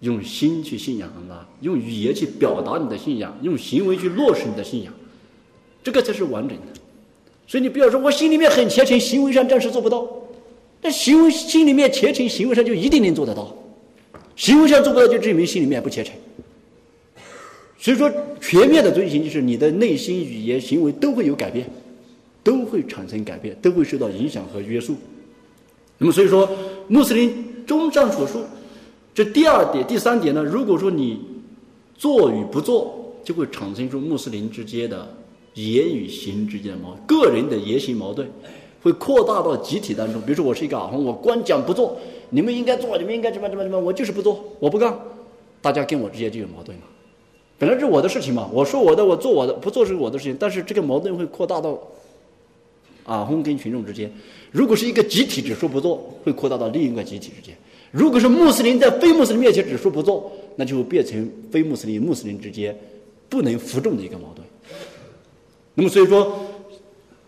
[0.00, 4.92] 用心去信仰啊，用语言去表达你的信仰，用行为去落实你的信仰，
[5.82, 6.80] 这个才是完整的。
[7.46, 10.06] 所以你不要说我心里面很虔诚，行为上暂时做不到。
[10.84, 13.56] 那行为心里面虔诚，行为上就一定能做得到；
[14.36, 16.14] 行为上做不到，就证明心里面不虔诚。
[17.78, 21.66] 所以说，全面的遵循就是你的内心、语言、行为都会有改变，
[22.42, 24.94] 都会产生改变，都会受到影响和约束。
[25.96, 26.46] 那么，所以说，
[26.86, 27.32] 穆斯林
[27.66, 28.44] 综上所述，
[29.14, 31.18] 这第二点、第三点呢，如果说你
[31.96, 35.16] 做与不做，就会产生出穆斯林之间的
[35.54, 38.28] 言与行之间的矛盾个人的言行矛盾。
[38.84, 41.96] 会扩大到集体当中，比如说我是一个阿訇，我光讲不做，
[42.28, 44.94] 你们应该做，你们应该怎么怎么怎么，我就是不做，我不干，
[45.62, 46.84] 大家跟我之间就有矛盾了。
[47.58, 51.78] 本来是我的事情嘛，我说我的，我做我的，不做是我的事情，但是这个矛盾会扩大到
[53.04, 54.12] 阿訇跟群众之间。
[54.50, 57.56] 如果是一个集体只说不做，会扩大到另一个集体之间。
[57.90, 62.78] 如果是穆斯林在非穆斯林面前只说不做，那就变成非穆斯林穆斯林之间
[63.30, 64.46] 不能服众的一个矛盾。
[65.72, 66.36] 那么所以说。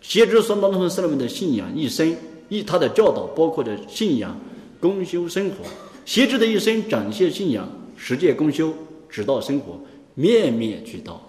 [0.07, 2.15] 先知说：“当中，圣人们的信仰一生，
[2.47, 4.39] 以他的教导，包括的信仰、
[4.79, 5.57] 公修、生活。
[6.05, 8.73] 先知的一生展现信仰、实践公修、
[9.09, 9.77] 指导生活，
[10.15, 11.21] 面面俱到。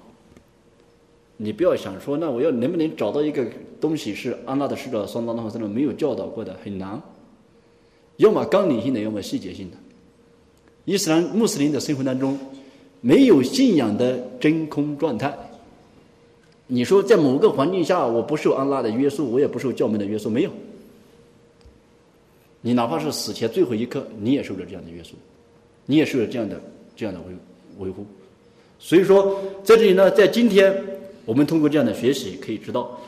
[1.38, 3.44] 你不要想说，那我要能不能找到一个
[3.80, 7.02] 东西是安拉的使者说当中圣人没有教导过的，很难。
[8.18, 9.76] 要么纲领性的，要么细节性的。
[10.84, 12.38] 伊斯兰穆斯林的生活当中，
[13.00, 15.36] 没有信仰的真空状态。”
[16.70, 20.50] 你说在某个环境下，我不受安拉的约束，我也不受教门的约束，没有。
[22.60, 25.14] 你哪怕是死前最后一刻，你也受着这样的约束，
[25.86, 26.60] 你也受着这样的
[26.94, 28.04] 这样的维维护。
[28.78, 30.76] 所以说，在这里呢，在今天
[31.24, 33.00] 我们通过这样的学习，可以知道，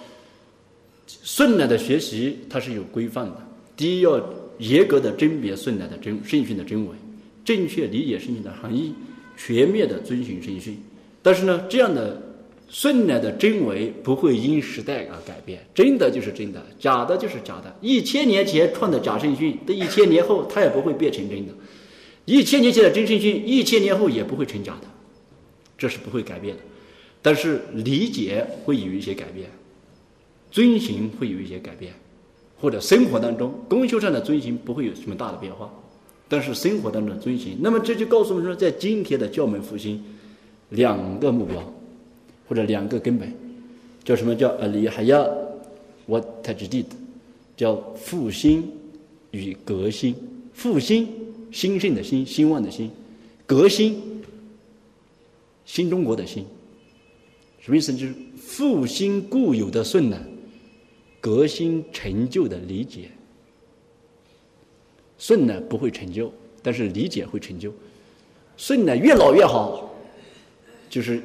[1.07, 3.37] 顺来的学习它是有规范的。
[3.77, 4.19] 第一，要
[4.57, 6.95] 严格的甄别顺来的真圣训的真伪，
[7.45, 8.95] 正确理解圣训的含义，
[9.37, 10.79] 全面的遵循圣训。
[11.21, 12.23] 但是呢，这样的。
[12.73, 17.77] 顺来的真伪不会因时代而改变，真的就是真的，假的就是假的。
[17.81, 21.53] 一千年前创的假圣训，这一千年后它也不会变成真的；
[22.27, 24.87] 一千年前的真圣训，一千年后也不会成假的，
[25.77, 26.63] 这是不会改变的。
[27.21, 29.51] 但是理解会有一些改变，
[30.53, 31.93] 遵循会有一些改变，
[32.57, 35.69] 或者生活当中功修上的遵循不会有什么大的变化，
[36.29, 40.01] 但是生活当中的遵循，那么这就告诉我们说，在今天的教门复兴，
[40.69, 41.61] 两个目标。
[42.51, 43.33] 或者两个根本，
[44.03, 45.25] 叫什么叫阿里哈亚
[46.05, 46.89] 我泰之地的，
[47.57, 48.69] 叫复兴
[49.31, 50.13] 与革新，
[50.53, 51.07] 复兴
[51.53, 52.91] 兴盛的兴，兴旺的兴，
[53.47, 54.03] 革新
[55.65, 56.45] 新中国的兴。
[57.61, 57.93] 什么意思？
[57.93, 60.21] 就是复兴固有的顺呢，
[61.21, 63.11] 革新成就的理解。
[65.19, 66.33] 顺呢不会成就，
[66.65, 67.73] 但是理解会成就。
[68.57, 69.95] 顺呢越老越好，
[70.89, 71.23] 就是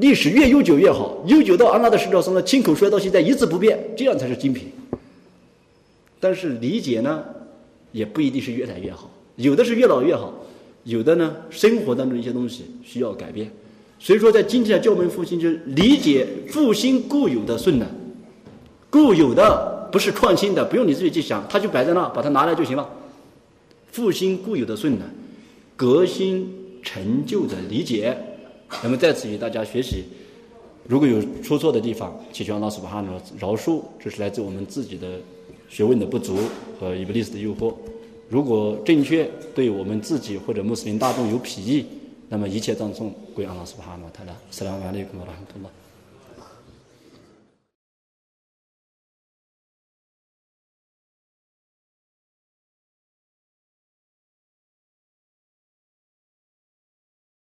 [0.00, 4.68] 历史越悠久越好，悠久到安拉的使者说呢，亲口说到现在一字不变，这样才是精品。
[6.18, 7.22] 但是理解呢，
[7.92, 10.32] 也不一定是越来越好，有的是越老越好，
[10.84, 13.50] 有的呢生活当中一些东西需要改变。
[13.98, 17.86] 所以说，在今天的教门复兴，就是理解复兴固有的顺呢，
[18.88, 22.88] 固有的不是创新的，不用你自己去想，它就摆在那，把它拿来就行了。
[23.92, 25.04] 复兴固有的顺呢，
[25.76, 26.50] 革新
[26.82, 28.16] 成就的理解。
[28.82, 30.04] 那么在此与大家学习，
[30.86, 35.18] 如果有出错的地方，请求阿拉斯巴哈的饶恕，这是来自我们自己的
[35.68, 36.38] 学问的不足
[36.78, 37.74] 和伊布利斯的诱惑。
[38.28, 41.84] 如果正确，对我们自己或者穆斯林大众有裨益。
[42.32, 45.79] 那么一切葬送归阿拉斯巴哈纳塔拉，斯拉瓦利库拉哈图拉。